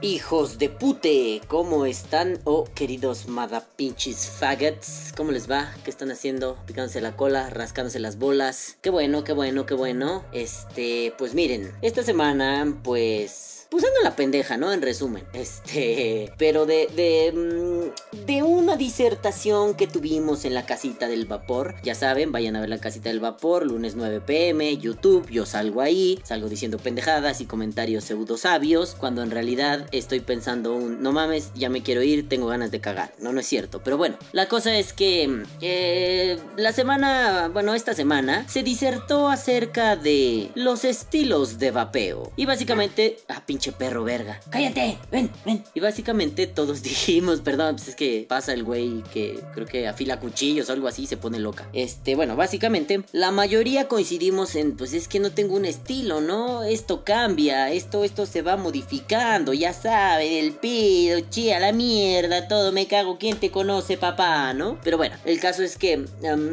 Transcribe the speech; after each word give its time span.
Hijos 0.00 0.58
de 0.58 0.68
pute, 0.68 1.40
¿cómo 1.48 1.86
están? 1.86 2.38
Oh, 2.44 2.64
queridos 2.74 3.26
madapinches 3.26 4.28
faggots, 4.28 5.12
¿cómo 5.16 5.32
les 5.32 5.50
va? 5.50 5.74
¿Qué 5.82 5.90
están 5.90 6.10
haciendo? 6.10 6.58
Picándose 6.66 7.00
la 7.00 7.16
cola, 7.16 7.48
rascándose 7.48 7.98
las 8.00 8.18
bolas. 8.18 8.76
Qué 8.82 8.90
bueno, 8.90 9.24
qué 9.24 9.32
bueno, 9.32 9.64
qué 9.64 9.74
bueno. 9.74 10.24
Este, 10.32 11.14
pues 11.16 11.34
miren, 11.34 11.72
esta 11.80 12.02
semana, 12.02 12.80
pues 12.82 13.63
Usando 13.74 13.98
la 14.04 14.14
pendeja, 14.14 14.56
¿no? 14.56 14.72
En 14.72 14.82
resumen. 14.82 15.24
Este. 15.32 16.32
Pero 16.38 16.64
de. 16.64 16.86
De. 16.94 17.32
Mm, 17.32 18.24
de 18.24 18.44
una 18.44 18.76
disertación 18.76 19.74
que 19.74 19.88
tuvimos 19.88 20.44
en 20.44 20.54
la 20.54 20.64
casita 20.64 21.08
del 21.08 21.26
vapor. 21.26 21.74
Ya 21.82 21.96
saben, 21.96 22.30
vayan 22.30 22.54
a 22.54 22.60
ver 22.60 22.68
la 22.68 22.78
casita 22.78 23.08
del 23.08 23.18
vapor. 23.18 23.66
Lunes 23.66 23.96
9 23.96 24.20
pm. 24.20 24.76
YouTube. 24.76 25.28
Yo 25.28 25.44
salgo 25.44 25.80
ahí. 25.80 26.20
Salgo 26.22 26.48
diciendo 26.48 26.78
pendejadas 26.78 27.40
y 27.40 27.46
comentarios 27.46 28.04
pseudo 28.04 28.36
sabios. 28.36 28.94
Cuando 28.94 29.24
en 29.24 29.32
realidad 29.32 29.88
estoy 29.90 30.20
pensando 30.20 30.72
un. 30.76 31.02
No 31.02 31.10
mames, 31.10 31.50
ya 31.56 31.68
me 31.68 31.82
quiero 31.82 32.04
ir. 32.04 32.28
Tengo 32.28 32.46
ganas 32.46 32.70
de 32.70 32.80
cagar. 32.80 33.12
No, 33.18 33.32
no 33.32 33.40
es 33.40 33.46
cierto. 33.48 33.82
Pero 33.82 33.96
bueno. 33.98 34.16
La 34.30 34.46
cosa 34.46 34.78
es 34.78 34.92
que. 34.92 35.42
Eh, 35.60 36.38
la 36.56 36.72
semana. 36.72 37.50
Bueno, 37.52 37.74
esta 37.74 37.92
semana. 37.92 38.48
Se 38.48 38.62
disertó 38.62 39.28
acerca 39.28 39.96
de. 39.96 40.52
Los 40.54 40.84
estilos 40.84 41.58
de 41.58 41.72
vapeo. 41.72 42.30
Y 42.36 42.46
básicamente. 42.46 43.16
Ah, 43.28 43.42
pinche 43.44 43.63
perro 43.72 44.04
verga. 44.04 44.40
Cállate, 44.50 44.98
ven, 45.10 45.30
ven. 45.44 45.64
Y 45.74 45.80
básicamente 45.80 46.46
todos 46.46 46.82
dijimos, 46.84 47.40
perdón, 47.40 47.76
pues 47.76 47.88
es 47.88 47.96
que 47.96 48.26
pasa 48.28 48.52
el 48.52 48.64
güey 48.64 49.02
que 49.12 49.40
creo 49.54 49.66
que 49.66 49.88
afila 49.88 50.20
cuchillos 50.20 50.68
o 50.68 50.72
algo 50.72 50.88
así 50.88 51.02
y 51.02 51.06
se 51.06 51.16
pone 51.16 51.38
loca. 51.38 51.68
Este, 51.72 52.14
bueno, 52.14 52.36
básicamente 52.36 53.04
la 53.12 53.30
mayoría 53.30 53.88
coincidimos 53.88 54.54
en, 54.56 54.76
pues 54.76 54.92
es 54.92 55.08
que 55.08 55.20
no 55.20 55.32
tengo 55.32 55.56
un 55.56 55.64
estilo, 55.64 56.20
¿no? 56.20 56.62
Esto 56.64 57.04
cambia, 57.04 57.70
esto, 57.72 58.04
esto 58.04 58.26
se 58.26 58.42
va 58.42 58.56
modificando, 58.56 59.52
ya 59.52 59.72
sabe, 59.72 60.40
el 60.40 60.52
pido, 60.52 61.20
chía, 61.30 61.60
la 61.60 61.72
mierda, 61.72 62.48
todo, 62.48 62.72
me 62.72 62.86
cago, 62.86 63.18
¿quién 63.18 63.38
te 63.38 63.50
conoce, 63.50 63.96
papá, 63.96 64.52
no? 64.54 64.78
Pero 64.82 64.96
bueno, 64.96 65.16
el 65.24 65.40
caso 65.40 65.62
es 65.62 65.76
que 65.76 66.04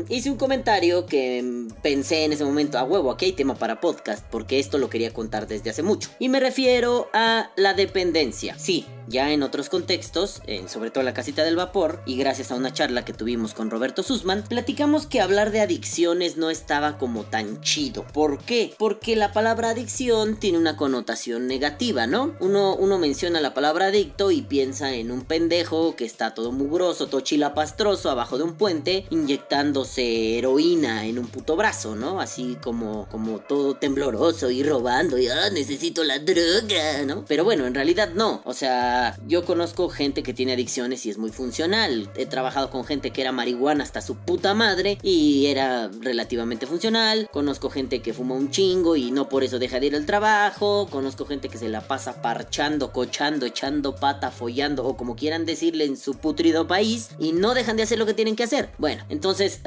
hice 0.10 0.30
un 0.30 0.38
comentario 0.38 1.06
que 1.06 1.68
pensé 1.82 2.26
en 2.26 2.34
ese 2.34 2.46
momento, 2.46 2.78
a 2.78 2.84
huevo, 2.84 3.12
aquí 3.12 3.26
hay 3.26 3.32
tema 3.34 3.56
para 3.56 3.82
podcast, 3.82 4.26
porque 4.30 4.60
esto 4.60 4.78
lo 4.78 4.90
quería 4.90 5.14
contar 5.14 5.48
desde 5.48 5.70
hace 5.70 5.84
mucho. 5.84 6.10
Y 6.20 6.30
me 6.30 6.40
refiero 6.40 7.01
a 7.14 7.52
la 7.56 7.74
dependencia. 7.74 8.58
Sí, 8.58 8.86
ya 9.12 9.32
en 9.32 9.44
otros 9.44 9.70
contextos, 9.70 10.42
sobre 10.68 10.90
todo 10.90 11.02
en 11.02 11.06
la 11.06 11.14
casita 11.14 11.44
del 11.44 11.56
vapor, 11.56 12.02
y 12.06 12.18
gracias 12.18 12.52
a 12.52 12.56
una 12.56 12.74
charla 12.74 13.06
que 13.06 13.14
tuvimos 13.14 13.54
con 13.54 13.70
Roberto 13.70 14.02
Sussman, 14.02 14.44
platicamos 14.44 15.06
que 15.06 15.22
hablar 15.22 15.52
de 15.52 15.62
adicciones 15.62 16.38
no 16.38 16.50
estaba 16.50 16.98
como 16.98 17.24
tan 17.24 17.62
chido. 17.62 18.06
¿Por 18.14 18.40
qué? 18.40 18.74
Porque 18.78 19.16
la 19.16 19.34
palabra 19.34 19.70
adicción 19.70 20.38
tiene 20.38 20.58
una 20.58 20.78
connotación 20.78 21.48
negativa, 21.48 22.08
¿no? 22.08 22.36
Uno, 22.40 22.76
uno 22.76 22.98
menciona 22.98 23.42
la 23.42 23.54
palabra 23.54 23.88
adicto 23.88 24.32
y 24.32 24.42
piensa 24.42 24.94
en 24.94 25.12
un 25.12 25.22
pendejo 25.24 25.96
que 25.96 26.06
está 26.06 26.34
todo 26.34 26.52
mugroso, 26.52 27.08
todo 27.08 27.22
chilapastroso 27.22 28.10
abajo 28.10 28.38
de 28.38 28.44
un 28.44 28.56
puente, 28.56 29.06
inyectándose 29.10 30.38
heroína 30.38 31.06
en 31.06 31.20
un 31.20 31.28
puto 31.28 31.56
brazo, 31.56 31.96
¿no? 31.96 32.22
Así 32.22 32.58
como, 32.62 33.08
como 33.10 33.40
todo 33.40 33.76
tembloroso 33.76 34.50
y 34.50 34.64
robando 34.64 35.18
y 35.18 35.28
ah, 35.28 35.50
necesito 35.52 36.04
la 36.04 36.20
droga, 36.20 37.04
¿no? 37.06 37.26
Pero 37.28 37.44
bueno, 37.44 37.66
en 37.66 37.74
realidad 37.74 38.12
no. 38.14 38.42
O 38.46 38.54
sea, 38.54 39.01
yo 39.28 39.46
conozco 39.46 39.90
gente 39.90 40.24
que 40.24 40.34
tiene 40.34 40.54
adicciones 40.54 41.06
y 41.06 41.10
es 41.10 41.18
muy 41.18 41.32
funcional. 41.32 42.10
He 42.16 42.26
trabajado 42.26 42.70
con 42.70 42.86
gente 42.86 43.12
que 43.12 43.22
era 43.22 43.32
marihuana 43.32 43.84
hasta 43.84 44.02
su 44.02 44.16
puta 44.16 44.54
madre 44.54 44.98
y 45.02 45.48
era 45.48 45.90
relativamente 46.02 46.68
funcional. 46.68 47.30
Conozco 47.32 47.70
gente 47.70 48.02
que 48.02 48.14
fuma 48.14 48.36
un 48.36 48.52
chingo 48.52 48.96
y 48.96 49.12
no 49.12 49.30
por 49.30 49.44
eso 49.44 49.60
deja 49.60 49.80
de 49.80 49.88
ir 49.88 49.96
al 49.96 50.06
trabajo. 50.06 50.88
Conozco 50.90 51.26
gente 51.26 51.50
que 51.50 51.58
se 51.58 51.70
la 51.70 51.82
pasa 51.82 52.22
parchando, 52.22 52.92
cochando, 52.92 53.46
echando 53.46 53.96
pata, 53.96 54.32
follando 54.32 54.86
o 54.86 54.98
como 54.98 55.16
quieran 55.16 55.46
decirle 55.46 55.86
en 55.86 55.98
su 55.98 56.16
putrido 56.16 56.68
país 56.68 57.10
y 57.20 57.34
no 57.34 57.54
dejan 57.54 57.78
de 57.78 57.84
hacer 57.84 58.00
lo 58.00 58.06
que 58.06 58.14
tienen 58.14 58.36
que 58.36 58.44
hacer. 58.44 58.70
Bueno, 58.78 59.04
entonces, 59.10 59.62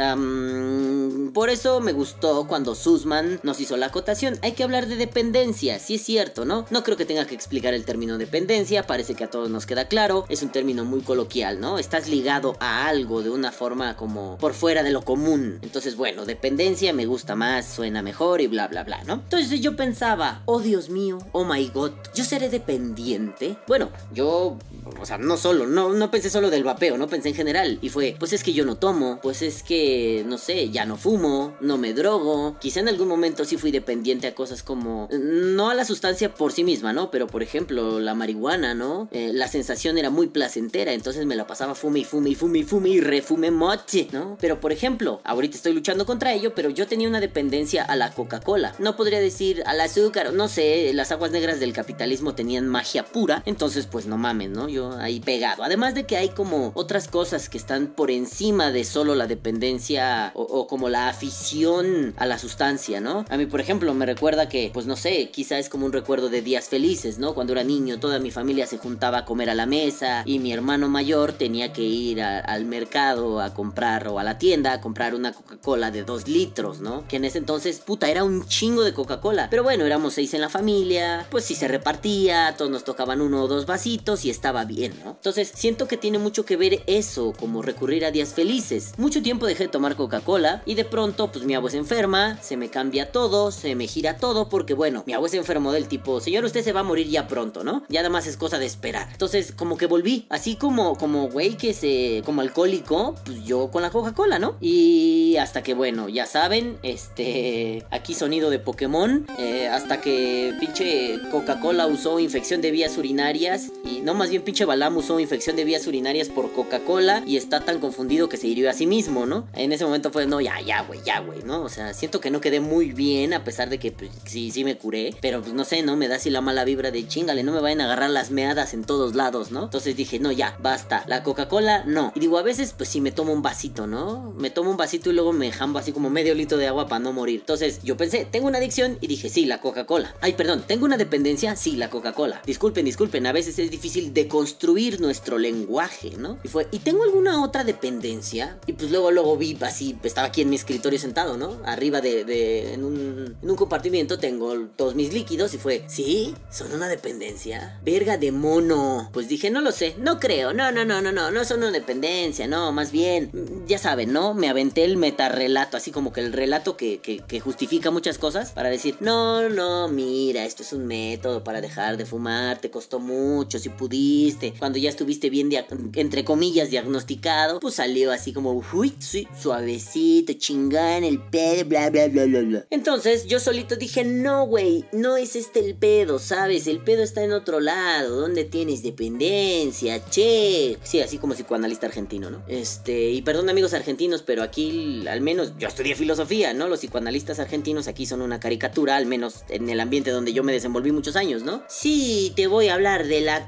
por 1.33 1.51
eso 1.51 1.81
me 1.81 1.93
gustó 1.93 2.47
cuando 2.47 2.75
Sussman 2.75 3.41
nos 3.43 3.61
hizo 3.61 3.77
la 3.77 3.87
acotación. 3.87 4.39
Hay 4.43 4.53
que 4.53 4.65
hablar 4.65 4.87
de 4.87 4.97
dependencia, 4.97 5.79
si 5.79 5.97
es 5.97 6.03
cierto, 6.03 6.45
¿no? 6.45 6.67
No 6.71 6.83
creo 6.83 6.97
que 6.97 7.05
tenga 7.05 7.27
que 7.27 7.35
explicar 7.35 7.75
el 7.75 7.85
término 7.85 8.19
dependencia, 8.19 8.87
parece 8.87 9.14
que 9.15 9.25
a 9.25 9.31
todos 9.31 9.51
nos 9.51 9.67
queda 9.67 9.89
claro, 9.89 10.27
es 10.29 10.43
un 10.43 10.51
término 10.51 10.85
muy 10.85 11.01
coloquial, 11.01 11.61
¿no? 11.61 11.79
Estás 11.79 12.09
ligado 12.09 12.57
a 12.61 12.87
algo 12.87 13.23
de 13.23 13.31
una 13.31 13.53
forma 13.53 13.97
como 13.97 14.37
por 14.39 14.55
fuera 14.55 14.83
de 14.83 14.91
lo 14.91 15.03
común. 15.03 15.59
Entonces, 15.63 15.97
bueno, 15.97 16.25
dependencia 16.25 16.93
me 16.93 17.07
gusta 17.07 17.35
más, 17.37 17.67
suena 17.67 18.03
mejor 18.03 18.41
y 18.41 18.47
bla, 18.47 18.69
bla, 18.69 18.85
bla, 18.85 19.03
¿no? 19.05 19.15
Entonces 19.15 19.61
yo 19.61 19.77
pensaba, 19.77 20.43
oh 20.47 20.61
Dios 20.61 20.89
mío, 20.89 21.19
oh 21.33 21.45
my 21.45 21.67
god, 21.69 21.93
¿yo 22.15 22.25
seré 22.25 22.49
dependiente? 22.49 23.57
Bueno, 23.67 23.91
yo, 24.13 24.59
o 25.01 25.07
sea, 25.07 25.19
no 25.19 25.37
solo, 25.37 25.67
no, 25.67 25.93
no 25.93 26.11
pensé 26.11 26.31
solo 26.31 26.51
del 26.51 26.65
vapeo, 26.65 26.99
no 26.99 27.09
pensé 27.09 27.31
en 27.31 27.35
general. 27.35 27.79
Y 27.83 27.89
fue, 27.89 28.17
pues 28.19 28.33
es 28.33 28.43
que 28.43 28.53
yo 28.53 28.65
no 28.65 28.77
tomo, 28.77 29.19
pues 29.23 29.43
es 29.43 29.63
que, 29.63 30.25
no 30.27 30.39
sé, 30.39 30.71
ya 30.71 30.85
no 30.85 30.97
fumo, 30.97 31.55
no 31.61 31.79
me 31.79 31.93
drogo. 31.93 32.57
Quizá 32.61 32.81
en 32.81 32.89
algún 32.89 33.09
momento 33.09 33.45
sí 33.45 33.57
fui 33.57 33.71
dependiente 33.71 34.27
a 34.27 34.35
cosas 34.35 34.63
como, 34.63 35.09
no 35.11 35.71
a 35.71 35.75
la 35.75 35.85
sustancia 35.85 36.35
por 36.35 36.53
sí 36.53 36.65
misma, 36.65 36.93
¿no? 36.93 37.11
Pero 37.11 37.27
por 37.27 37.43
ejemplo, 37.43 38.01
la 38.01 38.15
marihuana, 38.15 38.75
¿no? 38.75 39.09
Eh, 39.13 39.31
la 39.33 39.49
sensación 39.49 39.99
era 39.99 40.11
muy 40.11 40.29
placentera, 40.29 40.93
entonces 40.93 41.27
me 41.27 41.37
la 41.37 41.47
pasaba 41.47 41.75
fume 41.75 42.01
y 42.01 42.05
fume 42.05 42.31
y 42.31 42.35
fume 42.35 42.59
y 42.61 42.65
fume 42.65 42.89
y 42.91 43.01
refume 43.01 43.51
moche, 43.51 44.09
¿no? 44.13 44.37
Pero 44.41 44.61
por 44.61 44.73
ejemplo, 44.73 45.21
ahorita 45.25 45.57
estoy 45.57 45.73
luchando 45.73 46.07
contra 46.07 46.33
ello, 46.33 46.55
pero 46.55 46.71
yo 46.71 46.87
tenía 46.87 47.09
una 47.09 47.21
dependencia 47.21 47.85
a 47.85 47.97
la 47.97 48.13
Coca-Cola. 48.13 48.75
No 48.79 48.97
podría 48.97 49.21
decir 49.21 49.63
al 49.67 49.81
azúcar, 49.81 50.33
no 50.33 50.49
sé, 50.49 50.93
las 50.95 51.13
aguas 51.13 51.31
negras 51.31 51.61
del 51.61 51.73
capitalismo 51.73 52.35
tenían 52.35 52.69
magia 52.69 53.05
pura, 53.05 53.43
entonces 53.47 53.87
pues 53.87 54.07
no 54.07 54.19
mames, 54.19 54.51
¿no? 54.51 54.69
Ahí 54.99 55.21
pegado. 55.21 55.63
Además 55.63 55.95
de 55.95 56.05
que 56.05 56.17
hay 56.17 56.31
como 56.31 56.73
otras 56.75 57.09
cosas 57.09 57.49
que 57.49 57.59
están 57.59 57.89
por 57.89 58.11
encima 58.11 58.73
de 58.73 58.85
solo 58.85 59.15
la 59.15 59.27
dependencia 59.27 60.33
o, 60.35 60.43
o 60.43 60.67
como 60.67 60.89
la 60.89 61.09
afición 61.09 62.15
a 62.17 62.27
la 62.27 62.39
sustancia, 62.39 63.01
¿no? 63.01 63.25
A 63.29 63.37
mí, 63.37 63.47
por 63.47 63.61
ejemplo, 63.61 63.93
me 63.95 64.07
recuerda 64.07 64.49
que, 64.49 64.71
pues 64.73 64.87
no 64.87 64.97
sé, 64.97 65.31
quizá 65.31 65.59
es 65.59 65.69
como 65.69 65.87
un 65.87 65.93
recuerdo 65.93 66.29
de 66.29 66.43
días 66.43 66.69
felices, 66.69 67.19
¿no? 67.19 67.35
Cuando 67.35 67.53
era 67.53 67.65
niño, 67.65 68.01
toda 68.01 68.19
mi 68.19 68.31
familia 68.31 68.67
se 68.67 68.79
juntaba 68.79 69.19
a 69.19 69.25
comer 69.25 69.51
a 69.51 69.55
la 69.55 69.67
mesa 69.67 70.23
y 70.25 70.39
mi 70.39 70.53
hermano 70.53 70.89
mayor 70.89 71.33
tenía 71.33 71.73
que 71.73 71.83
ir 71.83 72.23
al 72.23 72.65
mercado 72.65 73.41
a 73.41 73.55
comprar 73.55 74.09
o 74.09 74.19
a 74.19 74.25
la 74.25 74.39
tienda 74.39 74.73
a 74.73 74.81
comprar 74.81 75.15
una 75.15 75.33
Coca-Cola 75.33 75.91
de 75.91 76.05
2 76.05 76.29
litros, 76.29 76.81
¿no? 76.81 77.07
Que 77.09 77.17
en 77.17 77.25
ese 77.25 77.39
entonces, 77.39 77.79
puta, 77.79 78.09
era 78.09 78.25
un 78.25 78.47
chingo 78.47 78.83
de 78.83 78.93
Coca-Cola. 78.93 79.49
Pero 79.51 79.63
bueno, 79.63 79.85
éramos 79.85 80.15
seis 80.15 80.35
en 80.35 80.41
la 80.41 80.49
familia, 80.49 81.27
pues 81.31 81.45
si 81.45 81.55
se 81.55 81.69
repartía, 81.69 82.55
todos 82.57 82.71
nos 82.71 82.85
tocaban 82.85 83.21
uno 83.21 83.43
o 83.43 83.49
dos 83.49 83.67
vasitos 83.67 84.25
y 84.25 84.31
estaba 84.31 84.64
bien, 84.65 84.93
¿no? 85.05 85.11
Entonces 85.11 85.53
siento 85.55 85.89
que 85.89 85.97
tiene 85.97 86.19
mucho 86.19 86.45
que 86.45 86.57
ver 86.57 86.83
eso, 86.87 87.33
como 87.39 87.63
recurrir 87.63 88.05
a 88.05 88.11
días 88.11 88.35
felices. 88.35 88.93
Mucho 88.97 89.23
tiempo 89.23 89.47
dejé 89.47 89.65
de 89.65 89.69
tomar 89.69 89.97
Coca-Cola 89.97 90.63
y 90.67 90.75
de 90.75 90.85
pronto, 90.85 91.31
pues 91.31 91.45
mi 91.45 91.55
abuela 91.55 91.73
se 91.73 91.79
enferma, 91.79 92.39
se 92.43 92.57
me 92.57 92.69
cambia 92.69 93.13
todo, 93.13 93.51
se 93.51 93.75
me 93.75 93.87
gira 93.87 94.17
todo, 94.17 94.49
porque 94.49 94.75
bueno, 94.75 95.03
mi 95.07 95.13
abuela 95.13 95.31
se 95.31 95.39
enfermó 95.39 95.73
del 95.73 95.89
tipo, 95.89 96.21
señor, 96.21 96.45
usted 96.45 96.63
se 96.63 96.73
va 96.73 96.81
a 96.81 96.85
morir 96.85 97.09
ya 97.09 97.27
pronto, 97.27 97.65
¿no? 97.65 97.85
Ya 97.89 98.01
nada 98.01 98.11
más 98.11 98.27
es 98.27 98.37
cosa 98.37 98.59
de 98.59 98.67
esperar 98.67 98.95
entonces, 99.13 99.53
como 99.53 99.77
que 99.77 99.87
volví, 99.87 100.27
así 100.29 100.57
como, 100.57 100.97
como 100.97 101.29
güey 101.29 101.57
que 101.57 101.73
se, 101.75 102.23
como 102.25 102.41
alcohólico, 102.41 103.15
pues 103.25 103.45
yo 103.45 103.71
con 103.71 103.83
la 103.83 103.91
Coca-Cola, 103.91 104.39
¿no? 104.39 104.57
Y 104.61 105.37
hasta 105.37 105.63
que, 105.63 105.75
bueno, 105.75 106.09
ya 106.09 106.27
saben, 106.27 106.79
este, 106.83 107.85
aquí 107.91 108.15
sonido 108.15 108.51
de 108.51 108.59
Pokémon, 108.59 109.27
eh, 109.39 109.69
hasta 109.69 110.01
que 110.01 110.55
pinche 110.61 111.19
Coca-Cola 111.31 111.87
usó 111.87 112.21
infección 112.21 112.61
de 112.61 112.71
vías 112.71 112.97
urinarias, 112.97 113.73
y 113.85 114.01
no, 114.01 114.15
más 114.15 114.31
bien 114.31 114.43
pinche 114.43 114.54
Balam 114.63 114.97
usó 114.97 115.19
infección 115.19 115.57
de 115.57 115.65
vías 115.65 115.87
urinarias 115.89 116.29
por 116.29 116.53
Coca-Cola, 116.53 117.25
y 117.27 117.37
está 117.37 117.61
tan 117.61 117.81
confundido 117.81 118.29
que 118.29 118.37
se 118.37 118.47
hirió 118.47 118.71
a 118.71 118.73
sí 118.73 118.87
mismo, 118.87 119.27
¿no? 119.27 119.49
En 119.55 119.73
ese 119.73 119.85
momento 119.85 120.13
fue, 120.13 120.27
no, 120.27 120.41
ya, 120.41 120.61
ya, 120.61 120.83
güey, 120.83 121.01
ya, 121.05 121.19
güey, 121.21 121.43
¿no? 121.43 121.63
O 121.63 121.69
sea, 121.69 121.93
siento 121.95 122.21
que 122.21 122.31
no 122.31 122.41
quedé 122.41 122.61
muy 122.61 122.93
bien, 122.93 123.35
a 123.35 123.43
pesar 123.43 123.69
de 123.69 123.79
que, 123.79 123.91
pues, 123.91 124.11
sí, 124.25 124.51
sí 124.53 124.63
me 124.63 124.77
curé, 124.77 125.15
pero 125.21 125.43
pues 125.43 125.53
no 125.53 125.65
sé, 125.65 125.83
¿no? 125.83 125.97
Me 125.97 126.07
da 126.07 126.17
así 126.17 126.31
la 126.31 126.41
mala 126.41 126.65
vibra 126.65 126.91
de 126.93 127.07
chingale, 127.09 127.43
no 127.43 127.53
me 127.53 127.61
vayan 127.61 127.81
a 127.81 127.85
agarrar 127.85 128.11
las 128.11 128.31
meadas 128.31 128.75
en 128.75 128.85
todos 128.85 129.15
lados, 129.15 129.51
¿no? 129.51 129.65
Entonces 129.65 129.97
dije, 129.97 130.21
no, 130.21 130.31
ya, 130.31 130.57
basta. 130.63 131.03
La 131.07 131.23
Coca-Cola, 131.23 131.85
no. 131.85 132.13
Y 132.15 132.21
digo, 132.21 132.39
a 132.39 132.43
veces, 132.43 132.75
pues 132.77 132.89
sí 132.89 133.01
me 133.01 133.11
tomo 133.11 133.33
un 133.33 133.43
vasito, 133.43 133.87
¿no? 133.87 134.33
Me 134.39 134.51
tomo 134.51 134.71
un 134.71 134.77
vasito 134.77 135.11
y 135.11 135.15
luego 135.15 135.33
me 135.33 135.51
jambo 135.51 135.79
así 135.79 135.93
como 135.93 136.11
medio 136.11 136.35
litro 136.35 136.59
de 136.59 136.67
agua 136.67 136.87
para 136.87 137.01
no 137.01 137.13
morir. 137.13 137.41
Entonces 137.41 137.81
yo 137.83 137.97
pensé, 137.97 138.27
tengo 138.31 138.47
una 138.47 138.59
adicción 138.59 138.99
y 139.01 139.07
dije, 139.07 139.29
sí, 139.29 139.47
la 139.47 139.61
Coca-Cola. 139.61 140.15
Ay, 140.21 140.35
perdón, 140.35 140.65
¿tengo 140.67 140.85
una 140.85 140.97
dependencia? 140.97 141.57
Sí, 141.57 141.73
la 141.77 141.91
Coca-Cola. 141.91 142.43
Disculpen, 142.47 142.85
disculpen, 142.85 143.27
a 143.27 143.33
veces 143.33 143.59
es 143.59 143.71
difícil 143.71 144.13
deconstruir 144.35 145.01
nuestro 145.01 145.39
lenguaje, 145.39 146.13
¿no? 146.19 146.39
Y 146.43 146.49
fue, 146.49 146.67
¿y 146.73 146.81
tengo 146.81 147.05
alguna 147.05 147.45
otra 147.45 147.63
dependencia? 147.63 148.59
Y 148.67 148.73
pues 148.73 148.91
luego, 148.91 149.13
luego 149.13 149.37
vi 149.37 149.57
así, 149.61 149.97
estaba 150.03 150.27
aquí 150.27 150.43
en 150.43 150.51
mi 150.51 150.57
escritorio 150.57 150.99
sentado, 150.99 151.37
¿no? 151.37 151.61
Arriba 151.65 152.01
de, 152.01 152.25
de 152.25 152.75
en, 152.75 152.85
un, 152.85 153.37
en 153.41 153.57
compartimiento 153.57 154.19
tengo 154.19 154.53
todos 154.77 154.97
mis 154.97 155.13
líquidos 155.13 155.55
y 155.55 155.59
fue, 155.59 155.85
¿sí? 155.87 156.35
¿Son 156.51 156.73
una 156.73 156.89
dependencia? 156.89 157.79
Verga, 157.85 158.17
demonio 158.17 158.65
no? 158.65 159.11
Pues 159.13 159.29
dije, 159.29 159.51
no 159.51 159.61
lo 159.61 159.73
sé, 159.73 159.95
no 159.99 160.19
creo, 160.19 160.53
no, 160.53 160.73
no, 160.73 160.85
no, 160.85 161.01
no, 161.01 161.13
no, 161.13 161.31
no 161.31 161.41
es 161.41 161.51
una 161.51 161.71
dependencia, 161.71 162.47
no, 162.47 162.73
más 162.73 162.91
bien, 162.91 163.31
ya 163.67 163.79
saben, 163.79 164.13
¿no? 164.13 164.35
Me 164.35 164.49
aventé 164.49 164.85
el 164.85 164.97
metarrelato, 164.97 165.77
así 165.77 165.91
como 165.91 166.13
que 166.13 166.21
el 166.21 166.33
relato 166.33 166.77
que, 166.77 166.99
que, 167.01 167.41
justifica 167.41 167.91
muchas 167.91 168.17
cosas 168.17 168.53
para 168.53 168.71
decir, 168.71 168.97
no, 169.01 169.49
no, 169.49 169.89
mira, 169.89 170.45
esto 170.45 170.63
es 170.63 170.73
un 170.73 170.87
método 170.87 171.45
para 171.45 171.61
dejar 171.61 171.97
de 171.97 172.07
fumar, 172.07 172.59
te 172.59 172.71
costó 172.71 173.01
mucho, 173.01 173.59
si 173.59 173.69
pudiste, 173.69 174.24
cuando 174.59 174.79
ya 174.79 174.91
estuviste 174.91 175.31
bien, 175.31 175.51
entre 175.95 176.25
comillas, 176.25 176.71
diagnosticado, 176.71 177.61
pues 177.61 177.75
salió 177.75 178.13
así 178.13 178.33
como, 178.33 178.63
uy, 178.73 178.95
sí, 178.99 179.29
suavecito, 179.41 180.33
chingán, 180.35 181.05
el 181.05 181.21
pedo, 181.21 181.65
bla, 181.67 181.91
bla, 181.91 182.09
bla, 182.09 182.25
bla, 182.25 182.41
bla. 182.41 182.67
Entonces 182.71 183.27
yo 183.27 183.41
solito 183.41 183.77
dije, 183.77 184.05
no, 184.05 184.47
güey, 184.47 184.85
no 184.93 185.17
es 185.17 185.37
este 185.37 185.61
el 185.61 185.75
pedo, 185.75 186.19
¿sabes? 186.19 186.67
El 186.67 186.81
pedo 186.81 187.03
está 187.03 187.23
en 187.23 187.33
otro 187.33 187.61
lado, 187.61 188.21
donde 188.21 188.45
tienes 188.45 188.83
dependencia, 188.83 190.05
che. 190.09 190.79
Sí, 190.83 191.01
así 191.01 191.19
como 191.19 191.35
psicoanalista 191.35 191.87
argentino, 191.87 192.31
¿no? 192.31 192.43
Este, 192.49 193.11
y 193.11 193.23
perdón 193.23 193.49
amigos 193.49 193.75
argentinos, 193.75 194.23
pero 194.23 194.43
aquí 194.43 195.07
al 195.09 195.21
menos 195.21 195.53
yo 195.59 195.69
estudié 195.69 195.95
filosofía, 195.95 196.55
¿no? 196.55 196.69
Los 196.69 196.81
psicoanalistas 196.81 197.39
argentinos 197.39 197.89
aquí 197.89 198.07
son 198.07 198.23
una 198.23 198.41
caricatura, 198.41 198.97
al 198.97 199.07
menos 199.07 199.45
en 199.49 199.69
el 199.69 199.81
ambiente 199.81 200.11
donde 200.11 200.33
yo 200.33 200.43
me 200.43 200.53
desenvolví 200.53 200.93
muchos 200.93 201.17
años, 201.17 201.43
¿no? 201.43 201.63
Sí, 201.69 202.33
te 202.37 202.47
voy 202.47 202.69
a 202.69 202.75
hablar 202.75 203.07
de 203.07 203.21
la 203.21 203.47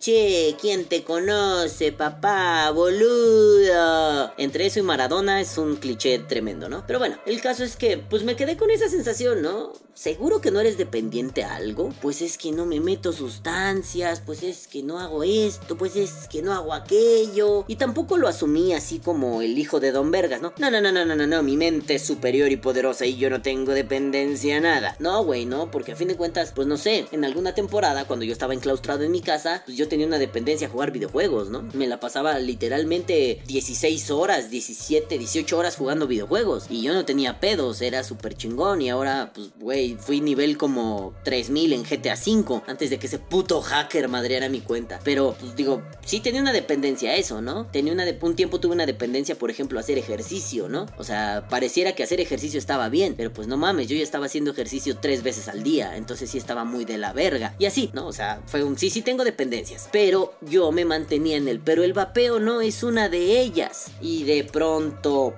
che, 0.00 0.56
¿quién 0.58 0.86
te 0.86 1.04
conoce, 1.04 1.92
papá, 1.92 2.70
boludo? 2.70 4.32
Entre 4.38 4.64
eso 4.64 4.78
y 4.78 4.82
Maradona 4.82 5.42
es 5.42 5.58
un 5.58 5.76
cliché 5.76 6.18
tremendo, 6.20 6.70
¿no? 6.70 6.84
Pero 6.86 6.98
bueno, 6.98 7.18
el 7.26 7.42
caso 7.42 7.64
es 7.64 7.76
que, 7.76 7.98
pues 7.98 8.24
me 8.24 8.34
quedé 8.34 8.56
con 8.56 8.70
esa 8.70 8.88
sensación, 8.88 9.42
¿no? 9.42 9.74
¿Seguro 9.92 10.40
que 10.40 10.50
no 10.50 10.60
eres 10.60 10.78
dependiente 10.78 11.44
a 11.44 11.56
algo? 11.56 11.92
Pues 12.00 12.22
es 12.22 12.38
que 12.38 12.52
no 12.52 12.64
me 12.64 12.80
meto 12.80 13.12
sustancias, 13.12 14.22
pues 14.24 14.42
es 14.42 14.66
que 14.66 14.82
no 14.82 14.98
hago 14.98 15.22
esto, 15.24 15.76
pues 15.76 15.94
es 15.94 16.26
que 16.26 16.40
no 16.40 16.54
hago 16.54 16.72
aquello. 16.72 17.66
Y 17.68 17.76
tampoco 17.76 18.16
lo 18.16 18.26
asumí 18.26 18.72
así 18.72 18.98
como 19.00 19.42
el 19.42 19.58
hijo 19.58 19.78
de 19.78 19.92
Don 19.92 20.10
Vergas, 20.10 20.40
¿no? 20.40 20.54
No, 20.56 20.70
no, 20.70 20.80
no, 20.80 20.90
no, 20.90 21.04
no, 21.04 21.14
no, 21.14 21.26
no, 21.26 21.42
mi 21.42 21.58
mente 21.58 21.96
es 21.96 22.02
superior 22.06 22.50
y 22.50 22.56
poderosa 22.56 23.04
y 23.04 23.18
yo 23.18 23.28
no 23.28 23.42
tengo 23.42 23.72
dependencia 23.72 24.56
a 24.56 24.60
nada. 24.60 24.96
No, 25.00 25.22
güey, 25.22 25.44
no, 25.44 25.70
porque 25.70 25.92
a 25.92 25.96
fin 25.96 26.08
de 26.08 26.16
cuentas, 26.16 26.52
pues 26.54 26.66
no 26.66 26.78
sé, 26.78 27.06
en 27.12 27.26
alguna 27.26 27.54
temporada 27.54 28.06
cuando 28.06 28.24
yo 28.24 28.32
estaba 28.32 28.54
enclaustrado 28.54 29.02
en 29.02 29.12
mi 29.12 29.20
casa, 29.20 29.60
pues 29.66 29.76
yo 29.76 29.89
tenía 29.90 30.06
una 30.06 30.18
dependencia 30.18 30.68
a 30.68 30.70
jugar 30.70 30.90
videojuegos, 30.90 31.50
¿no? 31.50 31.68
Me 31.74 31.86
la 31.86 32.00
pasaba 32.00 32.38
literalmente 32.38 33.42
16 33.46 34.10
horas, 34.10 34.50
17, 34.50 35.18
18 35.18 35.58
horas 35.58 35.76
jugando 35.76 36.06
videojuegos 36.06 36.66
y 36.70 36.80
yo 36.80 36.94
no 36.94 37.04
tenía 37.04 37.40
pedos, 37.40 37.82
era 37.82 38.02
súper 38.02 38.34
chingón 38.34 38.80
y 38.80 38.88
ahora, 38.88 39.32
pues, 39.34 39.50
güey, 39.60 39.96
fui 40.00 40.22
nivel 40.22 40.56
como 40.56 41.12
3000 41.24 41.74
en 41.74 41.82
GTA 41.82 42.14
V 42.14 42.62
antes 42.66 42.88
de 42.88 42.98
que 42.98 43.06
ese 43.06 43.18
puto 43.18 43.60
hacker 43.60 44.08
madreara 44.08 44.48
mi 44.48 44.60
cuenta. 44.60 45.00
Pero, 45.04 45.36
pues 45.38 45.54
digo, 45.54 45.82
sí 46.04 46.20
tenía 46.20 46.40
una 46.40 46.52
dependencia 46.52 47.10
a 47.10 47.16
eso, 47.16 47.42
¿no? 47.42 47.66
Tenía 47.66 47.92
una 47.92 48.06
de 48.06 48.18
un 48.20 48.36
tiempo 48.36 48.60
tuve 48.60 48.74
una 48.74 48.86
dependencia, 48.86 49.34
por 49.34 49.50
ejemplo, 49.50 49.78
a 49.78 49.82
hacer 49.82 49.98
ejercicio, 49.98 50.68
¿no? 50.68 50.86
O 50.98 51.04
sea, 51.04 51.46
pareciera 51.50 51.94
que 51.94 52.02
hacer 52.02 52.20
ejercicio 52.20 52.58
estaba 52.58 52.88
bien, 52.88 53.14
pero 53.16 53.32
pues 53.32 53.48
no 53.48 53.56
mames, 53.56 53.88
yo 53.88 53.96
ya 53.96 54.02
estaba 54.02 54.26
haciendo 54.26 54.52
ejercicio 54.52 54.98
tres 54.98 55.22
veces 55.22 55.48
al 55.48 55.62
día, 55.62 55.96
entonces 55.96 56.30
sí 56.30 56.38
estaba 56.38 56.64
muy 56.64 56.84
de 56.84 56.98
la 56.98 57.12
verga. 57.12 57.54
Y 57.58 57.66
así, 57.66 57.90
¿no? 57.92 58.06
O 58.06 58.12
sea, 58.12 58.40
fue 58.46 58.62
un 58.62 58.78
sí, 58.78 58.90
sí 58.90 59.02
tengo 59.02 59.24
dependencias, 59.24 59.79
pero 59.92 60.34
yo 60.40 60.72
me 60.72 60.84
mantenía 60.84 61.36
en 61.36 61.48
él, 61.48 61.60
pero 61.64 61.82
el 61.84 61.92
vapeo 61.92 62.38
no 62.40 62.60
es 62.60 62.82
una 62.82 63.08
de 63.08 63.40
ellas. 63.40 63.92
Y 64.00 64.24
de 64.24 64.44
pronto 64.44 65.34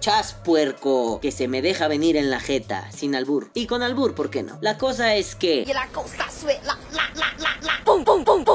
chas 0.00 0.34
puerco 0.44 1.20
que 1.20 1.30
se 1.30 1.46
me 1.46 1.62
deja 1.62 1.86
venir 1.86 2.16
en 2.16 2.30
la 2.30 2.40
jeta, 2.40 2.90
sin 2.90 3.14
albur. 3.14 3.50
Y 3.54 3.66
con 3.66 3.82
albur, 3.82 4.14
¿por 4.14 4.30
qué 4.30 4.42
no? 4.42 4.58
La 4.60 4.76
cosa 4.76 5.14
es 5.14 5.36
que... 5.36 5.64
Y 5.66 5.72
la 5.72 5.86
cosa 5.88 6.28
la. 6.64 6.78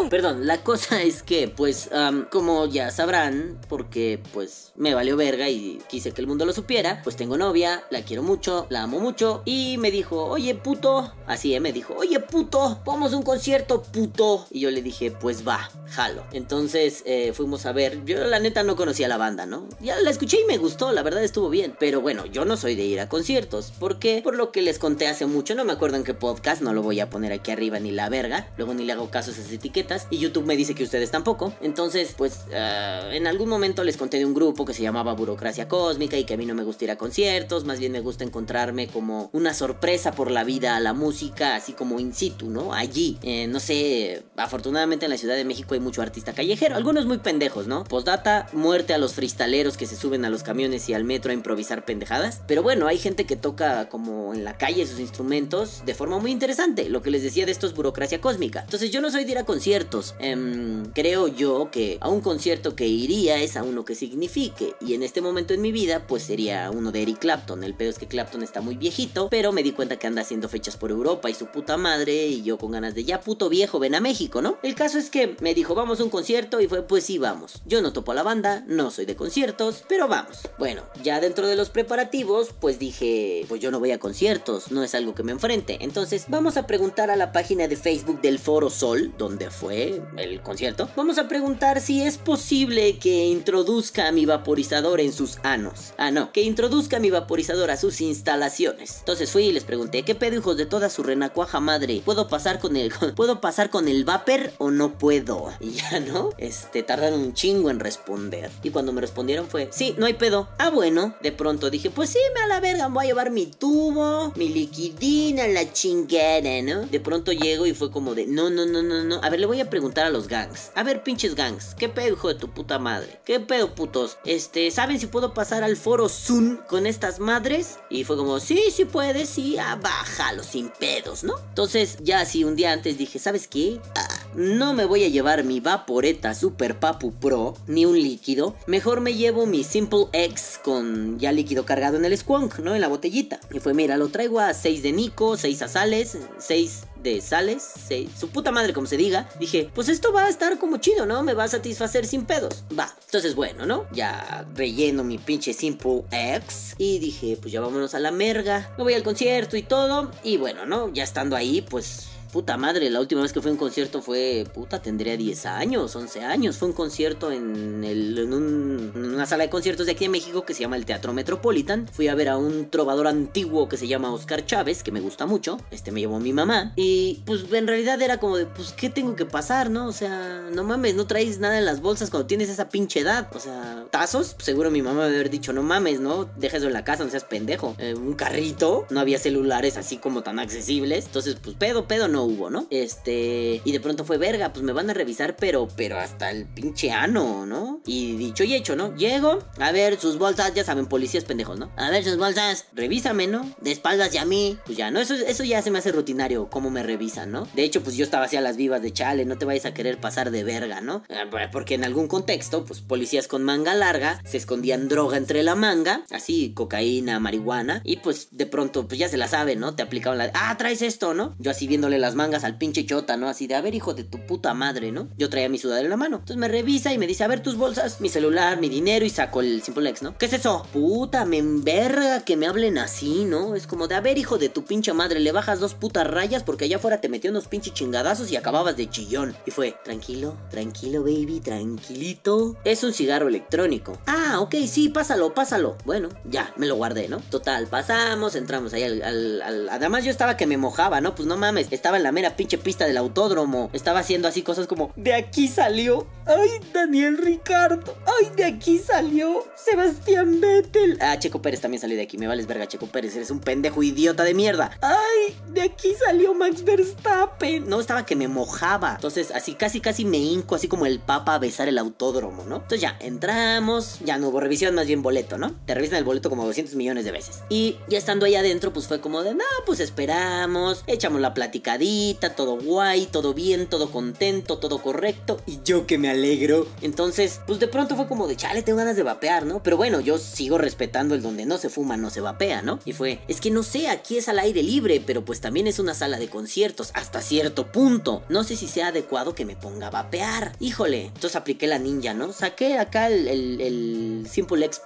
Perdón, 0.10 0.48
la 0.48 0.64
cosa 0.64 1.02
es 1.02 1.22
que, 1.24 1.48
pues, 1.48 1.90
como 2.32 2.66
ya 2.66 2.92
sabrán, 2.92 3.60
porque 3.68 4.22
pues 4.34 4.72
me 4.76 4.94
valió 4.94 5.18
verga 5.18 5.50
y 5.50 5.82
quise 5.90 6.12
que 6.12 6.22
el 6.22 6.28
mundo 6.28 6.46
lo 6.46 6.54
supiera, 6.54 7.02
pues 7.04 7.16
tengo 7.16 7.38
novia, 7.38 7.84
la 7.90 8.04
quiero 8.04 8.24
mucho, 8.24 8.68
la 8.70 8.84
amo 8.84 9.00
mucho, 9.00 9.42
y 9.46 9.78
me 9.78 9.92
dijo, 9.92 10.26
oye 10.26 10.56
puto, 10.56 11.14
así 11.26 11.54
eh, 11.54 11.60
me 11.60 11.74
dijo, 11.74 11.96
oye 11.96 12.20
puto, 12.20 12.82
vamos 12.86 13.14
a 13.14 13.18
un 13.18 13.24
concierto, 13.24 13.82
puto. 13.82 14.46
Y 14.52 14.62
yo 14.62 14.72
le 14.72 14.82
dije, 14.82 15.12
pues 15.12 15.48
va, 15.48 15.70
jalo. 15.88 16.24
Entonces 16.32 17.04
eh, 17.06 17.34
fuimos 17.34 17.66
a 17.66 17.72
ver, 17.72 18.06
yo 18.06 18.24
la 18.26 18.40
neta 18.40 18.64
no 18.64 18.76
conocía 18.76 19.08
la 19.08 19.18
banda, 19.18 19.46
¿no? 19.46 19.68
Ya 19.82 20.00
la 20.00 20.10
escuché 20.10 20.42
y 20.42 20.46
me 20.46 20.58
gustó, 20.58 20.92
la 20.92 21.04
verdad 21.04 21.24
estuvo 21.24 21.50
bien, 21.50 21.76
pero 21.80 22.02
bueno, 22.02 22.26
yo 22.26 22.46
no 22.46 22.56
soy 22.56 22.76
de 22.76 22.86
ir 22.86 23.00
a 23.00 23.10
conciertos, 23.10 23.74
porque 23.80 24.22
por 24.24 24.36
lo 24.36 24.52
que 24.52 24.62
les 24.62 24.80
conté 24.80 25.08
hace 25.08 25.26
mucho, 25.26 25.56
no 25.56 25.66
me 25.66 25.74
acuerdo 25.74 25.98
en 25.98 26.04
qué 26.04 26.14
podcast, 26.14 26.62
no 26.62 26.74
lo 26.74 26.82
voy 26.82 27.00
a 27.00 27.10
poner 27.10 27.34
aquí 27.34 27.52
arriba 27.52 27.80
ni 27.80 27.92
la 27.92 28.10
verga, 28.10 28.52
luego 28.58 28.74
ni 28.74 28.86
le 28.86 28.94
hago 28.94 29.10
caso 29.10 29.32
a 29.32 29.34
esas 29.34 29.52
etiquetas 29.52 29.97
y 30.10 30.18
YouTube 30.18 30.46
me 30.46 30.56
dice 30.56 30.76
que 30.76 30.84
ustedes 30.84 31.12
tampoco. 31.12 31.54
Entonces, 31.62 32.14
pues 32.18 32.42
eh, 32.52 33.12
en 33.14 33.28
algún 33.28 33.50
momento 33.50 33.84
les 33.84 33.98
conté 33.98 34.18
de 34.18 34.26
un 34.26 34.34
grupo 34.34 34.66
que 34.66 34.74
se 34.74 34.84
llamaba 34.84 35.14
Burocracia 35.14 35.68
Cósmica 35.68 36.18
y 36.18 36.26
que 36.26 36.36
a 36.36 36.38
mí 36.38 36.46
no 36.46 36.54
me 36.54 36.64
gusta 36.64 36.86
ir 36.86 36.92
a 36.92 36.98
conciertos, 36.98 37.66
más 37.66 37.80
bien 37.80 37.92
me 37.92 38.02
gusta 38.02 38.24
encontrarme 38.24 38.88
como 38.88 39.30
una 39.34 39.54
sorpresa 39.54 40.12
por 40.12 40.32
la 40.32 40.44
vida 40.44 40.76
a 40.76 40.80
la 40.80 40.94
música, 40.94 41.56
así 41.56 41.74
como 41.74 42.00
in 42.00 42.14
situ, 42.14 42.50
¿no? 42.50 42.74
Allí, 42.74 43.18
eh, 43.24 43.48
no 43.48 43.60
sé, 43.60 44.24
afortunadamente 44.36 45.06
en 45.06 45.12
la 45.12 45.18
Ciudad 45.18 45.36
de 45.36 45.46
México 45.46 45.74
hay 45.74 45.80
mucho 45.80 46.02
artista 46.02 46.34
callejero, 46.34 46.76
algunos 46.76 47.06
muy 47.06 47.18
pendejos, 47.20 47.68
¿no? 47.68 47.84
Postdata, 47.84 48.48
muerte 48.54 48.94
a 48.94 48.98
los 48.98 49.14
freestaleros 49.14 49.78
que 49.78 49.86
se 49.86 49.96
suben 49.96 50.26
a 50.26 50.30
los 50.30 50.44
camiones 50.44 50.90
y 50.90 50.94
al 50.94 51.04
metro 51.04 51.32
a 51.32 51.34
improvisar 51.34 51.86
pendejadas. 51.86 52.42
Pero 52.48 52.64
bueno, 52.64 52.88
hay 52.88 52.98
gente 52.98 53.26
que 53.26 53.36
toca 53.36 53.90
como 53.90 54.34
en 54.34 54.44
la 54.44 54.58
calle 54.58 54.86
sus 54.86 55.00
instrumentos 55.00 55.84
de 55.86 55.94
forma 55.94 56.20
muy 56.20 56.32
interesante, 56.32 56.90
lo 56.90 57.02
que 57.02 57.12
les 57.12 57.24
decía 57.24 57.46
de 57.46 57.52
esto 57.52 57.68
es 57.68 57.74
burocracia 57.74 58.22
cósmica. 58.22 58.62
Entonces 58.62 58.92
yo 58.92 59.02
no 59.02 59.12
soy 59.12 59.26
de 59.26 59.32
ir 59.32 59.38
a 59.38 59.46
conciertos, 59.46 59.87
Em, 60.20 60.86
creo 60.94 61.28
yo 61.28 61.70
que 61.72 61.98
a 62.02 62.10
un 62.10 62.22
concierto 62.22 62.76
que 62.76 62.88
iría 62.88 63.42
es 63.42 63.56
a 63.56 63.64
uno 63.64 63.86
que 63.86 63.96
signifique. 63.96 64.76
Y 64.82 64.94
en 64.94 65.04
este 65.04 65.22
momento 65.22 65.54
en 65.54 65.62
mi 65.62 65.72
vida, 65.72 66.06
pues 66.08 66.24
sería 66.24 66.70
uno 66.72 66.92
de 66.92 67.02
Eric 67.02 67.20
Clapton. 67.20 67.64
El 67.64 67.74
pedo 67.74 67.90
es 67.90 68.00
que 68.00 68.08
Clapton 68.08 68.44
está 68.44 68.62
muy 68.62 68.76
viejito, 68.76 69.30
pero 69.30 69.52
me 69.52 69.64
di 69.64 69.72
cuenta 69.72 69.98
que 69.98 70.08
anda 70.08 70.22
haciendo 70.22 70.50
fechas 70.50 70.78
por 70.78 70.92
Europa 70.92 71.30
y 71.30 71.34
su 71.34 71.48
puta 71.48 71.78
madre. 71.78 72.28
Y 72.28 72.44
yo 72.44 72.58
con 72.58 72.72
ganas 72.72 72.96
de 72.96 73.04
ya 73.04 73.22
puto 73.22 73.50
viejo, 73.50 73.80
ven 73.80 73.96
a 73.96 74.02
México, 74.02 74.42
¿no? 74.42 74.58
El 74.64 74.76
caso 74.76 74.98
es 74.98 75.10
que 75.10 75.36
me 75.40 75.54
dijo, 75.54 75.76
vamos 75.76 76.00
a 76.00 76.04
un 76.04 76.10
concierto. 76.10 76.60
Y 76.62 76.68
fue, 76.68 76.84
pues 76.84 77.06
sí, 77.06 77.18
vamos. 77.18 77.62
Yo 77.66 77.82
no 77.82 77.94
topo 77.94 78.12
a 78.12 78.16
la 78.16 78.24
banda, 78.24 78.64
no 78.68 78.92
soy 78.92 79.06
de 79.06 79.16
conciertos, 79.16 79.84
pero 79.88 80.08
vamos. 80.08 80.42
Bueno, 80.58 80.84
ya 81.04 81.20
dentro 81.20 81.48
de 81.48 81.56
los 81.56 81.70
preparativos, 81.70 82.50
pues 82.60 82.80
dije, 82.80 83.46
pues 83.48 83.62
yo 83.62 83.72
no 83.72 83.80
voy 83.80 83.92
a 83.92 84.00
conciertos, 84.00 84.72
no 84.72 84.84
es 84.84 84.96
algo 84.96 85.16
que 85.16 85.24
me 85.24 85.32
enfrente. 85.32 85.78
Entonces, 85.82 86.26
vamos 86.28 86.58
a 86.58 86.68
preguntar 86.68 87.10
a 87.10 87.16
la 87.16 87.32
página 87.32 87.68
de 87.68 87.76
Facebook 87.76 88.22
del 88.22 88.40
Foro 88.40 88.70
Sol, 88.70 89.14
donde 89.18 89.50
fue 89.50 89.77
el 90.18 90.42
concierto, 90.42 90.90
vamos 90.96 91.18
a 91.18 91.28
preguntar 91.28 91.82
si 91.82 92.02
es 92.02 92.18
posible 92.18 92.98
que 92.98 93.28
introduzca 93.28 94.12
mi 94.12 94.26
vaporizador 94.26 95.00
en 95.00 95.14
sus 95.14 95.38
anos. 95.44 95.94
Ah, 95.98 96.12
no, 96.12 96.32
que 96.32 96.42
introduzca 96.42 97.00
mi 97.00 97.10
vaporizador 97.10 97.72
a 97.72 97.78
sus 97.78 98.02
instalaciones. 98.02 98.98
Entonces 99.00 99.32
fui 99.32 99.46
y 99.46 99.52
les 99.52 99.64
pregunté, 99.64 100.04
¿qué 100.04 100.16
pedo 100.16 100.38
hijos 100.38 100.58
de 100.58 100.66
toda 100.66 100.90
su 100.90 101.04
renacuaja 101.04 101.60
madre? 101.60 102.02
¿Puedo 102.04 102.28
pasar 102.28 102.60
con 102.60 102.76
el 102.76 102.92
puedo 103.16 103.42
pasar 103.42 103.70
con 103.70 103.88
el 103.88 104.04
vapor 104.06 104.52
o 104.58 104.72
no 104.72 104.98
puedo? 104.98 105.54
Y 105.68 105.72
ya 105.72 106.00
no, 106.00 106.30
este 106.38 106.82
tardaron 106.84 107.20
un 107.20 107.34
chingo 107.34 107.70
en 107.70 107.80
responder. 107.80 108.50
Y 108.64 108.70
cuando 108.70 108.94
me 108.94 109.02
respondieron 109.02 109.48
fue, 109.48 109.70
"Sí, 109.72 109.96
no 109.98 110.06
hay 110.06 110.14
pedo." 110.14 110.48
Ah, 110.58 110.70
bueno, 110.70 111.16
de 111.22 111.32
pronto 111.32 111.70
dije, 111.70 111.90
"Pues 111.90 112.10
sí, 112.10 112.20
me 112.34 112.42
a 112.42 112.48
la 112.48 112.60
verga, 112.60 112.88
voy 112.88 113.06
a 113.06 113.08
llevar 113.08 113.32
mi 113.32 113.48
tubo, 113.48 114.32
mi 114.36 114.50
liquidina, 114.50 115.48
la 115.48 115.72
chingada, 115.74 116.62
¿no?" 116.62 116.86
De 116.86 117.00
pronto 117.00 117.32
llego 117.32 117.66
y 117.66 117.74
fue 117.74 117.92
como 117.92 118.16
de, 118.16 118.28
"No, 118.28 118.50
no, 118.50 118.66
no, 118.66 118.82
no, 118.82 119.04
no. 119.04 119.20
A 119.24 119.30
ver, 119.30 119.40
le 119.40 119.46
voy 119.46 119.60
a 119.60 119.67
preguntar 119.68 120.06
a 120.06 120.10
los 120.10 120.28
gangs. 120.28 120.72
A 120.76 120.84
ver, 120.84 121.04
pinches 121.04 121.36
gangs, 121.36 121.76
¿qué 121.76 121.90
pedo, 121.90 122.14
hijo 122.14 122.28
de 122.28 122.36
tu 122.36 122.50
puta 122.50 122.80
madre? 122.80 123.20
¿Qué 123.26 123.40
pedo, 123.40 123.76
putos? 123.76 124.18
Este, 124.26 124.72
¿saben 124.72 125.00
si 125.00 125.08
puedo 125.08 125.34
pasar 125.34 125.64
al 125.64 125.78
foro 125.78 126.10
Zoom 126.10 126.58
con 126.68 126.88
estas 126.88 127.20
madres? 127.20 127.80
Y 127.90 128.04
fue 128.04 128.18
como, 128.18 128.40
sí, 128.40 128.62
sí 128.72 128.86
puedes, 128.86 129.30
sí, 129.30 129.58
ah, 129.58 129.78
bájalo 129.82 130.44
sin 130.44 130.70
pedos, 130.70 131.24
¿no? 131.24 131.38
Entonces, 131.50 131.98
ya 132.02 132.22
así 132.22 132.44
un 132.44 132.56
día 132.56 132.72
antes 132.72 132.98
dije, 132.98 133.20
¿sabes 133.20 133.48
qué? 133.48 133.80
Ah, 133.96 134.08
no 134.36 134.74
me 134.74 134.86
voy 134.86 135.04
a 135.04 135.10
llevar 135.10 135.44
mi 135.44 135.60
Vaporeta 135.60 136.34
Super 136.36 136.80
Papu 136.80 137.14
Pro, 137.14 137.56
ni 137.68 137.86
un 137.86 138.00
líquido. 138.00 138.56
Mejor 138.68 139.02
me 139.02 139.14
llevo 139.14 139.46
mi 139.46 139.64
Simple 139.64 140.08
X 140.14 140.60
con 140.64 141.20
ya 141.20 141.32
líquido 141.32 141.66
cargado 141.66 141.98
en 141.98 142.06
el 142.06 142.18
Squonk, 142.18 142.60
¿no? 142.60 142.76
En 142.76 142.82
la 142.82 142.88
botellita. 142.88 143.40
Y 143.52 143.60
fue, 143.60 143.74
mira, 143.74 143.98
lo 143.98 144.10
traigo 144.10 144.40
a 144.40 144.54
6 144.54 144.84
de 144.84 144.92
Nico, 144.92 145.38
6 145.38 145.62
a 145.62 145.68
Sales, 145.68 146.18
6 146.38 146.84
sales, 147.22 147.74
su 148.20 148.30
puta 148.30 148.52
madre 148.52 148.74
como 148.74 148.88
se 148.88 148.98
diga, 148.98 149.30
dije, 149.40 149.70
pues 149.74 149.90
esto 149.90 150.12
va 150.14 150.26
a 150.26 150.30
estar 150.30 150.58
como 150.60 150.78
chido, 150.78 151.06
¿no? 151.06 151.24
Me 151.24 151.34
va 151.34 151.46
a 151.46 151.48
satisfacer 151.48 152.06
sin 152.06 152.26
pedos. 152.26 152.64
Va, 152.78 152.94
entonces 153.06 153.36
bueno, 153.36 153.66
¿no? 153.66 153.86
Ya 153.92 154.46
relleno 154.56 155.04
mi 155.04 155.18
pinche 155.18 155.54
Simple 155.54 156.04
X 156.12 156.76
y 156.78 157.00
dije, 157.00 157.38
pues 157.42 157.52
ya 157.52 157.62
vámonos 157.62 157.96
a 157.96 158.00
la 158.00 158.12
merga, 158.12 158.74
me 158.78 158.84
voy 158.84 158.94
al 158.94 159.04
concierto 159.04 159.58
y 159.58 159.64
todo. 159.64 160.12
Y 160.24 160.38
bueno, 160.38 160.66
¿no? 160.66 160.92
Ya 160.94 161.04
estando 161.04 161.36
ahí, 161.36 161.62
pues 161.62 162.08
puta 162.32 162.58
madre, 162.58 162.90
la 162.90 163.00
última 163.00 163.22
vez 163.22 163.34
que 163.34 163.42
fui 163.42 163.50
a 163.50 163.54
un 163.54 163.58
concierto 163.58 164.02
fue, 164.02 164.46
puta, 164.54 164.82
tendría 164.82 165.18
10 165.18 165.46
años, 165.46 165.96
11 165.96 166.22
años. 166.24 166.58
Fue 166.58 166.68
un 166.68 166.74
concierto 166.74 167.32
en, 167.32 167.84
el, 167.84 168.18
en, 168.18 168.34
un, 168.34 168.92
una 168.96 169.26
sala 169.26 169.44
de 169.44 169.50
conciertos 169.50 169.86
de 169.86 169.94
aquí 169.94 170.06
en 170.06 170.12
México 170.12 170.46
que 170.46 170.54
se 170.54 170.62
llama 170.62 170.76
el 170.76 170.86
Teatro 170.86 171.14
Metropolitan. 171.14 171.88
Fui 171.92 172.08
a 172.08 172.16
ver 172.16 172.30
a 172.30 172.38
un 172.38 172.70
trovador 172.70 173.08
antiguo 173.08 173.70
que 173.70 173.78
se 173.78 173.88
llama 173.88 174.12
Oscar 174.12 174.46
Chávez, 174.46 174.84
que 174.84 174.92
me 174.92 175.00
gusta 175.00 175.26
mucho. 175.26 175.58
Este 175.72 175.92
me 175.92 176.00
llevó 176.00 176.20
mi 176.20 176.34
mamá. 176.34 176.74
Y 176.76 177.22
pues 177.26 177.46
en 177.52 177.68
realidad 177.68 178.02
era 178.02 178.20
como 178.20 178.38
de, 178.38 178.46
pues, 178.46 178.74
¿qué 178.74 178.90
tengo 178.90 179.16
que 179.16 179.26
pasar, 179.26 179.70
no? 179.70 179.88
O 179.88 179.94
sea, 179.94 180.48
no 180.52 180.64
mames, 180.64 180.96
no 180.96 181.08
traes 181.08 181.40
nada 181.40 181.58
en 181.58 181.66
las 181.66 181.82
bolsas 181.82 182.10
cuando 182.10 182.28
tienes 182.28 182.50
esa 182.50 182.70
pinche 182.70 183.00
edad. 183.00 183.30
O 183.34 183.40
sea, 183.40 183.86
tazos, 183.92 184.36
seguro 184.40 184.72
mi 184.72 184.82
mamá 184.82 185.02
me 185.02 185.16
haber 185.16 185.30
dicho, 185.30 185.54
no 185.54 185.64
mames, 185.64 186.00
¿no? 186.00 186.30
Deja 186.36 186.58
eso 186.58 186.68
en 186.68 186.74
la 186.74 186.84
casa, 186.84 187.04
no 187.04 187.10
seas 187.10 187.24
pendejo. 187.24 187.76
Eh, 187.80 187.94
un 187.96 188.14
carrito, 188.14 188.86
no 188.90 189.00
había 189.00 189.20
celulares 189.20 189.78
así 189.78 189.98
como 189.98 190.24
tan 190.24 190.40
accesibles. 190.40 191.06
Entonces, 191.06 191.38
pues 191.42 191.56
pedo, 191.56 191.88
pedo 191.88 192.08
no 192.08 192.17
hubo, 192.24 192.50
¿no? 192.50 192.68
Este, 192.70 193.62
y 193.64 193.72
de 193.72 193.80
pronto 193.80 194.06
fue 194.06 194.18
verga, 194.18 194.54
pues 194.54 194.64
me 194.64 194.74
van 194.74 194.90
a 194.90 194.94
revisar, 194.94 195.36
pero, 195.36 195.68
pero 195.76 195.98
hasta 195.98 196.32
el 196.32 196.46
pinche 196.46 196.92
ano, 196.92 197.46
¿no? 197.46 197.82
Y 197.86 198.16
dicho 198.16 198.44
y 198.44 198.54
hecho, 198.56 198.76
¿no? 198.76 198.96
Llego, 198.96 199.40
a 199.60 199.72
ver 199.72 200.00
sus 200.00 200.18
bolsas, 200.18 200.54
ya 200.54 200.64
saben, 200.64 200.88
policías 200.88 201.24
pendejos, 201.24 201.58
¿no? 201.60 201.72
A 201.76 201.90
ver 201.90 202.04
sus 202.04 202.18
bolsas, 202.18 202.66
revísame, 202.74 203.28
¿no? 203.28 203.50
De 203.62 203.72
espaldas 203.72 204.14
y 204.14 204.18
a 204.18 204.26
mí, 204.26 204.58
pues 204.66 204.78
ya, 204.78 204.92
¿no? 204.92 205.00
Eso, 205.00 205.16
eso 205.16 205.44
ya 205.44 205.62
se 205.62 205.72
me 205.72 205.80
hace 205.80 205.92
rutinario, 205.92 206.50
cómo 206.50 206.70
me 206.70 206.84
revisan, 206.84 207.32
¿no? 207.32 207.48
De 207.54 207.64
hecho, 207.64 207.84
pues 207.84 207.96
yo 207.96 208.04
estaba 208.04 208.26
así 208.26 208.36
a 208.36 208.42
las 208.42 208.58
vivas 208.58 208.82
de 208.82 208.92
chale, 208.92 209.26
no 209.26 209.38
te 209.38 209.46
vayas 209.46 209.66
a 209.66 209.74
querer 209.74 210.00
pasar 210.00 210.32
de 210.32 210.44
verga, 210.44 210.82
¿no? 210.82 211.04
Eh, 211.10 211.26
porque 211.52 211.76
en 211.76 211.84
algún 211.84 212.08
contexto, 212.08 212.66
pues 212.66 212.82
policías 212.82 213.28
con 213.28 213.44
manga 213.44 213.74
larga 213.74 214.22
se 214.26 214.38
escondían 214.38 214.88
droga 214.88 215.18
entre 215.18 215.44
la 215.44 215.56
manga, 215.56 216.04
así 216.12 216.54
cocaína, 216.54 217.20
marihuana, 217.20 217.82
y 217.84 217.98
pues 217.98 218.30
de 218.32 218.46
pronto, 218.46 218.88
pues 218.88 219.00
ya 219.00 219.10
se 219.10 219.18
la 219.18 219.28
saben, 219.28 219.60
¿no? 219.60 219.76
Te 219.76 219.84
aplicaban 219.84 220.18
la, 220.18 220.32
ah, 220.34 220.56
traes 220.58 220.82
esto, 220.82 221.14
¿no? 221.14 221.36
Yo 221.40 221.52
así 221.52 221.68
viéndole 221.68 221.98
las 222.08 222.16
mangas 222.16 222.46
al 222.46 222.58
pinche 222.58 222.86
chota, 222.86 223.18
¿no? 223.18 223.28
Así 223.28 223.48
de, 223.48 223.56
a 223.56 223.62
ver, 223.62 223.76
hijo 223.76 223.94
de 223.94 224.06
tu 224.06 224.26
puta 224.26 224.54
madre, 224.54 224.94
¿no? 224.94 225.10
Yo 225.18 225.30
traía 225.30 225.50
mi 225.50 225.58
sudadera 225.58 225.88
en 225.88 225.90
la 225.90 225.98
mano. 225.98 226.20
Entonces 226.20 226.38
me 226.38 226.48
revisa 226.48 226.94
y 226.94 226.98
me 226.98 227.06
dice, 227.06 227.26
a 227.26 227.28
ver 227.28 227.44
tus 227.44 227.58
bolsas, 227.58 228.00
mi 228.00 228.08
celular, 228.08 228.62
mi 228.62 228.70
dinero, 228.70 229.04
y 229.04 229.10
saco 229.10 229.42
el 229.42 229.62
Simple 229.62 229.90
X, 229.90 230.04
¿no? 230.04 230.18
¿Qué 230.18 230.28
es 230.28 230.32
eso? 230.32 230.66
Puta, 230.72 231.26
me 231.26 231.38
enverga 231.38 232.24
que 232.24 232.38
me 232.38 232.48
hablen 232.48 232.78
así, 232.78 233.26
¿no? 233.26 233.56
Es 233.56 233.68
como 233.68 233.90
de, 233.90 233.96
a 233.96 234.00
ver, 234.00 234.18
hijo 234.18 234.38
de 234.38 234.48
tu 234.48 234.64
pinche 234.64 234.94
madre, 234.94 235.20
le 235.20 235.34
bajas 235.34 235.60
dos 235.60 235.74
putas 235.74 236.08
rayas 236.08 236.44
porque 236.44 236.64
allá 236.64 236.78
afuera 236.78 237.02
te 237.02 237.10
metió 237.10 237.30
unos 237.30 237.50
pinches 237.50 237.74
chingadazos 237.74 238.32
y 238.32 238.38
acababas 238.38 238.78
de 238.78 238.90
chillón. 238.90 239.36
Y 239.46 239.52
fue, 239.52 239.76
tranquilo, 239.84 240.38
tranquilo, 240.50 241.04
baby, 241.04 241.42
tranquilito. 241.42 242.56
Es 242.64 242.86
un 242.86 242.94
cigarro 242.94 243.28
electrónico. 243.28 243.98
Ah, 244.06 244.40
ok, 244.40 244.56
sí, 244.66 244.88
pásalo, 244.88 245.34
pásalo. 245.34 245.76
Bueno, 245.84 246.08
ya, 246.24 246.54
me 246.56 246.68
lo 246.68 246.78
guardé, 246.78 247.10
¿no? 247.10 247.20
Total, 247.30 247.68
pasamos, 247.68 248.36
entramos 248.36 248.72
ahí 248.72 248.84
al, 248.84 249.70
Además 249.70 250.06
yo 250.06 250.12
estaba 250.12 250.38
que 250.38 250.48
me 250.48 250.56
mojaba, 250.56 251.02
¿no? 251.02 251.16
Pues 251.16 251.28
no 251.28 251.36
mames, 251.36 251.68
estaba 251.72 251.97
en 251.98 252.04
la 252.04 252.12
mera 252.12 252.36
pinche 252.36 252.58
pista 252.58 252.86
del 252.86 252.98
autódromo. 252.98 253.70
Estaba 253.74 254.00
haciendo 254.00 254.28
así 254.28 254.42
cosas 254.42 254.68
como, 254.68 254.92
de 254.96 255.14
aquí 255.14 255.48
salió. 255.48 256.08
Ay, 256.26 256.50
Daniel 256.74 257.18
Ricardo. 257.18 257.96
Ay, 258.06 258.30
de 258.36 258.46
aquí 258.46 258.80
salió 258.80 259.46
Sebastián 259.56 260.42
Vettel. 260.42 260.98
Ah, 261.02 261.18
Checo 261.18 261.42
Pérez 261.42 261.62
también 261.62 261.80
salió 261.80 261.96
de 261.96 262.04
aquí. 262.04 262.18
Me 262.18 262.28
vales 262.28 262.48
verga, 262.48 262.68
Checo 262.68 262.88
Pérez. 262.88 263.16
Eres 263.16 263.32
un 263.32 263.40
pendejo 263.40 263.82
idiota 263.82 264.24
de 264.24 264.34
mierda. 264.34 264.72
Ay, 264.82 265.36
de 265.50 265.62
aquí 265.62 265.94
salió 266.06 266.34
Max 266.34 266.64
Verstappen. 266.64 267.68
No, 267.70 267.80
estaba 267.80 268.06
que 268.06 268.16
me 268.16 268.28
mojaba. 268.28 268.96
Entonces, 268.96 269.32
así 269.32 269.56
casi, 269.56 269.80
casi 269.80 270.06
me 270.06 270.18
hinco, 270.18 270.56
así 270.56 270.68
como 270.68 270.86
el 270.86 271.00
papa 271.00 271.36
a 271.36 271.40
besar 271.40 271.68
el 271.68 271.78
autódromo, 271.78 272.44
¿no? 272.44 272.56
Entonces 272.58 272.82
ya, 272.82 272.98
entramos. 273.00 274.00
Ya 274.04 274.18
no 274.18 274.30
hubo 274.30 274.40
revisión, 274.40 274.76
más 274.76 274.88
bien 274.88 275.02
boleto, 275.02 275.38
¿no? 275.38 275.56
Te 275.66 275.74
revisan 275.74 275.98
el 275.98 276.04
boleto 276.04 276.30
como 276.30 276.46
200 276.46 276.76
millones 276.76 277.06
de 277.06 277.12
veces. 277.12 277.44
Y 277.50 277.78
ya 277.88 277.98
estando 277.98 278.26
ahí 278.26 278.36
adentro, 278.36 278.74
pues 278.74 278.88
fue 278.88 279.00
como 279.00 279.24
de, 279.24 279.34
no, 279.34 279.44
pues 279.66 279.80
esperamos. 279.80 280.84
Echamos 280.88 281.22
la 281.22 281.34
platicadita, 281.34 281.87
todo 282.36 282.58
guay, 282.60 283.08
todo 283.08 283.34
bien, 283.34 283.68
todo 283.68 283.92
contento, 283.92 284.58
todo 284.58 284.82
correcto. 284.82 285.40
Y 285.46 285.60
yo 285.64 285.88
que 285.88 285.98
me 285.98 286.10
alegro. 286.10 286.68
Entonces, 286.82 287.42
pues 287.48 287.60
de 287.60 287.68
pronto 287.68 287.96
fue 287.96 288.08
como 288.08 288.28
de, 288.28 288.36
chale, 288.36 288.62
tengo 288.62 288.78
ganas 288.78 288.96
de 288.96 289.04
vapear, 289.04 289.46
¿no? 289.46 289.62
Pero 289.64 289.78
bueno, 289.78 290.00
yo 290.00 290.18
sigo 290.18 290.58
respetando 290.58 291.16
el 291.16 291.22
donde 291.22 291.46
no 291.46 291.58
se 291.58 291.70
fuma, 291.70 291.98
no 291.98 292.10
se 292.10 292.22
vapea, 292.22 292.62
¿no? 292.62 292.80
Y 292.86 292.94
fue, 292.94 293.20
es 293.28 293.42
que 293.42 293.52
no 293.52 293.64
sé, 293.64 293.88
aquí 293.90 294.18
es 294.18 294.28
al 294.30 294.40
aire 294.40 294.64
libre, 294.64 295.02
pero 295.06 295.24
pues 295.24 295.42
también 295.42 295.68
es 295.68 295.80
una 295.80 295.94
sala 295.94 296.20
de 296.20 296.30
conciertos, 296.30 296.92
hasta 296.94 297.22
cierto 297.22 297.72
punto. 297.72 298.24
No 298.30 298.44
sé 298.44 298.56
si 298.56 298.68
sea 298.68 298.88
adecuado 298.88 299.36
que 299.36 299.46
me 299.46 299.56
ponga 299.56 299.88
a 299.88 299.92
vapear. 299.92 300.54
Híjole, 300.60 301.08
entonces 301.08 301.36
apliqué 301.36 301.68
la 301.68 301.80
ninja, 301.80 302.14
¿no? 302.14 302.34
Saqué 302.34 302.78
acá 302.78 303.08
el, 303.08 303.28
el, 303.28 303.62
el 303.62 304.28
Simple 304.30 304.66
X 304.66 304.82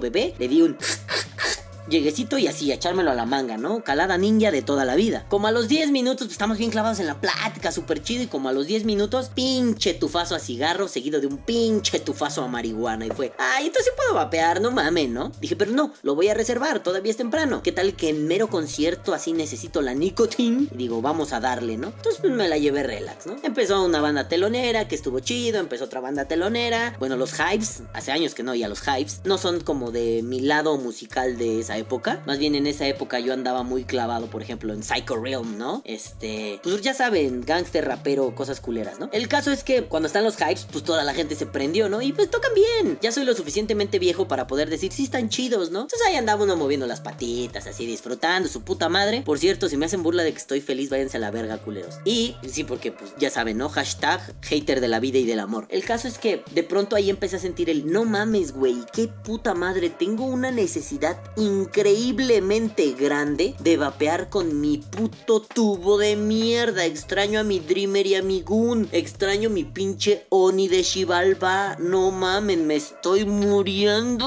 bebé, 0.00 0.34
le 0.38 0.48
di 0.48 0.62
un 0.62 0.76
lleguecito 1.88 2.38
y 2.38 2.46
así, 2.46 2.72
echármelo 2.72 3.10
a 3.10 3.14
la 3.14 3.26
manga, 3.26 3.56
¿no? 3.56 3.82
Calada 3.82 4.18
ninja 4.18 4.50
de 4.50 4.62
toda 4.62 4.84
la 4.84 4.94
vida. 4.94 5.24
Como 5.28 5.46
a 5.46 5.52
los 5.52 5.68
10 5.68 5.90
minutos, 5.90 6.26
pues 6.26 6.32
estamos 6.32 6.58
bien 6.58 6.70
clavados 6.70 7.00
en 7.00 7.06
la 7.06 7.20
plática, 7.20 7.72
súper 7.72 8.02
chido. 8.02 8.24
Y 8.24 8.26
como 8.26 8.48
a 8.48 8.52
los 8.52 8.66
10 8.66 8.84
minutos, 8.84 9.30
pinche 9.34 9.94
tufazo 9.94 10.34
a 10.34 10.38
cigarro, 10.38 10.88
seguido 10.88 11.20
de 11.20 11.26
un 11.26 11.38
pinche 11.38 12.00
tufazo 12.00 12.42
a 12.42 12.48
marihuana. 12.48 13.06
Y 13.06 13.10
fue, 13.10 13.32
ay, 13.38 13.66
entonces 13.66 13.92
puedo 13.96 14.14
vapear, 14.14 14.60
no 14.60 14.70
mames, 14.70 15.08
¿no? 15.08 15.32
Dije, 15.40 15.56
pero 15.56 15.72
no, 15.72 15.92
lo 16.02 16.14
voy 16.14 16.28
a 16.28 16.34
reservar, 16.34 16.82
todavía 16.82 17.10
es 17.10 17.16
temprano. 17.16 17.62
¿Qué 17.62 17.72
tal 17.72 17.94
que 17.94 18.08
en 18.08 18.26
mero 18.26 18.48
concierto 18.48 19.14
así 19.14 19.32
necesito 19.32 19.82
la 19.82 19.94
nicotina? 19.94 20.66
Y 20.72 20.76
digo, 20.76 21.00
vamos 21.00 21.32
a 21.32 21.40
darle, 21.40 21.76
¿no? 21.76 21.88
Entonces 21.88 22.20
pues, 22.20 22.32
me 22.32 22.48
la 22.48 22.58
llevé 22.58 22.82
relax, 22.82 23.26
¿no? 23.26 23.36
Empezó 23.42 23.84
una 23.84 24.00
banda 24.00 24.28
telonera 24.28 24.88
que 24.88 24.94
estuvo 24.94 25.20
chido, 25.20 25.60
empezó 25.60 25.84
otra 25.84 26.00
banda 26.00 26.26
telonera. 26.26 26.96
Bueno, 26.98 27.16
los 27.16 27.32
Hypes, 27.32 27.82
hace 27.92 28.12
años 28.12 28.34
que 28.34 28.42
no 28.42 28.52
a 28.52 28.68
los 28.68 28.80
Hypes, 28.80 29.20
no 29.24 29.38
son 29.38 29.60
como 29.60 29.90
de 29.90 30.22
mi 30.22 30.40
lado 30.40 30.78
musical 30.78 31.36
de 31.36 31.60
esa 31.60 31.75
época. 31.78 32.22
Más 32.26 32.38
bien 32.38 32.54
en 32.54 32.66
esa 32.66 32.86
época 32.86 33.20
yo 33.20 33.32
andaba 33.32 33.62
muy 33.62 33.84
clavado, 33.84 34.26
por 34.26 34.42
ejemplo, 34.42 34.72
en 34.72 34.82
Psycho 34.82 35.16
Realm, 35.16 35.58
¿no? 35.58 35.82
Este, 35.84 36.60
pues 36.62 36.80
ya 36.80 36.94
saben, 36.94 37.42
gangster, 37.42 37.86
rapero, 37.86 38.34
cosas 38.34 38.60
culeras, 38.60 38.98
¿no? 38.98 39.08
El 39.12 39.28
caso 39.28 39.52
es 39.52 39.64
que 39.64 39.84
cuando 39.84 40.06
están 40.06 40.24
los 40.24 40.36
hypes, 40.36 40.66
pues 40.70 40.84
toda 40.84 41.04
la 41.04 41.14
gente 41.14 41.34
se 41.34 41.46
prendió, 41.46 41.88
¿no? 41.88 42.02
Y 42.02 42.12
pues 42.12 42.30
tocan 42.30 42.52
bien. 42.54 42.98
Ya 43.00 43.12
soy 43.12 43.24
lo 43.24 43.34
suficientemente 43.34 43.98
viejo 43.98 44.28
para 44.28 44.46
poder 44.46 44.70
decir, 44.70 44.92
sí 44.92 45.04
están 45.04 45.28
chidos, 45.28 45.70
¿no? 45.70 45.82
Entonces 45.82 46.06
ahí 46.06 46.16
andaba 46.16 46.44
uno 46.44 46.56
moviendo 46.56 46.86
las 46.86 47.00
patitas, 47.00 47.66
así 47.66 47.86
disfrutando, 47.86 48.48
su 48.48 48.62
puta 48.62 48.88
madre. 48.88 49.22
Por 49.22 49.38
cierto, 49.38 49.68
si 49.68 49.76
me 49.76 49.86
hacen 49.86 50.02
burla 50.02 50.22
de 50.22 50.32
que 50.32 50.38
estoy 50.38 50.60
feliz, 50.60 50.90
váyanse 50.90 51.16
a 51.16 51.20
la 51.20 51.30
verga, 51.30 51.58
culeros. 51.58 51.96
Y 52.04 52.36
sí, 52.50 52.64
porque 52.64 52.92
pues 52.92 53.12
ya 53.18 53.30
saben, 53.30 53.58
¿no? 53.58 53.68
Hashtag 53.68 54.34
hater 54.42 54.80
de 54.80 54.88
la 54.88 55.00
vida 55.00 55.18
y 55.18 55.24
del 55.24 55.40
amor. 55.40 55.66
El 55.70 55.84
caso 55.84 56.08
es 56.08 56.18
que 56.18 56.42
de 56.52 56.62
pronto 56.62 56.96
ahí 56.96 57.10
empecé 57.10 57.36
a 57.36 57.40
sentir 57.40 57.70
el, 57.70 57.90
no 57.90 58.04
mames, 58.04 58.52
güey, 58.52 58.76
qué 58.92 59.08
puta 59.08 59.54
madre, 59.54 59.90
tengo 59.90 60.24
una 60.24 60.50
necesidad 60.50 61.18
increíble 61.36 61.65
increíblemente 61.66 62.92
grande 62.92 63.54
de 63.58 63.76
vapear 63.76 64.30
con 64.30 64.60
mi 64.60 64.78
puto 64.78 65.40
tubo 65.40 65.98
de 65.98 66.14
mierda. 66.14 66.84
Extraño 66.84 67.40
a 67.40 67.42
mi 67.42 67.58
Dreamer 67.58 68.06
y 68.06 68.14
a 68.14 68.22
mi 68.22 68.42
Goon. 68.42 68.88
Extraño 68.92 69.50
mi 69.50 69.64
pinche 69.64 70.26
Oni 70.28 70.68
de 70.68 70.82
Shivalba. 70.84 71.76
No 71.80 72.12
mamen, 72.12 72.66
me 72.66 72.76
estoy 72.76 73.24
muriendo. 73.24 74.26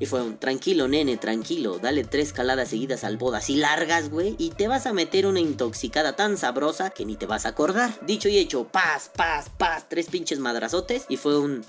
Y 0.00 0.06
fue 0.06 0.22
un 0.22 0.38
tranquilo, 0.38 0.88
nene, 0.88 1.16
tranquilo. 1.16 1.78
Dale 1.78 2.02
tres 2.02 2.32
caladas 2.32 2.70
seguidas 2.70 3.04
al 3.04 3.16
boda 3.16 3.38
así 3.38 3.56
largas, 3.56 4.10
güey. 4.10 4.34
Y 4.38 4.50
te 4.50 4.66
vas 4.66 4.86
a 4.86 4.92
meter 4.92 5.26
una 5.26 5.40
intoxicada 5.40 6.16
tan 6.16 6.36
sabrosa 6.36 6.90
que 6.90 7.04
ni 7.04 7.14
te 7.16 7.26
vas 7.26 7.46
a 7.46 7.50
acordar. 7.50 7.96
Dicho 8.04 8.28
y 8.28 8.38
hecho, 8.38 8.64
paz, 8.64 9.10
paz, 9.14 9.50
paz. 9.56 9.86
Tres 9.88 10.06
pinches 10.06 10.40
madrazotes. 10.40 11.04
Y 11.08 11.16
fue 11.16 11.38
un. 11.38 11.62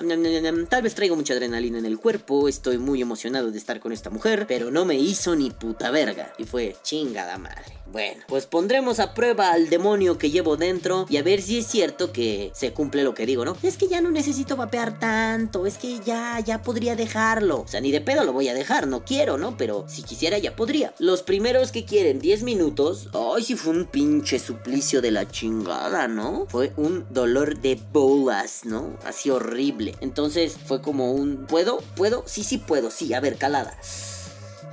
Tal 0.70 0.82
vez 0.82 0.96
traigo 0.96 1.15
mucha 1.15 1.34
adrenalina 1.34 1.77
en 1.77 1.86
el 1.86 2.00
cuerpo. 2.00 2.48
Estoy 2.48 2.79
muy 2.79 3.01
emocionado 3.01 3.51
de 3.51 3.58
estar 3.60 3.79
con 3.79 3.91
esta 3.91 4.10
mujer. 4.10 4.46
Pero 4.48 4.72
no 4.72 4.86
me 4.86 5.03
hizo 5.04 5.36
ni 5.36 5.52
puta 5.52 5.92
verga. 5.92 6.34
Y 6.38 6.46
fue 6.46 6.76
chingada 6.84 7.38
madre. 7.38 7.84
Bueno, 7.94 8.24
pues 8.28 8.48
pondremos 8.48 9.00
a 9.00 9.14
prueba 9.14 9.52
al 9.52 9.70
demonio 9.70 10.18
que 10.18 10.32
llevo 10.32 10.58
dentro 10.58 11.06
y 11.10 11.18
a 11.18 11.22
ver 11.22 11.44
si 11.44 11.60
es 11.60 11.68
cierto 11.68 12.12
que 12.12 12.52
se 12.56 12.74
cumple 12.74 13.04
lo 13.04 13.14
que 13.14 13.28
digo, 13.28 13.46
¿no? 13.46 13.56
Es 13.62 13.78
que 13.78 13.88
ya 13.88 14.02
no 14.02 14.10
necesito 14.10 14.56
vapear 14.56 14.98
tanto, 14.98 15.68
es 15.68 15.78
que 15.78 16.00
ya, 16.00 16.40
ya 16.40 16.64
podría 16.64 16.96
dejarlo. 16.96 17.62
O 17.62 17.68
sea, 17.68 17.82
ni 17.82 17.92
de 17.92 18.02
pedo 18.02 18.24
lo 18.24 18.34
voy 18.34 18.48
a 18.48 18.56
dejar, 18.56 18.88
no 18.88 19.06
quiero, 19.06 19.38
¿no? 19.38 19.58
Pero 19.58 19.86
si 19.88 20.02
quisiera 20.02 20.40
ya 20.40 20.56
podría. 20.56 20.96
Los 20.98 21.22
primeros 21.22 21.72
que 21.72 21.86
quieren 21.86 22.20
10 22.20 22.42
minutos, 22.42 23.10
ay, 23.14 23.44
si 23.44 23.56
fue 23.56 23.74
un 23.74 23.86
pinche 23.86 24.40
suplicio 24.40 25.00
de 25.00 25.12
la 25.12 25.30
chingada, 25.30 26.08
¿no? 26.08 26.48
Fue 26.50 26.74
un 26.78 27.06
dolor 27.12 27.60
de 27.60 27.80
bolas, 27.92 28.62
¿no? 28.64 28.98
Así 29.06 29.30
horrible. 29.30 29.94
Entonces 30.02 30.58
fue 30.66 30.82
como 30.82 31.12
un, 31.12 31.46
¿puedo? 31.46 31.78
¿Puedo? 31.96 32.24
Sí, 32.26 32.44
sí 32.44 32.58
puedo, 32.58 32.90
sí, 32.90 33.14
a 33.14 33.20
ver, 33.20 33.38
calada. 33.38 33.78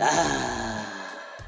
Ah. 0.01 0.71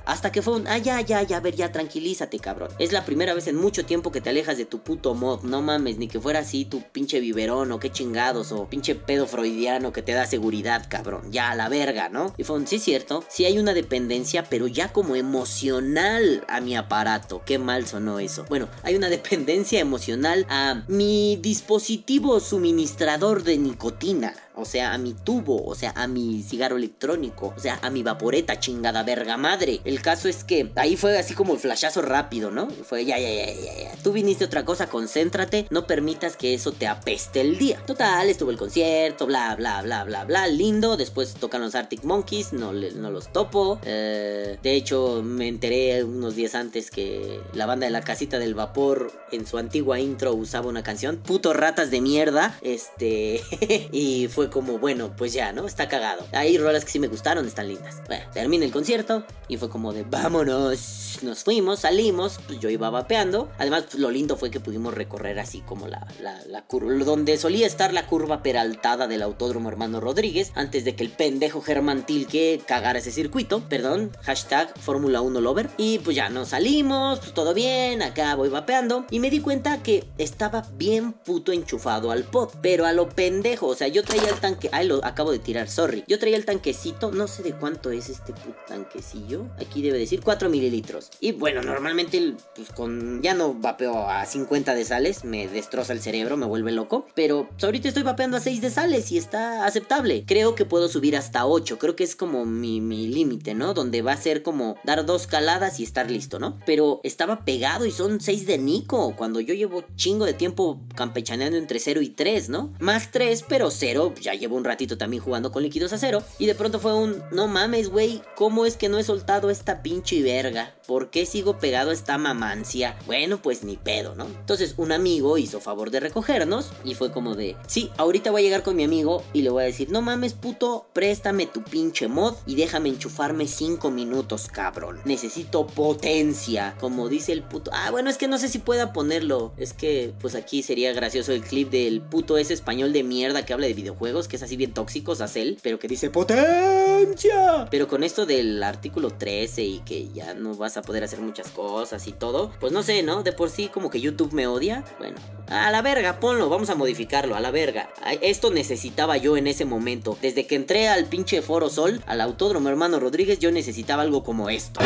Hasta 0.05 0.33
que 0.33 0.43
fue 0.43 0.55
un, 0.55 0.67
ah, 0.67 0.79
ya, 0.79 1.01
ya, 1.01 1.23
ya, 1.23 1.37
a 1.37 1.41
ver, 1.41 1.55
ya, 1.55 1.71
tranquilízate, 1.71 2.39
cabrón. 2.41 2.71
Es 2.79 2.93
la 2.93 3.05
primera 3.05 3.35
vez 3.35 3.47
en 3.47 3.57
mucho 3.57 3.85
tiempo 3.85 4.11
que 4.11 4.21
te 4.21 4.31
alejas 4.31 4.57
de 4.57 4.65
tu 4.65 4.81
puto 4.81 5.15
mod, 5.15 5.43
no 5.43 5.63
mames, 5.63 5.99
ni 5.99 6.09
que 6.09 6.21
fuera 6.21 6.41
así 6.41 6.65
tu 6.65 6.83
pinche 6.83 7.21
biberón 7.21 7.71
o 7.73 7.79
qué 7.79 7.91
chingados 7.91 8.53
o 8.53 8.67
pinche 8.69 8.95
pedo 8.95 9.27
freudiano 9.27 9.93
que 9.93 10.03
te 10.03 10.13
da 10.13 10.27
seguridad, 10.27 10.87
cabrón. 10.89 11.31
Ya, 11.31 11.51
a 11.51 11.55
la 11.55 11.69
verga, 11.69 12.09
¿no? 12.09 12.35
Y 12.37 12.45
fue 12.45 12.57
un, 12.57 12.67
sí, 12.67 12.79
cierto, 12.79 13.25
sí 13.29 13.45
hay 13.45 13.59
una 13.59 13.75
dependencia, 13.75 14.45
pero 14.45 14.67
ya 14.67 14.93
como 14.93 15.15
emocional 15.15 16.45
a 16.49 16.61
mi 16.61 16.77
aparato. 16.77 17.43
Qué 17.47 17.59
mal 17.59 17.87
sonó 17.87 18.19
eso. 18.19 18.45
Bueno, 18.49 18.69
hay 18.83 18.97
una 18.97 19.09
dependencia 19.11 19.81
emocional 19.81 20.47
a 20.49 20.83
mi 20.89 21.39
dispositivo 21.41 22.41
suministrador 22.41 23.45
de 23.45 23.59
nicotina. 23.59 24.35
O 24.55 24.65
sea, 24.65 24.93
a 24.93 24.99
mi 24.99 25.15
tubo, 25.15 25.65
o 25.65 25.75
sea, 25.75 25.93
a 25.97 26.07
mi 26.07 26.43
cigarro 26.43 26.77
electrónico, 26.77 27.55
o 27.57 27.61
sea, 27.61 27.79
a 27.83 27.91
mi 27.91 28.03
vaporeta, 28.03 28.59
chingada 28.59 29.03
verga 29.03 29.37
madre. 29.37 29.81
El 29.85 30.03
caso 30.03 30.29
es 30.29 30.45
que 30.45 30.71
ahí 30.77 30.97
fue 30.97 31.19
así 31.19 31.35
como 31.35 31.55
el 31.55 31.59
flashazo 31.59 32.03
rápido, 32.03 32.51
¿no? 32.51 32.69
Fue 32.69 33.05
ya, 33.05 33.19
ya, 33.19 33.31
ya, 33.31 33.47
ya, 33.47 33.83
ya. 33.85 33.97
Tú 34.03 34.13
viniste 34.13 34.45
otra 34.45 34.65
cosa, 34.65 34.89
concéntrate, 34.89 35.67
no 35.71 35.87
permitas 35.87 36.37
que 36.37 36.55
eso 36.55 36.73
te 36.73 36.87
apeste 36.87 37.41
el 37.41 37.59
día. 37.59 37.81
Total, 37.87 38.29
estuvo 38.29 38.51
el 38.51 38.59
concierto, 38.59 39.27
bla, 39.27 39.55
bla, 39.57 39.83
bla, 39.83 40.05
bla, 40.05 40.25
bla, 40.25 40.47
lindo. 40.47 40.97
Después 40.97 41.35
tocan 41.35 41.63
los 41.63 41.75
Arctic 41.75 42.05
Monkeys, 42.05 42.53
no, 42.53 42.73
los 42.73 43.33
topo. 43.33 43.79
Eh, 43.85 44.59
de 44.63 44.75
hecho, 44.75 45.23
me 45.25 45.49
enteré 45.49 46.05
unos 46.05 46.37
días 46.37 46.55
antes 46.55 46.91
que 46.91 47.41
la 47.55 47.67
banda 47.67 47.87
de 47.87 47.93
la 47.93 48.03
casita 48.03 48.39
del 48.39 48.55
vapor 48.55 49.13
en 49.31 49.47
su 49.47 49.59
antigua 49.59 49.99
intro 50.01 50.35
usaba 50.35 50.69
una 50.69 50.83
canción, 50.83 51.19
puto 51.19 51.53
ratas 51.53 51.91
de 51.91 52.01
mierda, 52.01 52.59
este, 52.63 53.41
y 53.93 54.29
fue 54.29 54.42
como, 54.51 54.79
bueno, 54.79 55.15
pues 55.17 55.33
ya, 55.33 55.53
¿no? 55.53 55.67
Está 55.67 55.89
cagado. 55.89 56.27
Hay 56.33 56.59
rolas 56.59 56.85
que 56.85 56.91
sí 56.91 56.99
me 56.99 57.09
gustaron, 57.09 57.47
están 57.47 57.69
lindas. 57.69 58.03
Bueno, 58.07 58.25
termina 58.33 58.65
el 58.65 58.73
concierto 58.73 59.25
y 59.49 59.57
fue 59.57 59.69
como 59.69 59.93
de, 59.93 60.05
vámonos, 60.05 61.19
nos 61.23 61.45
fuimos, 61.45 61.81
salimos, 61.81 62.41
pues 62.47 62.61
yo 62.61 62.71
iba 62.71 62.91
vapeando. 62.91 63.51
Además, 63.59 63.85
pues, 63.91 63.99
lo 64.01 64.11
lindo 64.11 64.37
fue 64.37 64.51
que 64.51 64.61
pudimos 64.61 64.95
recorrer 64.95 65.39
así 65.39 65.61
como 65.61 65.89
la, 65.89 66.07
la, 66.21 66.63
curva, 66.63 66.93
donde 67.05 67.37
solía 67.37 67.67
estar 67.67 67.93
la 67.93 68.07
curva 68.07 68.43
peraltada 68.43 69.07
del 69.07 69.23
autódromo 69.23 69.69
hermano 69.69 70.01
Rodríguez, 70.01 70.53
antes 70.55 70.85
de 70.85 70.95
que 70.95 71.05
el 71.05 71.11
pendejo 71.11 71.61
Germán 71.61 72.07
Tilke 72.07 72.61
cagara 72.67 72.99
ese 72.99 73.11
circuito, 73.11 73.69
perdón, 73.69 74.11
hashtag 74.23 74.73
Fórmula 74.79 75.21
1 75.21 75.41
Lover. 75.41 75.71
Y 75.77 75.99
pues 75.99 76.17
ya 76.17 76.29
nos 76.29 76.49
salimos, 76.49 77.19
pues 77.21 77.35
todo 77.35 77.55
bien, 77.55 78.03
acá 78.03 78.35
voy 78.35 78.49
vapeando. 78.49 79.07
Y 79.11 79.21
me 79.21 79.31
di 79.31 79.41
cuenta 79.41 79.83
que 79.83 80.05
estaba 80.19 80.67
bien 80.75 81.13
puto 81.13 81.53
enchufado 81.53 82.11
al 82.11 82.25
pot, 82.25 82.57
pero 82.63 82.87
a 82.87 82.93
lo 82.93 83.09
pendejo, 83.09 83.67
o 83.67 83.75
sea, 83.75 83.89
yo 83.89 84.03
traía 84.03 84.32
el 84.33 84.41
tanque, 84.41 84.69
ay, 84.73 84.87
lo 84.87 85.05
acabo 85.05 85.33
de 85.33 85.39
tirar, 85.39 85.69
sorry. 85.69 86.05
Yo 86.07 86.19
traía 86.19 86.37
el 86.37 86.45
tanquecito, 86.45 87.13
no 87.13 87.29
sé 87.29 87.43
de 87.43 87.53
cuánto 87.53 87.91
es 87.91 88.09
este 88.09 88.33
tanquecillo, 88.67 89.47
aquí 89.61 89.83
debe 89.83 89.99
decir 89.99 90.21
4 90.23 90.49
mililitros. 90.49 91.11
Y 91.21 91.33
bueno, 91.33 91.63
normalmente, 91.63 92.35
pues 92.55 92.71
con, 92.71 93.23
ya 93.23 93.35
no 93.35 93.55
vapeo 93.55 94.09
a 94.09 94.25
50 94.27 94.75
de 94.75 94.85
sales, 94.85 95.25
me 95.25 95.49
destroza 95.49 95.93
el 95.93 96.01
cerebro, 96.01 96.37
me 96.37 96.47
vuelve 96.47 96.73
loco, 96.73 97.07
pero 97.15 97.49
ahorita 97.63 97.89
estoy 97.89 98.03
vapeando 98.03 98.37
a 98.37 98.41
6 98.41 98.61
de 98.61 98.71
sales 98.71 99.13
y 99.13 99.19
está 99.19 99.67
aceptable. 99.67 100.25
Creo 100.27 100.55
que 100.55 100.65
puedo 100.65 100.89
subir 100.89 101.17
hasta 101.17 101.47
8, 101.47 101.79
creo 101.79 101.97
que 101.97 102.05
es 102.05 102.17
como 102.17 102.45
mi, 102.45 102.81
mi 102.81 103.09
límite, 103.09 103.55
¿no? 103.55 103.75
Donde 103.75 104.03
va 104.03 104.13
a 104.13 104.17
ser 104.17 104.43
como 104.43 104.77
dar 104.85 105.07
dos 105.07 105.27
caladas 105.27 105.81
y 105.81 105.85
estar 105.85 106.11
listo, 106.11 106.39
¿no? 106.39 106.59
Pero 106.67 107.01
estaba 107.05 107.45
pegado 107.45 107.87
y 107.87 107.91
son 107.91 108.21
6 108.21 108.47
de 108.47 108.59
Nico, 108.59 109.15
cuando 109.17 109.41
yo 109.41 109.55
llevo 109.55 109.85
chingo 109.97 110.25
de 110.25 110.35
tiempo 110.35 110.81
campechaneando 110.95 111.57
entre 111.59 111.79
0 111.79 112.01
y 112.03 112.09
3, 112.09 112.49
¿no? 112.49 112.73
Más 112.79 113.11
3, 113.11 113.45
pero 113.49 113.71
0, 113.71 114.15
ya 114.23 114.35
llevo 114.35 114.57
un 114.57 114.65
ratito 114.65 114.97
también 114.97 115.23
jugando 115.23 115.53
con 115.53 115.63
líquidos 115.63 115.93
a 115.93 115.99
0. 115.99 116.23
Y 116.39 116.47
de 116.47 116.55
pronto 116.55 116.81
fue 116.81 116.95
un, 116.95 117.23
no 117.31 117.49
mames, 117.49 117.91
güey, 117.91 118.23
¿cómo 118.37 118.65
es 118.65 118.77
que 118.77 118.89
no 118.89 118.99
he 118.99 119.05
soltado 119.05 119.51
esta 119.51 119.83
pinche 119.83 120.23
verga? 120.23 120.75
¿Por 120.87 121.11
qué 121.11 121.27
sigo 121.27 121.59
pegado 121.59 121.91
a 121.91 121.95
esta 121.95 122.19
mamancia? 122.19 122.97
Bueno, 123.07 123.41
pues 123.41 123.65
ni 123.65 123.77
pedo, 123.77 124.15
¿no? 124.15 124.27
Entonces 124.27 124.75
un 124.77 124.93
amigo 124.93 125.39
hizo 125.39 125.61
favor 125.61 125.91
de 125.91 126.01
recogernos 126.01 126.73
y 126.85 126.95
fue 126.95 127.13
como 127.13 127.35
de, 127.35 127.57
sí, 127.67 127.91
ahorita 127.99 128.31
voy 128.31 128.43
a 128.43 128.45
llegar 128.45 128.63
con 128.63 128.77
mi 128.77 128.85
amigo 128.85 129.23
y 129.33 129.43
le 129.43 129.51
voy 129.51 129.63
a 129.63 129.67
decir, 129.67 129.91
no 129.91 130.03
mames, 130.03 130.35
puto, 130.35 130.87
préstame 130.93 131.47
tu 131.47 131.63
pinche 131.63 132.09
mod 132.09 132.35
y 132.47 132.55
déjame 132.55 132.89
enchufarme 132.89 133.47
5 133.47 133.91
minutos, 133.91 134.49
cabrón. 134.49 135.01
Necesito 135.05 135.67
potencia, 135.67 136.77
como 136.81 137.09
dice 137.09 137.33
el 137.33 137.43
puto. 137.43 137.71
Ah, 137.75 137.91
bueno, 137.91 138.11
es 138.11 138.19
que 138.19 138.29
no 138.29 138.39
sé 138.39 138.49
si 138.49 138.59
pueda 138.59 138.93
ponerlo. 138.93 139.53
Es 139.57 139.73
que, 139.73 140.15
pues 140.21 140.35
aquí 140.35 140.63
sería 140.63 140.93
gracioso 140.93 141.33
el 141.33 141.43
clip 141.43 141.71
del 141.71 142.01
puto 142.01 142.39
ese 142.39 142.55
español 142.55 142.93
de 142.93 143.03
mierda 143.03 143.45
que 143.45 143.53
habla 143.53 143.67
de 143.67 143.75
videojuegos, 143.75 144.12
que 144.29 144.37
es 144.37 144.43
así 144.43 144.57
bien 144.57 144.73
tóxicos, 144.73 145.23
Cell, 145.31 145.57
pero 145.63 145.79
que 145.79 145.89
dice 145.89 146.11
potencia. 146.11 147.67
Pero 147.71 147.89
con 147.89 148.05
esto 148.05 148.27
del 148.27 148.63
artículo 148.63 149.11
13 149.11 149.63
y 149.63 149.79
que 149.81 150.09
ya 150.13 150.35
no 150.35 150.55
vas 150.55 150.77
a 150.77 150.83
poder 150.83 151.05
hacer 151.05 151.21
muchas 151.21 151.49
cosas 151.49 152.07
y 152.07 152.13
todo, 152.13 152.53
pues 152.61 152.73
no 152.73 152.83
sé, 152.83 153.03
¿no? 153.03 153.23
De 153.23 153.33
por 153.33 153.51
sí 153.51 153.69
como 153.69 153.91
que 153.91 154.01
YouTube 154.01 154.33
me 154.33 154.47
odia. 154.47 154.85
Bueno, 154.99 155.17
a 155.49 155.71
la 155.71 155.83
verga, 155.83 156.21
ponlo, 156.21 156.49
vamos 156.49 156.71
a 156.71 156.75
modificarlo, 156.75 157.35
a 157.35 157.41
la 157.41 157.51
verga. 157.51 157.91
Esto 158.21 158.51
necesitaba 158.51 159.17
yo 159.17 159.37
en 159.37 159.47
ese 159.47 159.65
momento. 159.65 160.17
Desde 160.21 160.47
que 160.47 160.57
entré 160.57 160.89
al 160.89 161.07
pinche 161.07 161.43
Foro 161.43 161.71
Sol, 161.71 162.03
al 162.07 162.21
Autódromo 162.21 162.69
Hermano 162.69 163.01
Rodríguez, 163.01 163.39
yo 163.39 163.51
necesitaba 163.51 164.03
algo 164.03 164.23
como 164.23 164.51
esto. 164.51 164.81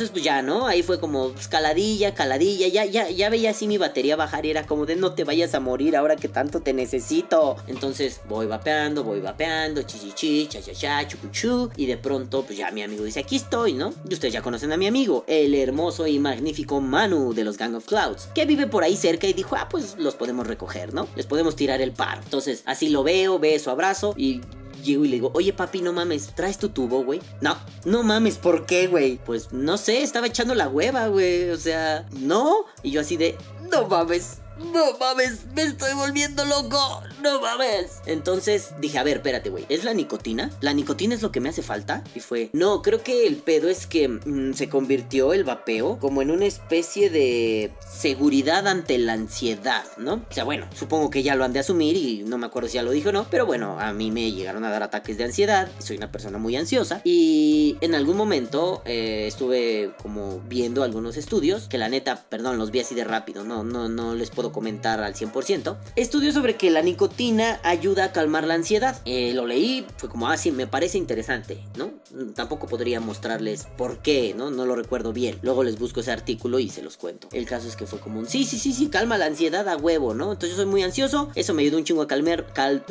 Entonces, 0.00 0.12
pues 0.12 0.24
ya, 0.24 0.40
¿no? 0.40 0.66
Ahí 0.66 0.82
fue 0.82 0.98
como 0.98 1.28
escaladilla, 1.38 2.14
caladilla. 2.14 2.68
Ya, 2.68 2.86
ya, 2.86 3.10
ya 3.10 3.28
veía 3.28 3.50
así 3.50 3.66
mi 3.66 3.76
batería 3.76 4.16
bajar 4.16 4.46
y 4.46 4.50
era 4.50 4.64
como 4.64 4.86
de 4.86 4.96
no 4.96 5.12
te 5.12 5.24
vayas 5.24 5.54
a 5.54 5.60
morir 5.60 5.94
ahora 5.94 6.16
que 6.16 6.26
tanto 6.26 6.60
te 6.62 6.72
necesito. 6.72 7.56
Entonces 7.66 8.22
voy 8.26 8.46
vapeando, 8.46 9.04
voy 9.04 9.20
vapeando, 9.20 9.82
chichichi, 9.82 10.46
cha 10.46 10.62
cha 10.62 10.72
cha, 10.72 11.06
chucuchú. 11.06 11.68
Y 11.76 11.84
de 11.84 11.98
pronto, 11.98 12.44
pues 12.46 12.56
ya 12.56 12.70
mi 12.70 12.82
amigo 12.82 13.04
dice, 13.04 13.20
aquí 13.20 13.36
estoy, 13.36 13.74
¿no? 13.74 13.92
Y 14.08 14.14
ustedes 14.14 14.32
ya 14.32 14.40
conocen 14.40 14.72
a 14.72 14.78
mi 14.78 14.86
amigo, 14.86 15.22
el 15.26 15.54
hermoso 15.54 16.06
y 16.06 16.18
magnífico 16.18 16.80
Manu 16.80 17.34
de 17.34 17.44
los 17.44 17.58
Gang 17.58 17.74
of 17.74 17.84
Clouds, 17.84 18.30
que 18.34 18.46
vive 18.46 18.68
por 18.68 18.82
ahí 18.82 18.96
cerca 18.96 19.26
y 19.26 19.34
dijo, 19.34 19.54
ah, 19.56 19.68
pues 19.68 19.96
los 19.98 20.14
podemos 20.14 20.46
recoger, 20.46 20.94
¿no? 20.94 21.08
Les 21.14 21.26
podemos 21.26 21.56
tirar 21.56 21.82
el 21.82 21.92
paro. 21.92 22.22
Entonces, 22.24 22.62
así 22.64 22.88
lo 22.88 23.02
veo, 23.02 23.38
beso, 23.38 23.70
abrazo 23.70 24.14
y 24.16 24.40
llego 24.80 25.04
y 25.04 25.08
le 25.08 25.16
digo, 25.16 25.30
oye 25.34 25.52
papi, 25.52 25.82
no 25.82 25.92
mames, 25.92 26.34
¿traes 26.34 26.58
tu 26.58 26.70
tubo, 26.70 27.04
güey? 27.04 27.20
No, 27.40 27.56
no 27.84 28.02
mames, 28.02 28.38
¿por 28.38 28.66
qué, 28.66 28.86
güey? 28.86 29.18
Pues 29.24 29.52
no 29.52 29.76
sé, 29.76 30.02
estaba 30.02 30.26
echando 30.26 30.54
la 30.54 30.68
hueva, 30.68 31.08
güey, 31.08 31.50
o 31.50 31.56
sea, 31.56 32.06
no. 32.12 32.64
Y 32.82 32.90
yo 32.90 33.00
así 33.00 33.16
de, 33.16 33.36
no 33.70 33.86
mames, 33.86 34.38
no 34.72 34.98
mames, 34.98 35.46
me 35.54 35.62
estoy 35.62 35.94
volviendo 35.94 36.44
loco. 36.44 37.02
No 37.22 37.40
mames. 37.40 38.00
Entonces 38.06 38.70
dije, 38.80 38.98
a 38.98 39.02
ver, 39.02 39.18
espérate, 39.18 39.50
güey. 39.50 39.66
¿Es 39.68 39.84
la 39.84 39.94
nicotina? 39.94 40.50
¿La 40.60 40.72
nicotina 40.72 41.14
es 41.14 41.22
lo 41.22 41.32
que 41.32 41.40
me 41.40 41.48
hace 41.48 41.62
falta? 41.62 42.02
Y 42.14 42.20
fue, 42.20 42.50
no, 42.52 42.82
creo 42.82 43.02
que 43.02 43.26
el 43.26 43.36
pedo 43.36 43.68
es 43.68 43.86
que 43.86 44.08
mm, 44.08 44.54
se 44.54 44.68
convirtió 44.68 45.32
el 45.32 45.44
vapeo 45.44 45.98
como 45.98 46.22
en 46.22 46.30
una 46.30 46.46
especie 46.46 47.10
de 47.10 47.72
seguridad 47.88 48.66
ante 48.66 48.98
la 48.98 49.14
ansiedad, 49.14 49.84
¿no? 49.98 50.14
O 50.14 50.32
sea, 50.32 50.44
bueno, 50.44 50.66
supongo 50.74 51.10
que 51.10 51.22
ya 51.22 51.34
lo 51.34 51.44
han 51.44 51.52
de 51.52 51.60
asumir 51.60 51.96
y 51.96 52.22
no 52.24 52.38
me 52.38 52.46
acuerdo 52.46 52.68
si 52.68 52.74
ya 52.74 52.82
lo 52.82 52.90
dijo 52.90 53.10
o 53.10 53.12
no, 53.12 53.26
pero 53.30 53.46
bueno, 53.46 53.78
a 53.78 53.92
mí 53.92 54.10
me 54.10 54.32
llegaron 54.32 54.64
a 54.64 54.70
dar 54.70 54.82
ataques 54.82 55.18
de 55.18 55.24
ansiedad. 55.24 55.68
Soy 55.78 55.96
una 55.96 56.10
persona 56.10 56.38
muy 56.38 56.56
ansiosa 56.56 57.00
y 57.04 57.76
en 57.80 57.94
algún 57.94 58.16
momento 58.16 58.82
eh, 58.84 59.24
estuve 59.26 59.92
como 60.02 60.40
viendo 60.48 60.82
algunos 60.82 61.16
estudios 61.16 61.68
que 61.68 61.78
la 61.78 61.88
neta, 61.88 62.24
perdón, 62.28 62.58
los 62.58 62.70
vi 62.70 62.80
así 62.80 62.94
de 62.94 63.04
rápido, 63.04 63.44
no, 63.44 63.64
no, 63.64 63.88
no 63.88 64.14
les 64.14 64.30
puedo 64.30 64.49
comentar 64.52 65.00
al 65.00 65.14
100%. 65.14 65.76
Estudio 65.96 66.32
sobre 66.32 66.56
que 66.56 66.70
la 66.70 66.82
nicotina 66.82 67.60
ayuda 67.62 68.04
a 68.04 68.12
calmar 68.12 68.46
la 68.46 68.54
ansiedad. 68.54 69.00
Eh, 69.04 69.32
lo 69.34 69.46
leí, 69.46 69.86
fue 69.96 70.08
como, 70.08 70.28
ah, 70.28 70.36
sí, 70.36 70.50
me 70.50 70.66
parece 70.66 70.98
interesante, 70.98 71.62
¿no? 71.76 71.90
Tampoco 72.34 72.66
podría 72.66 73.00
mostrarles 73.00 73.66
por 73.76 73.98
qué, 73.98 74.34
¿no? 74.36 74.50
No 74.50 74.66
lo 74.66 74.76
recuerdo 74.76 75.12
bien. 75.12 75.38
Luego 75.42 75.64
les 75.64 75.78
busco 75.78 76.00
ese 76.00 76.12
artículo 76.12 76.58
y 76.58 76.68
se 76.68 76.82
los 76.82 76.96
cuento. 76.96 77.28
El 77.32 77.46
caso 77.46 77.68
es 77.68 77.76
que 77.76 77.86
fue 77.86 78.00
como 78.00 78.20
un, 78.20 78.28
sí, 78.28 78.44
sí, 78.44 78.58
sí, 78.58 78.72
sí, 78.72 78.88
calma 78.88 79.18
la 79.18 79.26
ansiedad 79.26 79.68
a 79.68 79.76
huevo, 79.76 80.14
¿no? 80.14 80.32
Entonces 80.32 80.50
yo 80.50 80.56
soy 80.56 80.66
muy 80.66 80.82
ansioso, 80.82 81.30
eso 81.34 81.54
me 81.54 81.62
ayudó 81.62 81.78
un 81.78 81.84
chingo 81.84 82.02
a 82.02 82.08
calmar, 82.08 82.52
cal, 82.52 82.84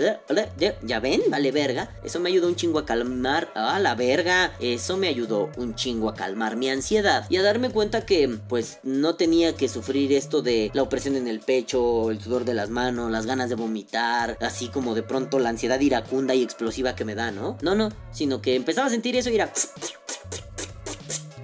ya 0.83 0.99
ven, 0.99 1.21
vale 1.29 1.51
verga. 1.51 1.95
Eso 2.03 2.19
me 2.19 2.29
ayudó 2.29 2.47
un 2.47 2.55
chingo 2.55 2.79
a 2.79 2.85
calmar, 2.85 3.51
a 3.55 3.79
la 3.79 3.95
verga. 3.95 4.53
Eso 4.59 4.97
me 4.97 5.07
ayudó 5.07 5.49
un 5.57 5.75
chingo 5.75 6.09
a 6.09 6.15
calmar 6.15 6.55
mi 6.55 6.69
ansiedad 6.69 7.25
y 7.29 7.37
a 7.37 7.43
darme 7.43 7.69
cuenta 7.69 8.05
que, 8.05 8.27
pues, 8.47 8.79
no 8.83 9.15
tenía 9.15 9.55
que 9.55 9.69
sufrir 9.69 10.13
esto 10.13 10.41
de 10.41 10.71
la 10.73 10.83
opresión 10.83 11.15
en 11.15 11.27
el 11.27 11.39
pecho, 11.49 12.11
el 12.11 12.21
sudor 12.21 12.45
de 12.45 12.53
las 12.53 12.69
manos, 12.69 13.09
las 13.09 13.25
ganas 13.25 13.49
de 13.49 13.55
vomitar, 13.55 14.37
así 14.39 14.67
como 14.67 14.93
de 14.93 15.01
pronto 15.01 15.39
la 15.39 15.49
ansiedad 15.49 15.79
iracunda 15.79 16.35
y 16.35 16.43
explosiva 16.43 16.93
que 16.93 17.05
me 17.05 17.15
da, 17.15 17.31
¿no? 17.31 17.57
No, 17.63 17.73
no, 17.73 17.89
sino 18.11 18.39
que 18.39 18.53
empezaba 18.53 18.85
a 18.85 18.91
sentir 18.91 19.15
eso 19.15 19.31
y 19.31 19.35
era... 19.35 19.51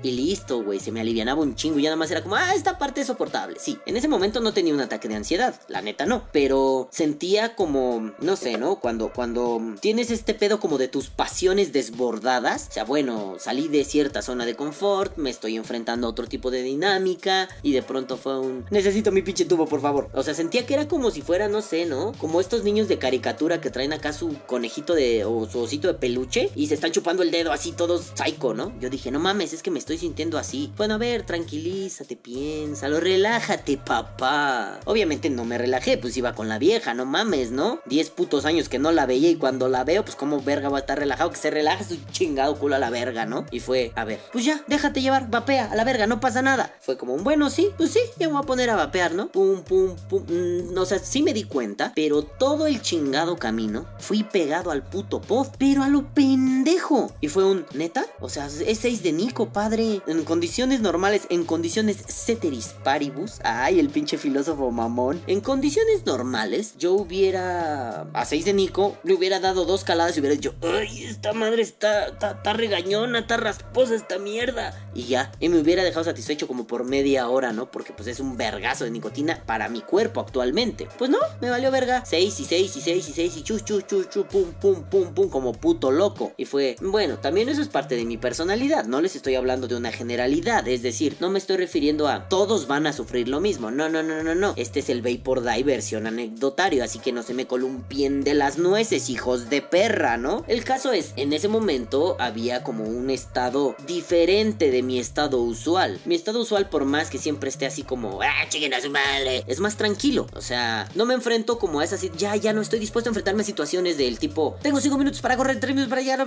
Y 0.05 0.11
listo, 0.11 0.61
güey, 0.61 0.79
se 0.79 0.91
me 0.91 1.01
alivianaba 1.01 1.41
un 1.41 1.55
chingo 1.55 1.79
y 1.79 1.81
ya 1.81 1.89
nada 1.89 1.95
más 1.95 2.11
era 2.11 2.21
como, 2.21 2.35
ah, 2.35 2.53
esta 2.53 2.77
parte 2.77 3.01
es 3.01 3.07
soportable. 3.07 3.57
Sí, 3.59 3.79
en 3.87 3.97
ese 3.97 4.07
momento 4.07 4.39
no 4.39 4.53
tenía 4.53 4.71
un 4.71 4.79
ataque 4.79 5.07
de 5.07 5.15
ansiedad, 5.15 5.59
la 5.67 5.81
neta 5.81 6.05
no, 6.05 6.27
pero 6.31 6.87
sentía 6.91 7.55
como, 7.55 8.11
no 8.19 8.35
sé, 8.35 8.59
¿no? 8.59 8.75
Cuando, 8.75 9.11
cuando 9.11 9.59
tienes 9.79 10.11
este 10.11 10.35
pedo 10.35 10.59
como 10.59 10.77
de 10.77 10.89
tus 10.89 11.09
pasiones 11.09 11.73
desbordadas, 11.73 12.67
o 12.69 12.73
sea, 12.73 12.83
bueno, 12.83 13.37
salí 13.39 13.67
de 13.67 13.83
cierta 13.83 14.21
zona 14.21 14.45
de 14.45 14.55
confort, 14.55 15.17
me 15.17 15.31
estoy 15.31 15.55
enfrentando 15.55 16.05
a 16.05 16.11
otro 16.11 16.27
tipo 16.27 16.51
de 16.51 16.61
dinámica 16.61 17.49
y 17.63 17.71
de 17.71 17.81
pronto 17.81 18.15
fue 18.15 18.39
un, 18.39 18.63
necesito 18.69 19.11
mi 19.11 19.23
pinche 19.23 19.45
tubo, 19.45 19.65
por 19.65 19.81
favor. 19.81 20.11
O 20.13 20.21
sea, 20.21 20.35
sentía 20.35 20.67
que 20.67 20.75
era 20.75 20.87
como 20.87 21.09
si 21.09 21.23
fuera, 21.23 21.47
no 21.47 21.63
sé, 21.63 21.87
¿no? 21.87 22.11
Como 22.19 22.41
estos 22.41 22.63
niños 22.63 22.87
de 22.87 22.99
caricatura 22.99 23.59
que 23.59 23.71
traen 23.71 23.91
acá 23.91 24.13
su 24.13 24.37
conejito 24.45 24.93
de, 24.93 25.25
o 25.25 25.49
su 25.49 25.61
osito 25.61 25.87
de 25.87 25.95
peluche 25.95 26.51
y 26.55 26.67
se 26.67 26.75
están 26.75 26.91
chupando 26.91 27.23
el 27.23 27.31
dedo 27.31 27.51
así 27.51 27.71
todos 27.71 28.11
psycho, 28.13 28.53
¿no? 28.53 28.71
Yo 28.79 28.91
dije, 28.91 29.09
no 29.09 29.19
mames, 29.19 29.53
es 29.53 29.63
que 29.63 29.71
me 29.71 29.79
estoy 29.79 29.94
sintiendo 29.97 30.37
así. 30.37 30.71
Bueno, 30.77 30.95
a 30.95 30.97
ver, 30.97 31.23
tranquilízate, 31.23 32.15
piénsalo, 32.15 32.99
relájate, 32.99 33.77
papá. 33.77 34.79
Obviamente 34.85 35.29
no 35.29 35.45
me 35.45 35.57
relajé, 35.57 35.97
pues 35.97 36.15
iba 36.17 36.33
con 36.33 36.49
la 36.49 36.59
vieja, 36.59 36.93
no 36.93 37.05
mames, 37.05 37.51
¿no? 37.51 37.79
Diez 37.85 38.09
putos 38.09 38.45
años 38.45 38.69
que 38.69 38.79
no 38.79 38.91
la 38.91 39.05
veía 39.05 39.29
y 39.29 39.35
cuando 39.35 39.69
la 39.69 39.83
veo, 39.83 40.03
pues 40.03 40.15
como 40.15 40.41
verga 40.41 40.69
va 40.69 40.77
a 40.77 40.81
estar 40.81 40.99
relajado, 40.99 41.31
que 41.31 41.37
se 41.37 41.51
relaje 41.51 41.83
su 41.83 41.97
chingado 42.11 42.57
culo 42.57 42.75
a 42.75 42.79
la 42.79 42.89
verga, 42.89 43.25
¿no? 43.25 43.45
Y 43.51 43.59
fue, 43.59 43.91
a 43.95 44.05
ver, 44.05 44.19
pues 44.31 44.45
ya, 44.45 44.63
déjate 44.67 45.01
llevar, 45.01 45.29
vapea, 45.29 45.71
a 45.71 45.75
la 45.75 45.83
verga, 45.83 46.07
no 46.07 46.19
pasa 46.19 46.41
nada. 46.41 46.73
Fue 46.81 46.97
como 46.97 47.13
un, 47.13 47.23
bueno, 47.23 47.49
sí, 47.49 47.69
pues 47.77 47.91
sí, 47.91 47.99
ya 48.17 48.27
me 48.27 48.33
voy 48.33 48.43
a 48.43 48.45
poner 48.45 48.69
a 48.69 48.75
vapear, 48.75 49.13
¿no? 49.13 49.27
Pum, 49.29 49.61
pum, 49.61 49.95
pum. 50.09 50.23
Mm, 50.27 50.77
o 50.77 50.85
sea, 50.85 50.99
sí 50.99 51.23
me 51.23 51.33
di 51.33 51.43
cuenta, 51.43 51.91
pero 51.95 52.23
todo 52.23 52.67
el 52.67 52.81
chingado 52.81 53.37
camino 53.37 53.85
fui 53.99 54.23
pegado 54.23 54.71
al 54.71 54.83
puto 54.83 55.21
pod, 55.21 55.47
pero 55.57 55.83
a 55.83 55.89
lo 55.89 56.13
pendejo. 56.13 57.11
Y 57.21 57.27
fue 57.27 57.45
un, 57.45 57.65
¿neta? 57.73 58.05
O 58.19 58.29
sea, 58.29 58.47
es 58.47 58.79
6 58.79 59.03
de 59.03 59.11
Nico, 59.11 59.49
padre. 59.49 59.84
En 60.07 60.23
condiciones 60.23 60.81
normales, 60.81 61.27
en 61.29 61.45
condiciones 61.45 61.97
ceteris 62.07 62.75
paribus. 62.83 63.39
Ay, 63.43 63.79
el 63.79 63.89
pinche 63.89 64.17
filósofo 64.17 64.71
mamón. 64.71 65.21
En 65.27 65.41
condiciones 65.41 66.05
normales, 66.05 66.75
yo 66.77 66.93
hubiera, 66.93 68.01
a 68.13 68.25
6 68.25 68.45
de 68.45 68.53
Nico, 68.53 68.97
le 69.03 69.13
hubiera 69.13 69.39
dado 69.39 69.65
dos 69.65 69.83
caladas 69.83 70.15
y 70.15 70.19
hubiera 70.19 70.35
dicho, 70.35 70.55
ay, 70.61 71.03
esta 71.03 71.33
madre 71.33 71.61
está, 71.61 72.07
está, 72.07 72.31
está 72.31 72.53
regañona, 72.53 73.19
está 73.19 73.37
rasposa 73.37 73.95
esta 73.95 74.17
mierda. 74.17 74.89
Y 74.93 75.03
ya, 75.03 75.31
y 75.39 75.49
me 75.49 75.59
hubiera 75.59 75.83
dejado 75.83 76.05
satisfecho 76.05 76.47
como 76.47 76.65
por 76.67 76.83
media 76.83 77.27
hora, 77.29 77.51
¿no? 77.51 77.69
Porque 77.69 77.93
pues 77.93 78.07
es 78.07 78.19
un 78.19 78.37
vergazo 78.37 78.85
de 78.85 78.91
nicotina 78.91 79.43
para 79.45 79.69
mi 79.69 79.81
cuerpo 79.81 80.21
actualmente. 80.21 80.87
Pues 80.97 81.09
no, 81.09 81.19
me 81.41 81.49
valió 81.49 81.71
verga. 81.71 82.03
6 82.05 82.39
y 82.39 82.45
6 82.45 82.77
y 82.77 82.81
6 82.81 83.09
y 83.09 83.13
6 83.13 83.37
y 83.37 83.43
chus, 83.43 83.63
chus, 83.63 83.85
chus, 83.85 84.09
chus, 84.09 84.25
pum, 84.25 84.53
pum, 84.53 84.83
pum, 84.83 85.13
pum, 85.13 85.29
como 85.29 85.53
puto 85.53 85.91
loco. 85.91 86.33
Y 86.37 86.45
fue, 86.45 86.75
bueno, 86.81 87.17
también 87.19 87.49
eso 87.49 87.61
es 87.61 87.67
parte 87.67 87.95
de 87.95 88.05
mi 88.05 88.17
personalidad. 88.17 88.85
No 88.85 89.01
les 89.01 89.15
estoy 89.15 89.35
hablando 89.35 89.64
de 89.67 89.75
una 89.75 89.91
generalidad. 89.91 90.67
Es 90.67 90.81
decir, 90.81 91.17
no 91.19 91.29
me 91.29 91.39
estoy 91.39 91.57
refiriendo 91.57 92.07
a 92.07 92.27
todos 92.29 92.67
van 92.67 92.87
a 92.87 92.93
sufrir 92.93 93.27
lo 93.27 93.39
mismo. 93.39 93.71
No, 93.71 93.89
no, 93.89 94.03
no, 94.03 94.23
no, 94.23 94.35
no. 94.35 94.53
Este 94.57 94.79
es 94.79 94.89
el 94.89 95.01
Vapor 95.01 95.43
Die 95.43 95.63
versión 95.63 96.07
anecdotario. 96.07 96.83
Así 96.83 96.99
que 96.99 97.11
no 97.11 97.23
se 97.23 97.33
me 97.33 97.47
columpien 97.47 98.23
de 98.23 98.33
las 98.33 98.57
nueces, 98.57 99.09
hijos 99.09 99.49
de 99.49 99.61
perra, 99.61 100.17
¿no? 100.17 100.43
El 100.47 100.63
caso 100.63 100.91
es, 100.91 101.13
en 101.15 101.33
ese 101.33 101.47
momento 101.47 102.15
había 102.19 102.63
como 102.63 102.83
un 102.85 103.09
estado 103.09 103.75
diferente 103.87 104.71
de 104.71 104.83
mi 104.83 104.99
estado 104.99 105.41
usual. 105.41 105.99
Mi 106.05 106.15
estado 106.15 106.41
usual, 106.41 106.69
por 106.69 106.85
más 106.85 107.09
que 107.09 107.17
siempre 107.17 107.49
esté 107.49 107.65
así 107.65 107.83
como, 107.83 108.21
ah, 108.21 108.45
chiquen 108.49 108.71
su 108.81 108.89
madre, 108.89 109.43
es 109.47 109.59
más 109.59 109.77
tranquilo. 109.77 110.27
O 110.33 110.41
sea, 110.41 110.89
no 110.95 111.05
me 111.05 111.13
enfrento 111.13 111.57
como 111.59 111.79
a 111.79 111.83
esas, 111.83 112.01
ya, 112.17 112.35
ya 112.35 112.53
no 112.53 112.61
estoy 112.61 112.79
dispuesto 112.79 113.09
a 113.09 113.11
enfrentarme 113.11 113.41
a 113.41 113.45
situaciones 113.45 113.97
del 113.97 114.19
tipo, 114.19 114.57
tengo 114.61 114.79
5 114.79 114.97
minutos 114.97 115.21
para 115.21 115.37
correr, 115.37 115.59
3 115.59 115.75
minutos 115.75 115.89
para 115.89 116.01
allá. 116.01 116.17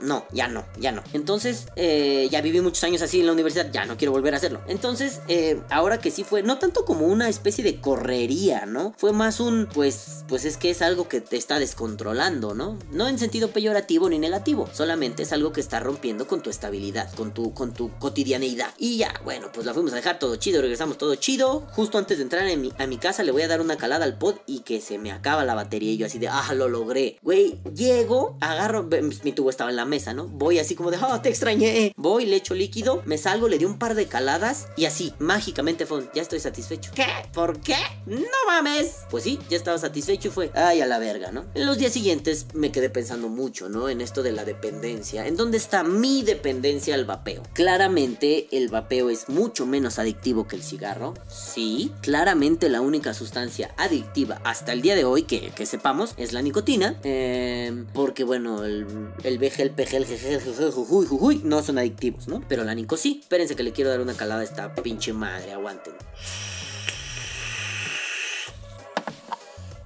No, 0.00 0.26
ya 0.32 0.48
no, 0.48 0.66
ya 0.78 0.92
no. 0.92 1.02
Entonces, 1.12 1.68
eh, 1.76 2.27
ya 2.28 2.40
viví 2.40 2.60
muchos 2.60 2.82
años 2.84 3.02
así 3.02 3.20
en 3.20 3.26
la 3.26 3.32
universidad, 3.32 3.70
ya 3.70 3.86
no 3.86 3.96
quiero 3.96 4.12
volver 4.12 4.34
a 4.34 4.38
hacerlo. 4.38 4.60
Entonces, 4.66 5.20
eh, 5.28 5.60
ahora 5.70 5.98
que 5.98 6.10
sí 6.10 6.24
fue, 6.24 6.42
no 6.42 6.58
tanto 6.58 6.84
como 6.84 7.06
una 7.06 7.28
especie 7.28 7.64
de 7.64 7.80
correría, 7.80 8.66
¿no? 8.66 8.94
Fue 8.96 9.12
más 9.12 9.40
un, 9.40 9.68
pues, 9.72 10.24
pues 10.28 10.44
es 10.44 10.56
que 10.56 10.70
es 10.70 10.82
algo 10.82 11.08
que 11.08 11.20
te 11.20 11.36
está 11.36 11.58
descontrolando, 11.58 12.54
¿no? 12.54 12.78
No 12.90 13.08
en 13.08 13.18
sentido 13.18 13.50
peyorativo 13.50 14.08
ni 14.08 14.18
negativo, 14.18 14.68
solamente 14.72 15.22
es 15.22 15.32
algo 15.32 15.52
que 15.52 15.60
está 15.60 15.80
rompiendo 15.80 16.26
con 16.26 16.42
tu 16.42 16.50
estabilidad, 16.50 17.12
con 17.14 17.32
tu, 17.32 17.54
con 17.54 17.72
tu 17.72 17.90
cotidianeidad. 17.98 18.74
Y 18.78 18.98
ya, 18.98 19.14
bueno, 19.24 19.48
pues 19.52 19.66
la 19.66 19.74
fuimos 19.74 19.92
a 19.92 19.96
dejar 19.96 20.18
todo 20.18 20.36
chido, 20.36 20.60
regresamos 20.60 20.98
todo 20.98 21.14
chido. 21.14 21.66
Justo 21.72 21.98
antes 21.98 22.18
de 22.18 22.24
entrar 22.24 22.46
en 22.46 22.60
mi, 22.60 22.72
a 22.78 22.86
mi 22.86 22.98
casa 22.98 23.22
le 23.22 23.32
voy 23.32 23.42
a 23.42 23.48
dar 23.48 23.60
una 23.60 23.76
calada 23.76 24.04
al 24.04 24.18
pod 24.18 24.36
y 24.46 24.60
que 24.60 24.80
se 24.80 24.98
me 24.98 25.12
acaba 25.12 25.44
la 25.44 25.54
batería 25.54 25.92
y 25.92 25.96
yo 25.96 26.06
así 26.06 26.18
de, 26.18 26.28
ah, 26.28 26.54
lo 26.54 26.68
logré. 26.68 27.18
Güey, 27.22 27.60
llego, 27.74 28.36
agarro, 28.40 28.88
mi 29.24 29.32
tubo 29.32 29.50
estaba 29.50 29.70
en 29.70 29.76
la 29.76 29.84
mesa, 29.84 30.14
¿no? 30.14 30.26
Voy 30.26 30.58
así 30.58 30.74
como 30.74 30.90
de, 30.90 30.98
ah, 31.00 31.20
te 31.22 31.28
extrañé. 31.28 31.92
Voy, 31.96 32.17
le 32.26 32.36
echo 32.36 32.54
líquido, 32.54 33.02
me 33.04 33.18
salgo, 33.18 33.48
le 33.48 33.58
di 33.58 33.64
un 33.64 33.78
par 33.78 33.94
de 33.94 34.06
caladas 34.06 34.68
y 34.76 34.84
así, 34.86 35.14
mágicamente 35.18 35.86
fue 35.86 36.08
ya 36.14 36.22
estoy 36.22 36.40
satisfecho. 36.40 36.90
¿Qué? 36.94 37.06
¿Por 37.32 37.60
qué? 37.60 37.76
No 38.06 38.20
mames. 38.46 39.04
Pues 39.10 39.24
sí, 39.24 39.38
ya 39.48 39.56
estaba 39.56 39.78
satisfecho 39.78 40.28
y 40.28 40.30
fue, 40.30 40.50
ay, 40.54 40.80
a 40.80 40.86
la 40.86 40.98
verga, 40.98 41.32
¿no? 41.32 41.44
En 41.54 41.66
los 41.66 41.78
días 41.78 41.92
siguientes 41.92 42.46
me 42.54 42.72
quedé 42.72 42.90
pensando 42.90 43.28
mucho, 43.28 43.68
¿no? 43.68 43.88
En 43.88 44.00
esto 44.00 44.22
de 44.22 44.32
la 44.32 44.44
dependencia. 44.44 45.26
¿En 45.26 45.36
dónde 45.36 45.56
está 45.56 45.84
mi 45.84 46.22
dependencia 46.22 46.94
al 46.94 47.04
vapeo? 47.04 47.42
Claramente 47.52 48.48
el 48.52 48.68
vapeo 48.68 49.10
es 49.10 49.28
mucho 49.28 49.66
menos 49.66 49.98
adictivo 49.98 50.46
que 50.46 50.56
el 50.56 50.62
cigarro. 50.62 51.14
Sí, 51.28 51.92
claramente 52.00 52.68
la 52.68 52.80
única 52.80 53.14
sustancia 53.14 53.74
adictiva 53.76 54.40
hasta 54.44 54.72
el 54.72 54.82
día 54.82 54.96
de 54.96 55.04
hoy 55.04 55.22
que, 55.22 55.50
que 55.50 55.66
sepamos 55.66 56.14
es 56.16 56.32
la 56.32 56.42
nicotina. 56.42 56.98
Eh, 57.04 57.84
porque 57.94 58.24
bueno, 58.24 58.64
el, 58.64 58.86
el 59.24 59.38
BG, 59.38 59.60
el 59.60 59.70
PG, 59.70 59.94
el 59.94 60.04
GG, 60.06 60.62
el 60.62 60.72
jujuy, 60.72 61.40
no 61.44 61.62
son 61.62 61.78
adictivos, 61.78 62.07
Pero 62.48 62.64
la 62.64 62.74
nico 62.74 62.96
sí. 62.96 63.18
Espérense 63.22 63.56
que 63.56 63.62
le 63.62 63.72
quiero 63.72 63.90
dar 63.90 64.00
una 64.00 64.14
calada 64.14 64.40
a 64.40 64.44
esta 64.44 64.74
pinche 64.74 65.12
madre, 65.12 65.52
aguanten. 65.52 65.94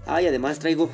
Ay, 0.07 0.27
además 0.27 0.59
traigo 0.59 0.91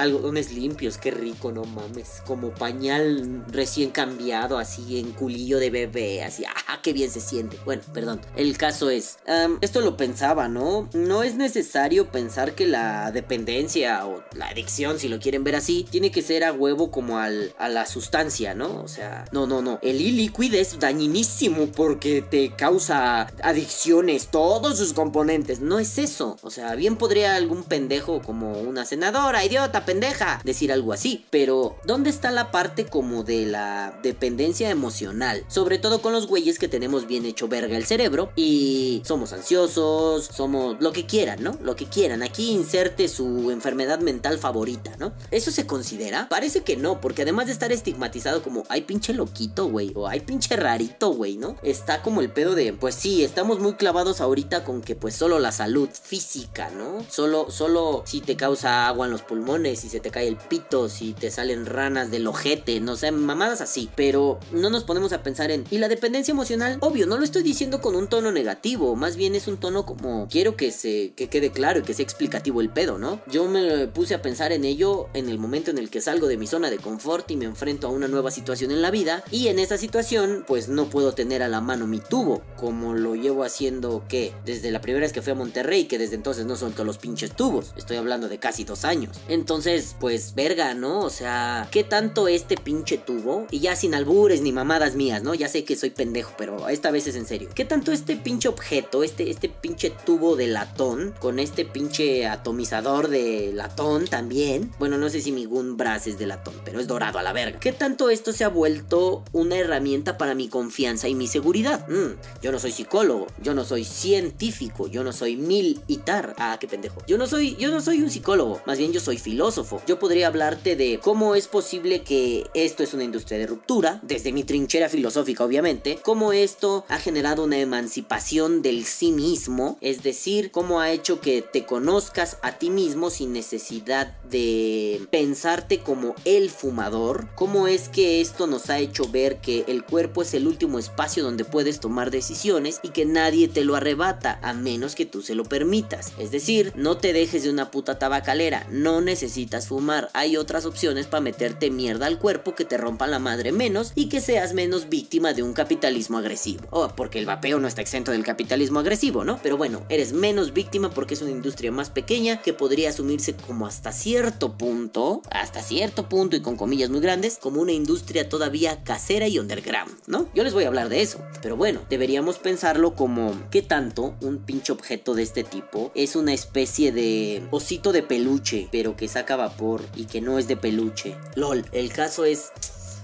algodones 0.00 0.52
limpios, 0.52 0.98
qué 0.98 1.10
rico, 1.10 1.52
no 1.52 1.64
mames. 1.64 2.22
Como 2.26 2.50
pañal 2.50 3.44
recién 3.48 3.90
cambiado, 3.90 4.58
así 4.58 4.98
en 4.98 5.12
culillo 5.12 5.58
de 5.58 5.70
bebé, 5.70 6.22
así, 6.22 6.44
ah, 6.44 6.78
qué 6.82 6.92
bien 6.92 7.10
se 7.10 7.20
siente. 7.20 7.58
Bueno, 7.64 7.82
perdón. 7.92 8.20
El 8.36 8.56
caso 8.56 8.90
es, 8.90 9.18
esto 9.60 9.80
lo 9.80 9.96
pensaba, 9.96 10.48
¿no? 10.48 10.88
No 10.92 11.22
es 11.22 11.34
necesario 11.34 12.10
pensar 12.10 12.54
que 12.54 12.66
la 12.66 13.12
dependencia 13.12 14.06
o 14.06 14.22
la 14.34 14.48
adicción, 14.48 14.98
si 14.98 15.08
lo 15.08 15.18
quieren 15.18 15.44
ver 15.44 15.56
así, 15.56 15.86
tiene 15.90 16.10
que 16.10 16.22
ser 16.22 16.44
a 16.44 16.52
huevo 16.52 16.90
como 16.90 17.18
al, 17.18 17.54
a 17.58 17.68
la 17.68 17.86
sustancia, 17.86 18.54
¿no? 18.54 18.82
O 18.82 18.88
sea, 18.88 19.24
no, 19.32 19.46
no, 19.46 19.62
no. 19.62 19.78
El 19.82 20.00
e-liquid 20.00 20.54
es 20.54 20.78
dañinísimo 20.78 21.66
porque 21.66 22.22
te 22.22 22.54
causa 22.56 23.28
adicciones, 23.42 24.28
todos 24.28 24.78
sus 24.78 24.92
componentes. 24.92 25.60
No 25.60 25.78
es 25.78 25.98
eso. 25.98 26.36
O 26.42 26.50
sea, 26.50 26.74
bien 26.74 26.96
podría 26.96 27.34
algún 27.36 27.64
pendejo 27.64 28.22
como 28.22 28.52
una 28.52 28.84
senadora, 28.84 29.44
idiota, 29.44 29.84
pendeja, 29.90 30.40
decir 30.44 30.70
algo 30.70 30.92
así. 30.92 31.26
Pero, 31.30 31.76
¿dónde 31.84 32.10
está 32.10 32.30
la 32.30 32.52
parte 32.52 32.86
como 32.86 33.24
de 33.24 33.44
la 33.44 33.98
dependencia 34.04 34.70
emocional? 34.70 35.44
Sobre 35.48 35.78
todo 35.78 36.00
con 36.00 36.12
los 36.12 36.28
güeyes 36.28 36.60
que 36.60 36.68
tenemos 36.68 37.08
bien 37.08 37.26
hecho 37.26 37.48
verga 37.48 37.76
el 37.76 37.86
cerebro 37.86 38.30
y 38.36 39.02
somos 39.04 39.32
ansiosos, 39.32 40.26
somos 40.26 40.76
lo 40.78 40.92
que 40.92 41.06
quieran, 41.06 41.42
¿no? 41.42 41.58
Lo 41.60 41.74
que 41.74 41.86
quieran. 41.86 42.22
Aquí 42.22 42.52
inserte 42.52 43.08
su 43.08 43.50
enfermedad 43.50 43.98
mental 43.98 44.38
favorita, 44.38 44.94
¿no? 45.00 45.12
¿Eso 45.32 45.50
se 45.50 45.66
considera? 45.66 46.28
Parece 46.28 46.62
que 46.62 46.76
no, 46.76 47.00
porque 47.00 47.22
además 47.22 47.46
de 47.46 47.52
estar 47.52 47.72
estigmatizado 47.72 48.44
como, 48.44 48.62
ay 48.68 48.82
pinche 48.82 49.12
loquito, 49.12 49.66
güey, 49.66 49.90
o 49.96 50.06
ay 50.06 50.20
pinche 50.20 50.54
rarito, 50.54 51.10
güey, 51.14 51.36
¿no? 51.36 51.56
Está 51.64 52.00
como 52.02 52.20
el 52.20 52.30
pedo 52.30 52.54
de, 52.54 52.72
pues 52.74 52.94
sí, 52.94 53.24
estamos 53.24 53.58
muy 53.58 53.72
clavados 53.72 54.20
ahorita 54.20 54.62
con 54.62 54.82
que 54.82 54.94
pues 54.94 55.16
solo 55.16 55.40
la 55.40 55.50
salud 55.50 55.88
física, 56.00 56.70
¿no? 56.70 57.04
Solo, 57.10 57.50
solo 57.50 58.04
si 58.06 58.20
te 58.20 58.36
causa 58.36 58.86
agua 58.86 59.06
en 59.06 59.12
los 59.12 59.22
pulmones, 59.22 59.79
si 59.80 59.88
se 59.88 60.00
te 60.00 60.10
cae 60.10 60.28
el 60.28 60.36
pito, 60.36 60.88
si 60.88 61.12
te 61.12 61.30
salen 61.30 61.66
ranas 61.66 62.10
del 62.10 62.26
ojete, 62.26 62.80
no 62.80 62.96
sé, 62.96 63.10
mamadas 63.12 63.60
así. 63.60 63.88
Pero 63.96 64.38
no 64.52 64.70
nos 64.70 64.84
ponemos 64.84 65.12
a 65.12 65.22
pensar 65.22 65.50
en, 65.50 65.64
¿y 65.70 65.78
la 65.78 65.88
dependencia 65.88 66.32
emocional? 66.32 66.78
Obvio, 66.80 67.06
no 67.06 67.16
lo 67.16 67.24
estoy 67.24 67.42
diciendo 67.42 67.80
con 67.80 67.96
un 67.96 68.08
tono 68.08 68.32
negativo, 68.32 68.94
más 68.96 69.16
bien 69.16 69.34
es 69.34 69.48
un 69.48 69.58
tono 69.58 69.86
como, 69.86 70.28
quiero 70.30 70.56
que 70.56 70.70
se, 70.72 71.12
que 71.16 71.28
quede 71.28 71.50
claro 71.50 71.80
y 71.80 71.82
que 71.82 71.94
sea 71.94 72.04
explicativo 72.04 72.60
el 72.60 72.70
pedo, 72.70 72.98
¿no? 72.98 73.20
Yo 73.26 73.46
me 73.46 73.88
puse 73.88 74.14
a 74.14 74.22
pensar 74.22 74.52
en 74.52 74.64
ello 74.64 75.08
en 75.14 75.28
el 75.28 75.38
momento 75.38 75.70
en 75.70 75.78
el 75.78 75.90
que 75.90 76.00
salgo 76.00 76.26
de 76.26 76.36
mi 76.36 76.46
zona 76.46 76.70
de 76.70 76.78
confort 76.78 77.30
y 77.30 77.36
me 77.36 77.44
enfrento 77.44 77.86
a 77.86 77.90
una 77.90 78.08
nueva 78.08 78.30
situación 78.30 78.70
en 78.70 78.82
la 78.82 78.90
vida. 78.90 79.24
Y 79.30 79.48
en 79.48 79.58
esa 79.58 79.78
situación, 79.78 80.44
pues 80.46 80.68
no 80.68 80.88
puedo 80.88 81.12
tener 81.12 81.42
a 81.42 81.48
la 81.48 81.60
mano 81.60 81.86
mi 81.86 82.00
tubo, 82.00 82.42
como 82.56 82.94
lo 82.94 83.14
llevo 83.14 83.44
haciendo, 83.44 84.04
que 84.08 84.32
Desde 84.44 84.70
la 84.70 84.80
primera 84.80 85.04
vez 85.04 85.12
que 85.12 85.22
fui 85.22 85.32
a 85.32 85.36
Monterrey, 85.36 85.84
que 85.84 85.98
desde 85.98 86.16
entonces 86.16 86.46
no 86.46 86.56
suelto 86.56 86.84
los 86.84 86.98
pinches 86.98 87.34
tubos. 87.34 87.72
Estoy 87.76 87.96
hablando 87.96 88.28
de 88.28 88.38
casi 88.38 88.64
dos 88.64 88.84
años. 88.84 89.16
Entonces, 89.28 89.59
pues, 89.98 90.34
verga, 90.34 90.74
¿no? 90.74 91.00
O 91.00 91.10
sea, 91.10 91.68
¿qué 91.70 91.84
tanto 91.84 92.28
este 92.28 92.56
pinche 92.56 92.96
tubo? 92.96 93.46
Y 93.50 93.60
ya 93.60 93.76
sin 93.76 93.94
albures 93.94 94.40
ni 94.40 94.52
mamadas 94.52 94.94
mías, 94.94 95.22
¿no? 95.22 95.34
Ya 95.34 95.48
sé 95.48 95.64
que 95.64 95.76
soy 95.76 95.90
pendejo, 95.90 96.32
pero 96.38 96.68
esta 96.68 96.90
vez 96.90 97.06
es 97.06 97.16
en 97.16 97.26
serio. 97.26 97.50
¿Qué 97.54 97.64
tanto 97.64 97.92
este 97.92 98.16
pinche 98.16 98.48
objeto, 98.48 99.02
este, 99.02 99.30
este 99.30 99.48
pinche 99.48 99.90
tubo 99.90 100.36
de 100.36 100.46
latón, 100.46 101.14
con 101.20 101.38
este 101.38 101.64
pinche 101.64 102.26
atomizador 102.26 103.08
de 103.08 103.52
latón 103.54 104.06
también? 104.06 104.72
Bueno, 104.78 104.96
no 104.96 105.10
sé 105.10 105.20
si 105.20 105.30
mi 105.30 105.44
Gunbras 105.44 106.06
es 106.06 106.18
de 106.18 106.26
latón, 106.26 106.54
pero 106.64 106.80
es 106.80 106.86
dorado 106.86 107.18
a 107.18 107.22
la 107.22 107.32
verga. 107.32 107.60
¿Qué 107.60 107.72
tanto 107.72 108.08
esto 108.08 108.32
se 108.32 108.44
ha 108.44 108.48
vuelto 108.48 109.24
una 109.32 109.58
herramienta 109.58 110.16
para 110.16 110.34
mi 110.34 110.48
confianza 110.48 111.08
y 111.08 111.14
mi 111.14 111.26
seguridad? 111.26 111.86
Mm, 111.88 112.40
yo 112.42 112.50
no 112.50 112.58
soy 112.58 112.72
psicólogo, 112.72 113.26
yo 113.42 113.54
no 113.54 113.64
soy 113.64 113.84
científico, 113.84 114.86
yo 114.86 115.04
no 115.04 115.12
soy 115.12 115.36
militar. 115.36 116.34
Ah, 116.38 116.56
qué 116.58 116.66
pendejo. 116.66 117.02
Yo 117.06 117.18
no 117.18 117.26
soy, 117.26 117.56
yo 117.56 117.70
no 117.70 117.80
soy 117.80 118.00
un 118.00 118.10
psicólogo, 118.10 118.62
más 118.64 118.78
bien 118.78 118.92
yo 118.92 119.00
soy 119.00 119.18
filósofo 119.18 119.49
Yo 119.86 119.98
podría 119.98 120.28
hablarte 120.28 120.76
de 120.76 121.00
cómo 121.02 121.34
es 121.34 121.48
posible 121.48 122.02
que 122.02 122.46
esto 122.54 122.84
es 122.84 122.94
una 122.94 123.02
industria 123.02 123.36
de 123.36 123.48
ruptura, 123.48 123.98
desde 124.04 124.32
mi 124.32 124.44
trinchera 124.44 124.88
filosófica 124.88 125.44
obviamente, 125.44 125.98
cómo 126.02 126.32
esto 126.32 126.84
ha 126.88 126.98
generado 126.98 127.42
una 127.42 127.58
emancipación 127.58 128.62
del 128.62 128.84
sí 128.84 129.10
mismo, 129.10 129.76
es 129.80 130.04
decir, 130.04 130.52
cómo 130.52 130.80
ha 130.80 130.92
hecho 130.92 131.20
que 131.20 131.42
te 131.42 131.66
conozcas 131.66 132.38
a 132.42 132.58
ti 132.58 132.70
mismo 132.70 133.10
sin 133.10 133.32
necesidad 133.32 134.16
de 134.22 135.00
pensarte 135.10 135.80
como 135.80 136.14
el 136.24 136.48
fumador, 136.50 137.26
cómo 137.34 137.66
es 137.66 137.88
que 137.88 138.20
esto 138.20 138.46
nos 138.46 138.70
ha 138.70 138.78
hecho 138.78 139.08
ver 139.10 139.40
que 139.40 139.64
el 139.66 139.84
cuerpo 139.84 140.22
es 140.22 140.32
el 140.34 140.46
último 140.46 140.78
espacio 140.78 141.24
donde 141.24 141.44
puedes 141.44 141.80
tomar 141.80 142.12
decisiones 142.12 142.78
y 142.84 142.90
que 142.90 143.04
nadie 143.04 143.48
te 143.48 143.64
lo 143.64 143.74
arrebata 143.74 144.38
a 144.42 144.52
menos 144.52 144.94
que 144.94 145.06
tú 145.06 145.22
se 145.22 145.34
lo 145.34 145.42
permitas. 145.42 146.12
Es 146.18 146.30
decir, 146.30 146.72
no 146.76 146.98
te 146.98 147.12
dejes 147.12 147.42
de 147.42 147.50
una 147.50 147.72
puta 147.72 147.98
tabacalera, 147.98 148.66
no 148.70 149.00
necesitas 149.00 149.39
fumar, 149.68 150.10
hay 150.14 150.36
otras 150.36 150.66
opciones 150.66 151.06
para 151.06 151.20
meterte 151.20 151.70
mierda 151.70 152.06
al 152.06 152.18
cuerpo 152.18 152.54
que 152.54 152.64
te 152.64 152.76
rompan 152.76 153.10
la 153.10 153.18
madre 153.18 153.52
menos 153.52 153.92
y 153.94 154.08
que 154.08 154.20
seas 154.20 154.54
menos 154.54 154.88
víctima 154.88 155.32
de 155.32 155.42
un 155.42 155.52
capitalismo 155.52 156.18
agresivo. 156.18 156.66
Oh, 156.70 156.88
porque 156.96 157.18
el 157.18 157.26
vapeo 157.26 157.58
no 157.58 157.68
está 157.68 157.80
exento 157.80 158.12
del 158.12 158.24
capitalismo 158.24 158.80
agresivo, 158.80 159.24
¿no? 159.24 159.38
Pero 159.42 159.56
bueno, 159.56 159.82
eres 159.88 160.12
menos 160.12 160.52
víctima 160.52 160.90
porque 160.90 161.14
es 161.14 161.22
una 161.22 161.30
industria 161.30 161.72
más 161.72 161.90
pequeña 161.90 162.42
que 162.42 162.52
podría 162.52 162.90
asumirse 162.90 163.34
como 163.34 163.66
hasta 163.66 163.92
cierto 163.92 164.56
punto, 164.56 165.22
hasta 165.30 165.62
cierto 165.62 166.08
punto 166.08 166.36
y 166.36 166.40
con 166.40 166.56
comillas 166.56 166.90
muy 166.90 167.00
grandes, 167.00 167.38
como 167.38 167.60
una 167.60 167.72
industria 167.72 168.28
todavía 168.28 168.82
casera 168.84 169.28
y 169.28 169.38
underground, 169.38 169.92
¿no? 170.06 170.28
Yo 170.34 170.44
les 170.44 170.54
voy 170.54 170.64
a 170.64 170.68
hablar 170.68 170.88
de 170.88 171.02
eso, 171.02 171.22
pero 171.42 171.56
bueno, 171.56 171.80
deberíamos 171.88 172.38
pensarlo 172.38 172.94
como 172.94 173.34
qué 173.50 173.62
tanto 173.62 174.14
un 174.20 174.38
pinche 174.38 174.72
objeto 174.72 175.14
de 175.14 175.22
este 175.22 175.44
tipo 175.44 175.92
es 175.94 176.16
una 176.16 176.32
especie 176.32 176.92
de 176.92 177.42
osito 177.50 177.92
de 177.92 178.02
peluche, 178.02 178.68
pero 178.72 178.96
que 178.96 179.08
saca 179.08 179.29
vapor 179.36 179.82
y 179.96 180.06
que 180.06 180.20
no 180.20 180.38
es 180.38 180.48
de 180.48 180.56
peluche. 180.56 181.16
LOL, 181.34 181.64
el 181.72 181.92
caso 181.92 182.24
es... 182.24 182.50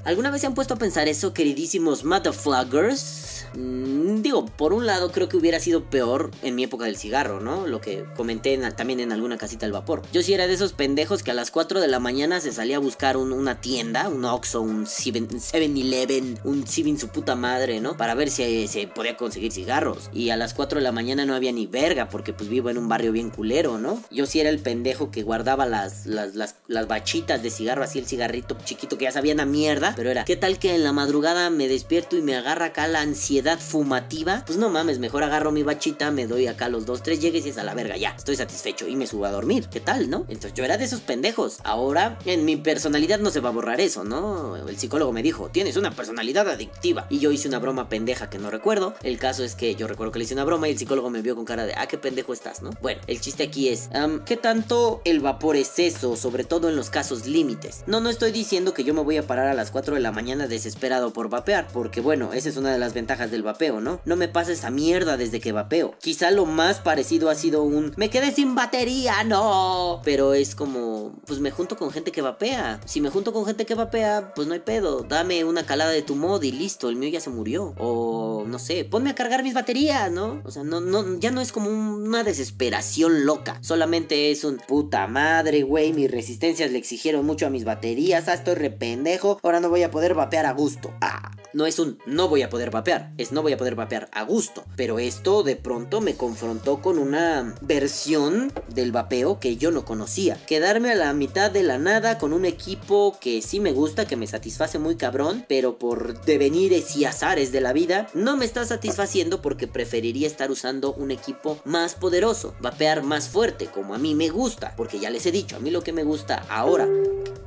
¿Alguna 0.05 0.31
vez 0.31 0.43
se 0.43 0.47
han 0.47 0.55
puesto 0.55 0.75
a 0.75 0.79
pensar 0.79 1.09
eso, 1.09 1.35
queridísimos 1.35 2.05
motherfuckers? 2.05 3.36
Mm, 3.57 4.23
digo, 4.23 4.47
por 4.47 4.73
un 4.73 4.87
lado 4.87 5.11
creo 5.11 5.29
que 5.29 5.37
hubiera 5.37 5.61
sido 5.61 5.85
peor 5.85 6.31
en 6.43 6.55
mi 6.55 6.65
época 6.65 6.85
del 6.85 6.97
cigarro, 6.97 7.41
¿no? 7.41 7.67
Lo 7.67 7.81
que 7.81 8.05
comenté 8.15 8.57
también 8.77 9.01
en 9.01 9.13
alguna 9.13 9.39
casita 9.39 9.67
del 9.67 9.73
vapor. 9.73 10.03
Yo 10.13 10.23
sí 10.23 10.35
era 10.35 10.47
de 10.47 10.55
esos 10.55 10.73
pendejos 10.73 11.23
que 11.23 11.31
a 11.31 11.35
las 11.35 11.51
4 11.51 11.81
de 11.81 11.89
la 11.89 11.99
mañana 11.99 12.41
se 12.41 12.53
salía 12.53 12.77
a 12.77 12.81
buscar 12.81 13.17
una 13.17 13.61
tienda, 13.61 14.09
un 14.09 14.25
Oxxo, 14.25 14.61
un 14.61 14.87
7-Eleven, 14.87 16.39
un 16.45 16.67
Sivin 16.67 16.99
su 16.99 17.09
puta 17.09 17.35
madre, 17.35 17.81
¿no? 17.81 17.97
Para 17.97 18.15
ver 18.15 18.31
si 18.31 18.69
se 18.69 18.87
podía 18.89 19.17
conseguir 19.17 19.53
cigarros. 19.53 20.11
Y 20.13 20.31
a 20.31 20.37
las 20.37 20.55
4 20.55 20.79
de 20.79 20.85
la 20.85 20.93
mañana 20.93 21.25
no 21.25 21.35
había 21.35 21.53
ni 21.53 21.67
verga 21.67 22.09
porque 22.09 22.33
pues 22.33 22.49
vivo 22.49 22.71
en 22.71 22.79
un 22.79 22.89
barrio 22.89 23.13
bien 23.13 23.31
culero, 23.31 23.79
¿no? 23.79 24.03
Yo 24.11 24.27
sí 24.27 24.41
era 24.41 24.51
el 24.51 24.59
pendejo 24.59 25.11
que 25.11 25.23
guardaba 25.23 25.67
las, 25.67 26.07
las, 26.07 26.35
las, 26.35 26.57
las 26.67 26.89
bachitas 26.89 27.43
de 27.43 27.51
cigarro, 27.51 27.83
así 27.83 27.99
el 27.99 28.07
cigarrito 28.07 28.57
chiquito 28.65 28.99
que 28.99 29.05
ya 29.05 29.13
sabían 29.13 29.41
a 29.41 29.47
mierda. 29.47 29.95
Pero 29.97 30.11
era, 30.11 30.25
¿qué 30.25 30.37
tal 30.37 30.59
que 30.59 30.75
en 30.75 30.85
la 30.85 30.93
madrugada 30.93 31.51
me 31.51 31.69
despierto 31.69 32.17
y 32.17 32.23
me 32.23 32.37
agarra 32.37 32.67
acá 32.67 32.87
la 32.87 33.01
ansiedad? 33.01 33.46
Fumativa, 33.57 34.43
pues 34.47 34.59
no 34.59 34.69
mames, 34.69 34.99
mejor 34.99 35.23
agarro 35.23 35.53
mi 35.53 35.63
bachita, 35.63 36.11
me 36.11 36.27
doy 36.27 36.49
acá 36.49 36.69
los 36.69 36.87
dos, 36.87 37.03
tres 37.03 37.21
llegues 37.21 37.47
y 37.47 37.51
es 37.51 37.59
a 37.59 37.65
la 37.65 37.75
verga, 37.75 37.97
ya, 37.97 38.11
estoy 38.11 38.37
satisfecho 38.37 38.89
y 38.89 38.97
me 38.97 39.07
subo 39.07 39.27
a 39.27 39.31
dormir. 39.31 39.69
¿Qué 39.71 39.81
tal, 39.81 40.11
no? 40.11 40.25
Entonces 40.29 40.55
yo 40.55 40.65
era 40.65 40.77
de 40.77 40.85
esos 40.85 41.01
pendejos. 41.01 41.59
Ahora, 41.63 42.19
en 42.25 42.45
mi 42.45 42.57
personalidad 42.57 43.21
no 43.21 43.31
se 43.31 43.41
va 43.41 43.51
a 43.51 43.53
borrar 43.53 43.81
eso, 43.81 44.05
¿no? 44.05 44.57
El 44.57 44.79
psicólogo 44.79 45.13
me 45.13 45.23
dijo, 45.23 45.49
tienes 45.51 45.77
una 45.77 45.93
personalidad 45.93 46.49
adictiva. 46.49 47.07
Y 47.11 47.19
yo 47.19 47.31
hice 47.31 47.49
una 47.49 47.59
broma 47.59 47.89
pendeja 47.89 48.29
que 48.29 48.39
no 48.39 48.51
recuerdo. 48.51 48.95
El 49.03 49.19
caso 49.19 49.45
es 49.45 49.55
que 49.55 49.75
yo 49.75 49.87
recuerdo 49.87 50.13
que 50.13 50.19
le 50.19 50.25
hice 50.25 50.35
una 50.35 50.45
broma 50.45 50.69
y 50.69 50.73
el 50.73 50.79
psicólogo 50.79 51.11
me 51.11 51.23
vio 51.23 51.37
con 51.37 51.45
cara 51.45 51.67
de, 51.67 51.75
ah, 51.77 51.87
qué 51.87 51.99
pendejo 51.99 52.33
estás, 52.33 52.63
¿no? 52.63 52.71
Bueno, 52.81 53.01
el 53.07 53.21
chiste 53.21 53.45
aquí 53.45 53.69
es, 53.69 53.89
¿qué 54.25 54.37
tanto 54.37 55.03
el 55.05 55.21
vapor 55.21 55.57
es 55.57 55.79
eso? 55.79 56.17
Sobre 56.17 56.45
todo 56.45 56.69
en 56.69 56.77
los 56.77 56.91
casos 56.91 57.27
límites. 57.27 57.85
No, 57.87 58.01
no 58.01 58.11
estoy 58.11 58.33
diciendo 58.33 58.75
que 58.75 58.85
yo 58.85 58.95
me 58.95 59.03
voy 59.03 59.17
a 59.19 59.27
parar 59.27 59.49
a 59.49 59.55
las 59.55 59.71
4 59.71 59.95
de 59.95 60.01
la 60.01 60.13
mañana 60.13 60.47
desesperado 60.47 61.13
por 61.13 61.29
vapear, 61.29 61.69
porque 61.73 62.01
bueno, 62.01 62.33
esa 62.33 62.49
es 62.49 62.57
una 62.57 62.73
de 62.73 62.79
las 62.79 62.95
ventajas 62.95 63.26
de 63.31 63.37
el 63.37 63.43
vapeo, 63.43 63.81
¿no? 63.81 64.01
No 64.05 64.17
me 64.17 64.29
pasa 64.29 64.53
esa 64.53 64.71
mierda 64.71 65.17
desde 65.17 65.41
que 65.41 65.53
vapeo. 65.53 65.95
Quizá 66.01 66.31
lo 66.31 66.47
más 66.47 66.81
parecido 66.81 67.31
ha 67.31 67.35
sido 67.35 67.63
un 67.63 67.93
me 67.97 68.11
quedé 68.11 68.33
sin 68.33 68.55
batería, 68.55 69.23
no. 69.25 70.01
Pero 70.05 70.35
es 70.35 70.55
como, 70.55 71.15
pues 71.27 71.39
me 71.39 71.51
junto 71.51 71.77
con 71.77 71.91
gente 71.91 72.13
que 72.13 72.23
vapea. 72.23 72.81
Si 72.87 73.01
me 73.01 73.11
junto 73.11 73.33
con 73.33 73.45
gente 73.47 73.67
que 73.67 73.75
vapea, 73.75 74.33
pues 74.35 74.49
no 74.49 74.55
hay 74.55 74.61
pedo. 74.61 75.03
Dame 75.03 75.45
una 75.45 75.67
calada 75.67 75.91
de 75.91 76.03
tu 76.03 76.17
mod 76.17 76.43
y 76.43 76.53
listo, 76.53 76.89
el 76.89 76.97
mío 76.97 77.11
ya 77.11 77.21
se 77.21 77.31
murió. 77.31 77.75
O 77.79 78.45
no 78.47 78.59
sé, 78.59 78.85
ponme 78.85 79.11
a 79.11 79.15
cargar 79.15 79.43
mis 79.43 79.55
baterías, 79.55 80.11
¿no? 80.11 80.41
O 80.45 80.51
sea, 80.51 80.65
no, 80.65 80.81
no, 80.81 81.19
ya 81.19 81.31
no 81.31 81.41
es 81.41 81.53
como 81.53 81.71
una 81.71 82.25
desesperación 82.25 83.27
loca. 83.27 83.59
Solamente 83.61 84.31
es 84.31 84.45
un 84.45 84.57
puta 84.57 85.07
madre, 85.07 85.63
güey. 85.63 85.93
Mis 85.93 86.11
resistencias 86.11 86.71
le 86.71 86.79
exigieron 86.79 87.25
mucho 87.27 87.47
a 87.47 87.51
mis 87.51 87.65
baterías. 87.65 88.29
Ah, 88.29 88.35
estoy 88.35 88.55
rependejo. 88.55 89.39
Ahora 89.43 89.61
no 89.61 89.69
voy 89.69 89.83
a 89.83 89.91
poder 89.91 90.15
vapear 90.15 90.47
a 90.47 90.53
gusto. 90.53 90.93
Ah, 91.01 91.33
no 91.53 91.67
es 91.67 91.79
un 91.79 91.99
no 92.07 92.29
voy 92.29 92.43
a 92.43 92.51
poder 92.51 92.71
vapear 92.71 93.13
no 93.31 93.43
voy 93.43 93.53
a 93.53 93.57
poder 93.57 93.75
vapear 93.75 94.09
a 94.13 94.23
gusto. 94.23 94.65
Pero 94.77 94.99
esto 94.99 95.43
de 95.43 95.57
pronto 95.57 96.01
me 96.01 96.17
confrontó 96.17 96.81
con 96.81 96.99
una 96.99 97.55
versión 97.61 98.53
del 98.69 98.93
vapeo 98.93 99.41
que 99.41 99.57
yo 99.57 99.71
no 99.71 99.85
conocía. 99.85 100.39
Quedarme 100.47 100.93
a 100.93 100.95
la 100.95 101.13
mitad 101.13 101.51
de 101.51 101.63
la 101.63 101.79
nada 101.79 102.19
con 102.19 102.33
un 102.33 102.45
equipo 102.45 103.17
que 103.21 103.43
sí 103.43 103.61
me 103.61 103.73
gusta, 103.73 104.07
que 104.07 104.17
me 104.17 104.27
satisface 104.27 104.79
muy 104.79 104.97
cabrón, 104.97 105.45
pero 105.49 105.79
por 105.79 106.21
devenires 106.25 106.97
y 106.97 107.05
azares 107.05 107.53
de 107.53 107.61
la 107.61 107.73
vida, 107.73 108.09
no 108.15 108.37
me 108.37 108.45
está 108.45 108.65
satisfaciendo 108.65 109.43
porque 109.43 109.67
preferiría 109.67 110.27
estar 110.27 110.51
usando 110.51 110.93
un 110.93 111.11
equipo 111.11 111.59
más 111.65 111.95
poderoso, 111.95 112.55
vapear 112.61 113.03
más 113.03 113.29
fuerte, 113.29 113.67
como 113.67 113.95
a 113.95 113.99
mí 113.99 114.15
me 114.15 114.29
gusta, 114.29 114.75
porque 114.77 114.99
ya 114.99 115.11
les 115.11 115.27
he 115.27 115.33
dicho, 115.33 115.57
a 115.57 115.61
mí 115.61 115.71
lo 115.71 115.83
que 115.83 115.93
me 115.93 116.05
gusta 116.05 116.45
ahora 116.49 116.89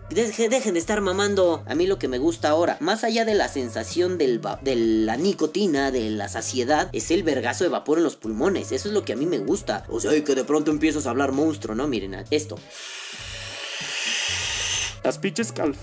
Dejen 0.09 0.73
de 0.73 0.79
estar 0.79 1.01
mamando 1.01 1.63
a 1.67 1.75
mí 1.75 1.85
lo 1.85 1.99
que 1.99 2.07
me 2.07 2.17
gusta 2.17 2.49
ahora. 2.49 2.77
Más 2.79 3.03
allá 3.03 3.25
de 3.25 3.35
la 3.35 3.47
sensación 3.47 4.17
del 4.17 4.41
de 4.63 4.75
la 4.75 5.17
nicotina, 5.17 5.58
de 5.67 6.09
la 6.09 6.29
saciedad, 6.29 6.89
es 6.93 7.11
el 7.11 7.23
vergazo 7.23 7.65
de 7.65 7.69
vapor 7.69 7.97
en 7.97 8.05
los 8.05 8.15
pulmones. 8.15 8.71
Eso 8.71 8.87
es 8.87 8.93
lo 8.93 9.03
que 9.03 9.13
a 9.13 9.15
mí 9.17 9.25
me 9.25 9.39
gusta. 9.39 9.85
O 9.89 9.99
sea, 9.99 10.11
que 10.23 10.35
de 10.35 10.43
pronto 10.45 10.71
empiezas 10.71 11.05
a 11.05 11.09
hablar 11.09 11.33
monstruo, 11.33 11.75
¿no? 11.75 11.87
Miren 11.87 12.15
esto. 12.31 12.57
Las 15.03 15.17
pinches 15.17 15.51
cal 15.51 15.75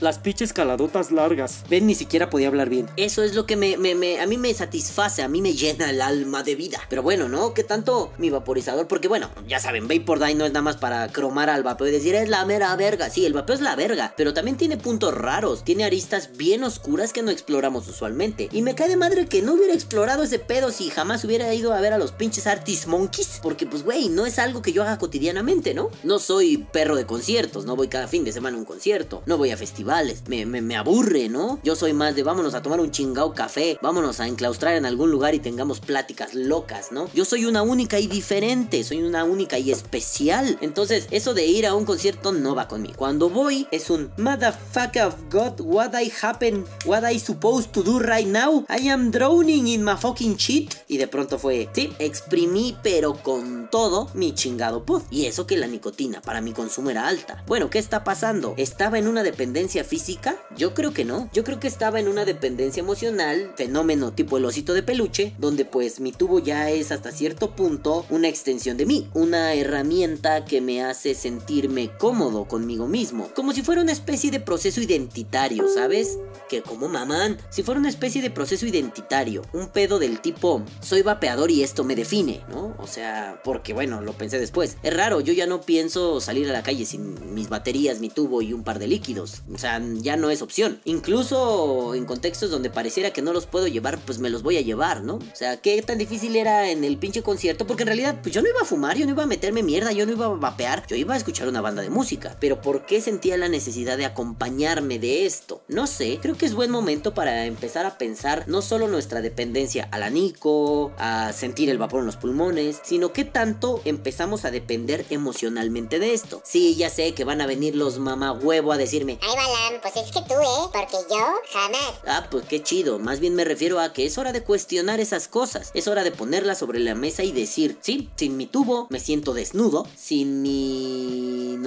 las 0.00 0.18
pinches 0.18 0.52
caladotas 0.52 1.10
largas. 1.10 1.64
Ven, 1.68 1.86
ni 1.86 1.94
siquiera 1.94 2.30
podía 2.30 2.48
hablar 2.48 2.68
bien. 2.68 2.88
Eso 2.96 3.22
es 3.22 3.34
lo 3.34 3.46
que 3.46 3.56
me, 3.56 3.76
me, 3.76 4.20
a 4.20 4.26
mí 4.26 4.36
me 4.36 4.52
satisface, 4.52 5.22
a 5.22 5.28
mí 5.28 5.40
me 5.40 5.54
llena 5.54 5.90
el 5.90 6.02
alma 6.02 6.42
de 6.42 6.54
vida. 6.54 6.80
Pero 6.88 7.02
bueno, 7.02 7.28
¿no? 7.28 7.54
¿Qué 7.54 7.64
tanto 7.64 8.12
mi 8.18 8.30
vaporizador? 8.30 8.88
Porque 8.88 9.08
bueno, 9.08 9.30
ya 9.46 9.60
saben, 9.60 9.88
Vapor 9.88 10.20
no 10.34 10.44
es 10.44 10.52
nada 10.52 10.62
más 10.62 10.76
para 10.76 11.08
cromar 11.08 11.50
al 11.50 11.62
vapeo 11.62 11.88
y 11.88 11.90
decir 11.90 12.14
es 12.14 12.28
la 12.28 12.44
mera 12.44 12.74
verga. 12.76 13.10
Sí, 13.10 13.24
el 13.24 13.32
vapeo 13.32 13.54
es 13.54 13.60
la 13.60 13.76
verga, 13.76 14.14
pero 14.16 14.34
también 14.34 14.56
tiene 14.56 14.76
puntos 14.76 15.14
raros, 15.14 15.64
tiene 15.64 15.84
aristas 15.84 16.36
bien 16.36 16.64
oscuras 16.64 17.12
que 17.12 17.22
no 17.22 17.30
exploramos 17.30 17.88
usualmente. 17.88 18.48
Y 18.52 18.62
me 18.62 18.74
cae 18.74 18.88
de 18.88 18.96
madre 18.96 19.26
que 19.26 19.42
no 19.42 19.54
hubiera 19.54 19.74
explorado 19.74 20.22
ese 20.24 20.38
pedo 20.38 20.70
si 20.70 20.90
jamás 20.90 21.24
hubiera 21.24 21.52
ido 21.54 21.72
a 21.72 21.80
ver 21.80 21.92
a 21.92 21.98
los 21.98 22.12
pinches 22.12 22.46
Artist 22.46 22.86
Monkeys. 22.86 23.40
Porque 23.42 23.66
pues, 23.66 23.82
güey, 23.82 24.08
no 24.08 24.26
es 24.26 24.38
algo 24.38 24.62
que 24.62 24.72
yo 24.72 24.82
haga 24.82 24.98
cotidianamente, 24.98 25.74
¿no? 25.74 25.90
No 26.02 26.18
soy 26.18 26.58
perro 26.58 26.96
de 26.96 27.06
conciertos, 27.06 27.64
no 27.64 27.76
voy 27.76 27.88
cada 27.88 28.08
fin 28.08 28.24
de 28.24 28.32
semana 28.32 28.56
a 28.56 28.60
un 28.60 28.66
concierto, 28.66 29.22
no 29.26 29.38
voy 29.38 29.50
a 29.50 29.56
festivales 29.56 29.85
me, 29.86 30.76
aburre, 30.76 31.28
¿no? 31.28 31.60
Yo 31.62 31.76
soy 31.76 31.92
más 31.92 32.14
de 32.16 32.22
vámonos 32.22 32.54
a 32.54 32.62
tomar 32.62 32.80
un 32.80 32.90
chingao 32.90 33.34
café, 33.34 33.78
vámonos 33.80 34.20
a 34.20 34.26
enclaustrar 34.26 34.74
en 34.74 34.84
algún 34.84 35.10
lugar 35.10 35.34
y 35.34 35.38
tengamos 35.38 35.80
pláticas 35.80 36.34
locas, 36.34 36.90
¿no? 36.90 37.08
Yo 37.14 37.24
soy 37.24 37.44
una 37.44 37.62
única 37.62 37.98
y 37.98 38.06
diferente, 38.06 38.82
soy 38.82 39.02
una 39.02 39.24
única 39.24 39.58
y 39.58 39.70
especial. 39.70 40.58
Entonces, 40.60 41.06
eso 41.10 41.34
de 41.34 41.46
ir 41.46 41.66
a 41.66 41.74
un 41.74 41.84
concierto 41.84 42.32
no 42.32 42.54
va 42.54 42.68
conmigo. 42.68 42.94
Cuando 42.96 43.30
voy, 43.30 43.68
es 43.70 43.90
un 43.90 44.10
motherfucker 44.16 45.04
of 45.04 45.14
God, 45.30 45.60
what 45.60 45.92
I 45.94 46.12
happen, 46.22 46.64
what 46.84 47.04
I 47.08 47.18
supposed 47.18 47.72
to 47.72 47.82
do 47.82 48.00
right 48.00 48.26
now. 48.26 48.64
I 48.68 48.88
am 48.88 49.10
drowning 49.10 49.68
in 49.68 49.84
my 49.84 49.96
fucking 49.96 50.36
shit. 50.36 50.74
Y 50.88 50.96
de 50.96 51.06
pronto 51.06 51.38
fue, 51.38 51.68
sí, 51.72 51.92
exprimí, 51.98 52.76
pero 52.82 53.14
con 53.22 53.68
todo 53.70 54.10
mi 54.14 54.34
chingado 54.34 54.84
pod. 54.84 55.02
Y 55.10 55.26
eso 55.26 55.46
que 55.46 55.56
la 55.56 55.66
nicotina 55.66 56.20
para 56.20 56.40
mi 56.40 56.52
consumo 56.52 56.90
era 56.90 57.06
alta. 57.06 57.44
Bueno, 57.46 57.70
¿qué 57.70 57.78
está 57.78 58.04
pasando? 58.04 58.54
Estaba 58.56 58.98
en 58.98 59.06
una 59.08 59.22
dependencia 59.22 59.75
física? 59.84 60.36
Yo 60.56 60.74
creo 60.74 60.92
que 60.92 61.04
no. 61.04 61.28
Yo 61.32 61.44
creo 61.44 61.60
que 61.60 61.68
estaba 61.68 62.00
en 62.00 62.08
una 62.08 62.24
dependencia 62.24 62.80
emocional, 62.80 63.52
fenómeno 63.56 64.12
tipo 64.12 64.36
el 64.36 64.44
osito 64.44 64.74
de 64.74 64.82
peluche, 64.82 65.34
donde 65.38 65.64
pues 65.64 66.00
mi 66.00 66.12
tubo 66.12 66.38
ya 66.38 66.70
es 66.70 66.92
hasta 66.92 67.12
cierto 67.12 67.54
punto 67.54 68.06
una 68.10 68.28
extensión 68.28 68.76
de 68.76 68.86
mí, 68.86 69.08
una 69.14 69.54
herramienta 69.54 70.44
que 70.44 70.60
me 70.60 70.82
hace 70.82 71.14
sentirme 71.14 71.90
cómodo 71.98 72.46
conmigo 72.46 72.86
mismo, 72.86 73.30
como 73.34 73.52
si 73.52 73.62
fuera 73.62 73.82
una 73.82 73.92
especie 73.92 74.30
de 74.30 74.40
proceso 74.40 74.80
identitario, 74.80 75.66
¿sabes? 75.72 76.18
Que 76.48 76.62
como 76.62 76.88
mamán, 76.88 77.38
si 77.50 77.62
fuera 77.62 77.80
una 77.80 77.88
especie 77.88 78.22
de 78.22 78.30
proceso 78.30 78.66
identitario, 78.66 79.42
un 79.52 79.68
pedo 79.68 79.98
del 79.98 80.20
tipo, 80.20 80.62
soy 80.80 81.02
vapeador 81.02 81.50
y 81.50 81.62
esto 81.62 81.84
me 81.84 81.96
define, 81.96 82.42
¿no? 82.48 82.74
O 82.78 82.86
sea, 82.86 83.40
porque 83.44 83.72
bueno, 83.72 84.00
lo 84.00 84.12
pensé 84.12 84.38
después. 84.38 84.76
Es 84.82 84.94
raro, 84.94 85.20
yo 85.20 85.32
ya 85.32 85.46
no 85.46 85.60
pienso 85.60 86.20
salir 86.20 86.48
a 86.48 86.52
la 86.52 86.62
calle 86.62 86.84
sin 86.84 87.34
mis 87.34 87.48
baterías, 87.48 88.00
mi 88.00 88.10
tubo 88.10 88.42
y 88.42 88.52
un 88.52 88.62
par 88.62 88.78
de 88.78 88.86
líquidos 88.86 89.42
O 89.52 89.58
ya 90.00 90.16
no 90.16 90.30
es 90.30 90.42
opción. 90.42 90.80
Incluso 90.84 91.94
en 91.94 92.04
contextos 92.04 92.50
donde 92.50 92.70
pareciera 92.70 93.12
que 93.12 93.22
no 93.22 93.32
los 93.32 93.46
puedo 93.46 93.66
llevar, 93.66 93.98
pues 93.98 94.18
me 94.18 94.30
los 94.30 94.42
voy 94.42 94.56
a 94.56 94.60
llevar, 94.60 95.02
¿no? 95.02 95.14
O 95.14 95.34
sea, 95.34 95.58
qué 95.58 95.80
tan 95.82 95.98
difícil 95.98 96.36
era 96.36 96.70
en 96.70 96.84
el 96.84 96.96
pinche 96.98 97.22
concierto, 97.22 97.66
porque 97.66 97.82
en 97.82 97.88
realidad, 97.88 98.20
pues 98.22 98.34
yo 98.34 98.42
no 98.42 98.48
iba 98.48 98.60
a 98.60 98.64
fumar, 98.64 98.96
yo 98.96 99.06
no 99.06 99.12
iba 99.12 99.22
a 99.22 99.26
meterme 99.26 99.62
mierda, 99.62 99.92
yo 99.92 100.06
no 100.06 100.12
iba 100.12 100.26
a 100.26 100.30
vapear, 100.30 100.86
yo 100.86 100.96
iba 100.96 101.14
a 101.14 101.16
escuchar 101.16 101.48
una 101.48 101.60
banda 101.60 101.82
de 101.82 101.90
música. 101.90 102.36
Pero 102.40 102.60
¿por 102.60 102.86
qué 102.86 103.00
sentía 103.00 103.36
la 103.36 103.48
necesidad 103.48 103.96
de 103.96 104.04
acompañarme 104.04 104.98
de 104.98 105.26
esto? 105.26 105.62
No 105.68 105.86
sé, 105.86 106.18
creo 106.20 106.36
que 106.36 106.46
es 106.46 106.54
buen 106.54 106.70
momento 106.70 107.14
para 107.14 107.46
empezar 107.46 107.86
a 107.86 107.98
pensar 107.98 108.44
no 108.46 108.62
solo 108.62 108.88
nuestra 108.88 109.20
dependencia 109.20 109.88
al 109.90 110.02
anico, 110.02 110.92
a 110.98 111.32
sentir 111.32 111.70
el 111.70 111.78
vapor 111.78 112.00
en 112.00 112.06
los 112.06 112.16
pulmones, 112.16 112.80
sino 112.82 113.12
qué 113.12 113.24
tanto 113.24 113.80
empezamos 113.84 114.44
a 114.44 114.50
depender 114.50 115.04
emocionalmente 115.10 115.98
de 115.98 116.14
esto. 116.14 116.42
Sí, 116.44 116.74
ya 116.76 116.90
sé 116.90 117.14
que 117.14 117.24
van 117.24 117.40
a 117.40 117.46
venir 117.46 117.74
los 117.74 117.98
mamá 117.98 118.32
huevo 118.32 118.72
a 118.72 118.76
decirme, 118.76 119.18
Ay, 119.22 119.34
Pues 119.82 119.96
es 119.96 120.12
que 120.12 120.20
tú, 120.22 120.34
¿eh? 120.34 120.68
Porque 120.72 120.96
yo 121.10 121.26
jamás. 121.52 121.92
Ah, 122.06 122.26
pues 122.30 122.44
qué 122.46 122.62
chido. 122.62 122.98
Más 122.98 123.20
bien 123.20 123.34
me 123.34 123.44
refiero 123.44 123.80
a 123.80 123.92
que 123.92 124.06
es 124.06 124.18
hora 124.18 124.32
de 124.32 124.42
cuestionar 124.42 125.00
esas 125.00 125.28
cosas. 125.28 125.70
Es 125.74 125.88
hora 125.88 126.04
de 126.04 126.12
ponerlas 126.12 126.58
sobre 126.58 126.80
la 126.80 126.94
mesa 126.94 127.22
y 127.22 127.32
decir, 127.32 127.78
sí, 127.80 128.08
sin 128.16 128.36
mi 128.36 128.46
tubo 128.46 128.86
me 128.90 129.00
siento 129.00 129.34
desnudo. 129.34 129.86
Sin 129.96 130.42
mi... 130.42 131.15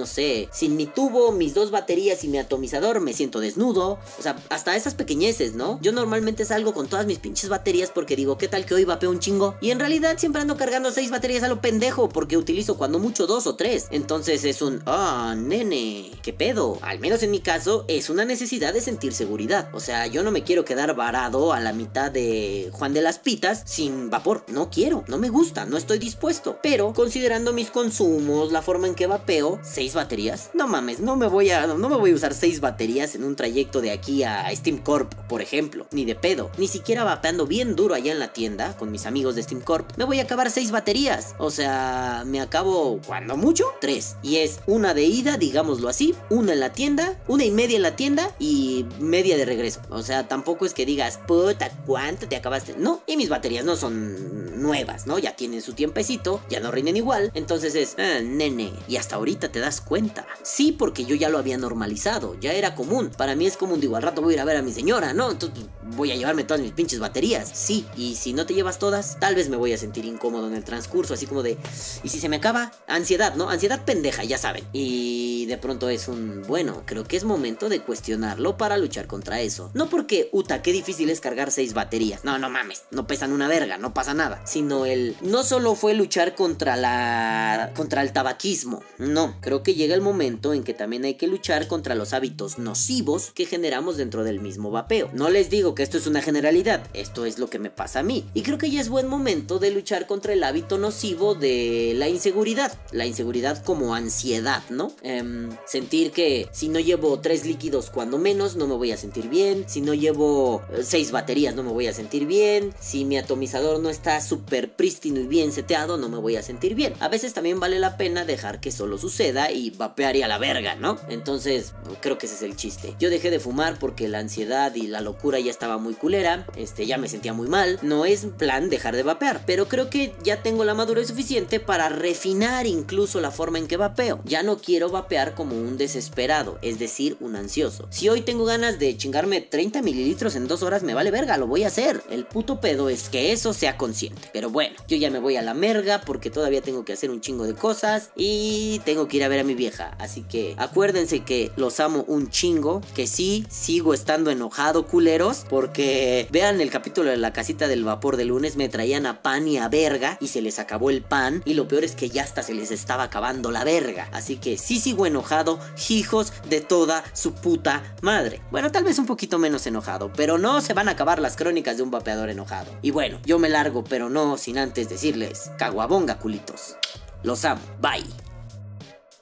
no 0.00 0.06
sé. 0.06 0.48
Sin 0.50 0.76
mi 0.76 0.86
tubo, 0.86 1.30
mis 1.30 1.52
dos 1.52 1.70
baterías 1.70 2.24
y 2.24 2.28
mi 2.28 2.38
atomizador 2.38 3.00
me 3.00 3.12
siento 3.12 3.38
desnudo. 3.38 3.98
O 4.18 4.22
sea, 4.22 4.36
hasta 4.48 4.74
esas 4.74 4.94
pequeñeces, 4.94 5.54
¿no? 5.54 5.78
Yo 5.82 5.92
normalmente 5.92 6.46
salgo 6.46 6.72
con 6.72 6.88
todas 6.88 7.06
mis 7.06 7.18
pinches 7.18 7.50
baterías 7.50 7.90
porque 7.90 8.16
digo, 8.16 8.38
¿qué 8.38 8.48
tal 8.48 8.64
que 8.64 8.74
hoy 8.74 8.84
vapeo 8.84 9.10
un 9.10 9.20
chingo? 9.20 9.56
Y 9.60 9.70
en 9.70 9.78
realidad 9.78 10.16
siempre 10.18 10.40
ando 10.40 10.56
cargando 10.56 10.90
seis 10.90 11.10
baterías 11.10 11.42
a 11.42 11.48
lo 11.48 11.60
pendejo 11.60 12.08
porque 12.08 12.38
utilizo 12.38 12.78
cuando 12.78 12.98
mucho 12.98 13.26
dos 13.26 13.46
o 13.46 13.56
tres. 13.56 13.88
Entonces 13.90 14.44
es 14.44 14.62
un, 14.62 14.82
ah, 14.86 15.34
nene, 15.36 16.10
¿qué 16.22 16.32
pedo? 16.32 16.78
Al 16.80 16.98
menos 16.98 17.22
en 17.22 17.30
mi 17.30 17.40
caso 17.40 17.84
es 17.86 18.08
una 18.08 18.24
necesidad 18.24 18.72
de 18.72 18.80
sentir 18.80 19.12
seguridad. 19.12 19.68
O 19.74 19.80
sea, 19.80 20.06
yo 20.06 20.22
no 20.22 20.30
me 20.30 20.44
quiero 20.44 20.64
quedar 20.64 20.94
varado 20.96 21.52
a 21.52 21.60
la 21.60 21.74
mitad 21.74 22.10
de 22.10 22.70
Juan 22.72 22.94
de 22.94 23.02
las 23.02 23.18
Pitas 23.18 23.62
sin 23.66 24.08
vapor. 24.08 24.44
No 24.48 24.70
quiero, 24.70 25.04
no 25.08 25.18
me 25.18 25.28
gusta, 25.28 25.66
no 25.66 25.76
estoy 25.76 25.98
dispuesto. 25.98 26.58
Pero 26.62 26.94
considerando 26.94 27.52
mis 27.52 27.70
consumos, 27.70 28.50
la 28.50 28.62
forma 28.62 28.86
en 28.86 28.94
que 28.94 29.06
vapeo, 29.06 29.60
seis 29.62 29.89
baterías. 29.94 30.50
No 30.54 30.68
mames, 30.68 31.00
no 31.00 31.16
me 31.16 31.26
voy 31.26 31.50
a, 31.50 31.66
no 31.66 31.88
me 31.88 31.96
voy 31.96 32.10
a 32.12 32.14
usar 32.14 32.34
seis 32.34 32.60
baterías 32.60 33.14
en 33.14 33.24
un 33.24 33.36
trayecto 33.36 33.80
de 33.80 33.90
aquí 33.90 34.22
a 34.22 34.48
Steam 34.54 34.78
Corp, 34.78 35.14
por 35.28 35.42
ejemplo. 35.42 35.86
Ni 35.90 36.04
de 36.04 36.14
pedo. 36.14 36.50
Ni 36.58 36.68
siquiera 36.68 37.04
vapeando 37.04 37.46
bien 37.46 37.76
duro 37.76 37.94
allá 37.94 38.12
en 38.12 38.18
la 38.18 38.32
tienda 38.32 38.76
con 38.76 38.90
mis 38.90 39.06
amigos 39.06 39.34
de 39.34 39.42
Steam 39.42 39.60
Corp. 39.60 39.90
Me 39.96 40.04
voy 40.04 40.20
a 40.20 40.24
acabar 40.24 40.50
seis 40.50 40.70
baterías. 40.70 41.34
O 41.38 41.50
sea, 41.50 42.24
me 42.26 42.40
acabo, 42.40 43.00
cuando 43.06 43.36
mucho, 43.36 43.66
tres. 43.80 44.16
Y 44.22 44.36
es 44.36 44.60
una 44.66 44.94
de 44.94 45.04
ida, 45.04 45.36
digámoslo 45.36 45.88
así, 45.88 46.14
una 46.28 46.52
en 46.52 46.60
la 46.60 46.72
tienda, 46.72 47.18
una 47.28 47.44
y 47.44 47.50
media 47.50 47.76
en 47.76 47.82
la 47.82 47.96
tienda 47.96 48.34
y 48.38 48.86
media 48.98 49.36
de 49.36 49.44
regreso. 49.44 49.80
O 49.90 50.02
sea, 50.02 50.28
tampoco 50.28 50.66
es 50.66 50.74
que 50.74 50.86
digas, 50.86 51.18
puta, 51.26 51.70
¿cuánto 51.86 52.28
te 52.28 52.36
acabaste? 52.36 52.74
No, 52.78 53.02
y 53.06 53.16
mis 53.16 53.28
baterías 53.28 53.64
no 53.64 53.76
son 53.76 54.60
nuevas, 54.60 55.06
¿no? 55.06 55.18
Ya 55.18 55.36
tienen 55.36 55.62
su 55.62 55.72
tiempecito, 55.72 56.40
ya 56.48 56.60
no 56.60 56.70
rinden 56.70 56.96
igual. 56.96 57.30
Entonces 57.34 57.74
es, 57.74 57.96
ah, 57.98 58.20
nene, 58.22 58.72
y 58.88 58.96
hasta 58.96 59.16
ahorita 59.16 59.50
te 59.50 59.60
das 59.60 59.79
cuenta. 59.80 60.26
Sí, 60.42 60.72
porque 60.72 61.04
yo 61.04 61.14
ya 61.14 61.28
lo 61.28 61.38
había 61.38 61.58
normalizado, 61.58 62.38
ya 62.40 62.52
era 62.52 62.74
común. 62.74 63.10
Para 63.16 63.34
mí 63.34 63.46
es 63.46 63.56
común, 63.56 63.80
digo, 63.80 63.96
al 63.96 64.02
rato 64.02 64.22
voy 64.22 64.32
a 64.32 64.36
ir 64.36 64.40
a 64.40 64.44
ver 64.44 64.56
a 64.56 64.62
mi 64.62 64.72
señora, 64.72 65.12
¿no? 65.12 65.30
Entonces 65.30 65.66
voy 65.96 66.12
a 66.12 66.16
llevarme 66.16 66.44
todas 66.44 66.62
mis 66.62 66.72
pinches 66.72 66.98
baterías. 66.98 67.50
Sí, 67.52 67.86
y 67.96 68.14
si 68.14 68.32
no 68.32 68.46
te 68.46 68.54
llevas 68.54 68.78
todas, 68.78 69.18
tal 69.18 69.34
vez 69.34 69.48
me 69.48 69.56
voy 69.56 69.72
a 69.72 69.78
sentir 69.78 70.04
incómodo 70.04 70.46
en 70.48 70.54
el 70.54 70.64
transcurso, 70.64 71.14
así 71.14 71.26
como 71.26 71.42
de, 71.42 71.58
¿y 72.02 72.08
si 72.08 72.20
se 72.20 72.28
me 72.28 72.36
acaba? 72.36 72.72
Ansiedad, 72.86 73.34
¿no? 73.34 73.50
Ansiedad 73.50 73.84
pendeja, 73.84 74.24
ya 74.24 74.38
saben. 74.38 74.64
Y 74.72 75.46
de 75.46 75.58
pronto 75.58 75.88
es 75.88 76.08
un, 76.08 76.42
bueno, 76.46 76.82
creo 76.86 77.04
que 77.04 77.16
es 77.16 77.24
momento 77.24 77.68
de 77.68 77.80
cuestionarlo 77.80 78.56
para 78.56 78.78
luchar 78.78 79.06
contra 79.06 79.40
eso. 79.40 79.70
No 79.74 79.88
porque, 79.88 80.28
uta, 80.32 80.62
qué 80.62 80.72
difícil 80.72 81.10
es 81.10 81.20
cargar 81.20 81.50
seis 81.50 81.74
baterías. 81.74 82.24
No, 82.24 82.38
no 82.38 82.50
mames, 82.50 82.84
no 82.90 83.06
pesan 83.06 83.32
una 83.32 83.48
verga, 83.48 83.78
no 83.78 83.94
pasa 83.94 84.14
nada. 84.14 84.42
Sino 84.46 84.86
el, 84.86 85.16
no 85.22 85.42
solo 85.42 85.74
fue 85.74 85.94
luchar 85.94 86.34
contra 86.34 86.76
la, 86.76 87.72
contra 87.76 88.02
el 88.02 88.12
tabaquismo. 88.12 88.82
No, 88.98 89.36
creo 89.40 89.62
que 89.62 89.69
llega 89.74 89.94
el 89.94 90.00
momento 90.00 90.54
en 90.54 90.64
que 90.64 90.74
también 90.74 91.04
hay 91.04 91.14
que 91.14 91.26
luchar 91.26 91.66
contra 91.66 91.94
los 91.94 92.12
hábitos 92.12 92.58
nocivos 92.58 93.32
que 93.34 93.46
generamos 93.46 93.96
dentro 93.96 94.24
del 94.24 94.40
mismo 94.40 94.70
vapeo. 94.70 95.10
No 95.12 95.30
les 95.30 95.50
digo 95.50 95.74
que 95.74 95.82
esto 95.82 95.98
es 95.98 96.06
una 96.06 96.22
generalidad, 96.22 96.86
esto 96.94 97.24
es 97.26 97.38
lo 97.38 97.50
que 97.50 97.58
me 97.58 97.70
pasa 97.70 98.00
a 98.00 98.02
mí. 98.02 98.24
Y 98.34 98.42
creo 98.42 98.58
que 98.58 98.70
ya 98.70 98.80
es 98.80 98.88
buen 98.88 99.08
momento 99.08 99.58
de 99.58 99.70
luchar 99.70 100.06
contra 100.06 100.32
el 100.32 100.44
hábito 100.44 100.78
nocivo 100.78 101.34
de 101.34 101.92
la 101.96 102.08
inseguridad. 102.08 102.72
La 102.92 103.06
inseguridad 103.06 103.62
como 103.64 103.94
ansiedad, 103.94 104.62
¿no? 104.70 104.92
Em, 105.02 105.50
sentir 105.66 106.12
que 106.12 106.48
si 106.52 106.68
no 106.68 106.80
llevo 106.80 107.20
tres 107.20 107.44
líquidos 107.44 107.90
cuando 107.90 108.18
menos 108.18 108.56
no 108.56 108.66
me 108.66 108.74
voy 108.74 108.92
a 108.92 108.96
sentir 108.96 109.28
bien. 109.28 109.64
Si 109.66 109.80
no 109.80 109.94
llevo 109.94 110.62
eh, 110.72 110.82
seis 110.82 111.10
baterías 111.10 111.54
no 111.54 111.62
me 111.62 111.72
voy 111.72 111.86
a 111.86 111.92
sentir 111.92 112.26
bien. 112.26 112.72
Si 112.80 113.04
mi 113.04 113.18
atomizador 113.18 113.80
no 113.80 113.90
está 113.90 114.20
súper 114.20 114.72
prístino 114.72 115.20
y 115.20 115.26
bien 115.26 115.52
seteado 115.52 115.96
no 115.96 116.08
me 116.08 116.18
voy 116.18 116.36
a 116.36 116.42
sentir 116.42 116.74
bien. 116.74 116.94
A 117.00 117.08
veces 117.08 117.34
también 117.34 117.60
vale 117.60 117.78
la 117.78 117.96
pena 117.96 118.24
dejar 118.24 118.60
que 118.60 118.72
solo 118.72 118.98
suceda 118.98 119.50
y 119.50 119.59
vapear 119.68 120.16
y 120.16 120.22
a 120.22 120.28
la 120.28 120.38
verga, 120.38 120.76
¿no? 120.76 120.98
Entonces 121.10 121.74
creo 122.00 122.16
que 122.16 122.24
ese 122.24 122.36
es 122.36 122.42
el 122.42 122.56
chiste. 122.56 122.94
Yo 122.98 123.10
dejé 123.10 123.30
de 123.30 123.38
fumar 123.38 123.78
porque 123.78 124.08
la 124.08 124.20
ansiedad 124.20 124.74
y 124.74 124.86
la 124.86 125.02
locura 125.02 125.38
ya 125.38 125.50
estaba 125.50 125.76
muy 125.76 125.92
culera. 125.92 126.46
Este, 126.56 126.86
ya 126.86 126.96
me 126.96 127.08
sentía 127.08 127.34
muy 127.34 127.48
mal. 127.48 127.78
No 127.82 128.06
es 128.06 128.24
plan 128.38 128.70
dejar 128.70 128.96
de 128.96 129.02
vapear. 129.02 129.42
Pero 129.44 129.68
creo 129.68 129.90
que 129.90 130.14
ya 130.22 130.42
tengo 130.42 130.64
la 130.64 130.72
madurez 130.72 131.08
suficiente 131.08 131.60
para 131.60 131.90
refinar 131.90 132.66
incluso 132.66 133.20
la 133.20 133.30
forma 133.30 133.58
en 133.58 133.66
que 133.66 133.76
vapeo. 133.76 134.20
Ya 134.24 134.42
no 134.42 134.58
quiero 134.58 134.88
vapear 134.88 135.34
como 135.34 135.56
un 135.56 135.76
desesperado, 135.76 136.58
es 136.62 136.78
decir, 136.78 137.16
un 137.20 137.36
ansioso. 137.36 137.88
Si 137.90 138.08
hoy 138.08 138.22
tengo 138.22 138.44
ganas 138.44 138.78
de 138.78 138.96
chingarme 138.96 139.40
30 139.40 139.82
mililitros 139.82 140.36
en 140.36 140.48
dos 140.48 140.62
horas, 140.62 140.82
me 140.82 140.94
vale 140.94 141.10
verga, 141.10 141.36
lo 141.36 141.46
voy 141.46 141.64
a 141.64 141.68
hacer. 141.68 142.02
El 142.10 142.24
puto 142.24 142.60
pedo 142.60 142.88
es 142.88 143.08
que 143.08 143.32
eso 143.32 143.52
sea 143.52 143.76
consciente. 143.76 144.28
Pero 144.32 144.50
bueno, 144.50 144.76
yo 144.88 144.96
ya 144.96 145.10
me 145.10 145.18
voy 145.18 145.36
a 145.36 145.42
la 145.42 145.54
merga 145.54 146.00
porque 146.00 146.30
todavía 146.30 146.62
tengo 146.62 146.84
que 146.84 146.92
hacer 146.92 147.10
un 147.10 147.20
chingo 147.20 147.44
de 147.44 147.54
cosas 147.54 148.10
y 148.16 148.80
tengo 148.84 149.08
que 149.08 149.18
ir 149.18 149.24
a 149.24 149.28
ver 149.28 149.40
a 149.40 149.44
mi 149.44 149.49
vieja. 149.54 149.96
Así 149.98 150.22
que 150.22 150.54
acuérdense 150.58 151.20
que 151.20 151.52
los 151.56 151.80
amo 151.80 152.04
un 152.06 152.30
chingo, 152.30 152.80
que 152.94 153.06
sí, 153.06 153.46
sigo 153.48 153.94
estando 153.94 154.30
enojado, 154.30 154.86
culeros, 154.86 155.44
porque 155.48 156.28
vean 156.30 156.60
el 156.60 156.70
capítulo 156.70 157.10
de 157.10 157.16
la 157.16 157.32
casita 157.32 157.68
del 157.68 157.84
vapor 157.84 158.16
de 158.16 158.24
lunes, 158.24 158.56
me 158.56 158.68
traían 158.68 159.06
a 159.06 159.22
pan 159.22 159.48
y 159.48 159.58
a 159.58 159.68
verga 159.68 160.18
y 160.20 160.28
se 160.28 160.42
les 160.42 160.58
acabó 160.58 160.90
el 160.90 161.02
pan 161.02 161.42
y 161.44 161.54
lo 161.54 161.68
peor 161.68 161.84
es 161.84 161.94
que 161.94 162.10
ya 162.10 162.22
hasta 162.22 162.42
se 162.42 162.54
les 162.54 162.70
estaba 162.70 163.04
acabando 163.04 163.50
la 163.50 163.64
verga. 163.64 164.08
Así 164.12 164.36
que 164.36 164.58
sí 164.58 164.80
sigo 164.80 165.06
enojado, 165.06 165.58
hijos 165.88 166.32
de 166.48 166.60
toda 166.60 167.04
su 167.12 167.34
puta 167.34 167.82
madre. 168.00 168.40
Bueno, 168.50 168.70
tal 168.70 168.84
vez 168.84 168.98
un 168.98 169.06
poquito 169.06 169.38
menos 169.38 169.66
enojado, 169.66 170.12
pero 170.14 170.38
no 170.38 170.60
se 170.60 170.74
van 170.74 170.88
a 170.88 170.92
acabar 170.92 171.20
las 171.20 171.36
crónicas 171.36 171.76
de 171.76 171.82
un 171.82 171.90
vapeador 171.90 172.30
enojado. 172.30 172.70
Y 172.82 172.90
bueno, 172.90 173.18
yo 173.24 173.38
me 173.38 173.48
largo, 173.48 173.84
pero 173.84 174.08
no 174.08 174.36
sin 174.36 174.58
antes 174.58 174.88
decirles, 174.88 175.50
caguabonga 175.58 176.18
culitos. 176.18 176.76
Los 177.22 177.44
amo, 177.44 177.62
bye. 177.80 178.29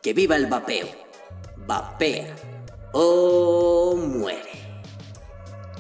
Que 0.03 0.13
viva 0.13 0.37
el 0.37 0.47
vapeo. 0.47 0.87
Vapea 1.67 2.35
o 2.93 3.97
muere. 3.97 4.49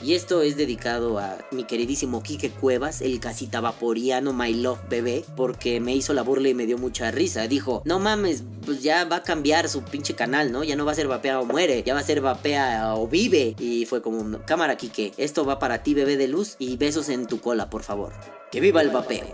Y 0.02 0.14
esto 0.14 0.42
es 0.42 0.56
dedicado 0.56 1.18
a 1.18 1.38
mi 1.50 1.64
queridísimo 1.64 2.22
Quique 2.22 2.50
Cuevas, 2.50 3.00
el 3.00 3.18
casita 3.20 3.60
vaporiano 3.60 4.32
My 4.32 4.54
Love 4.54 4.88
Bebé, 4.88 5.24
porque 5.36 5.80
me 5.80 5.94
hizo 5.94 6.14
la 6.14 6.22
burla 6.22 6.48
y 6.48 6.54
me 6.54 6.66
dio 6.66 6.78
mucha 6.78 7.10
risa. 7.10 7.48
Dijo, 7.48 7.82
no 7.84 7.98
mames, 7.98 8.44
pues 8.64 8.82
ya 8.82 9.04
va 9.04 9.16
a 9.16 9.22
cambiar 9.22 9.68
su 9.68 9.82
pinche 9.82 10.14
canal, 10.14 10.52
¿no? 10.52 10.62
Ya 10.62 10.76
no 10.76 10.84
va 10.84 10.92
a 10.92 10.96
ser 10.96 11.08
vapea 11.08 11.40
o 11.40 11.44
muere, 11.44 11.82
ya 11.84 11.94
va 11.94 12.00
a 12.00 12.04
ser 12.04 12.20
vapea 12.20 12.94
o 12.94 13.08
vive. 13.08 13.54
Y 13.58 13.86
fue 13.86 14.02
como, 14.02 14.44
cámara 14.44 14.76
Quique, 14.76 15.14
esto 15.16 15.44
va 15.44 15.58
para 15.58 15.82
ti 15.82 15.94
bebé 15.94 16.16
de 16.16 16.28
luz 16.28 16.56
y 16.58 16.76
besos 16.76 17.08
en 17.08 17.26
tu 17.26 17.40
cola, 17.40 17.70
por 17.70 17.82
favor. 17.82 18.12
Que 18.50 18.60
viva 18.60 18.82
el 18.82 18.90
vapeo. 18.90 19.26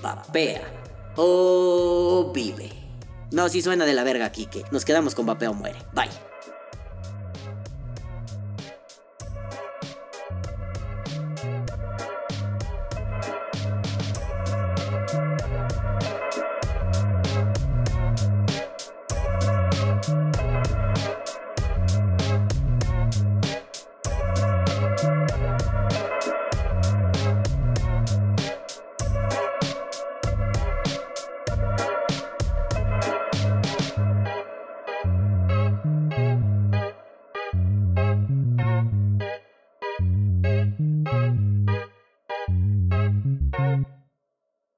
Vapea 0.00 0.62
o 1.16 2.30
vive. 2.34 2.83
No, 3.30 3.48
si 3.48 3.62
suena 3.62 3.84
de 3.84 3.94
la 3.94 4.04
verga, 4.04 4.30
Quique. 4.30 4.64
Nos 4.70 4.84
quedamos 4.84 5.14
con 5.14 5.26
vapea 5.26 5.50
o 5.50 5.54
muere. 5.54 5.78
Bye. 5.92 6.33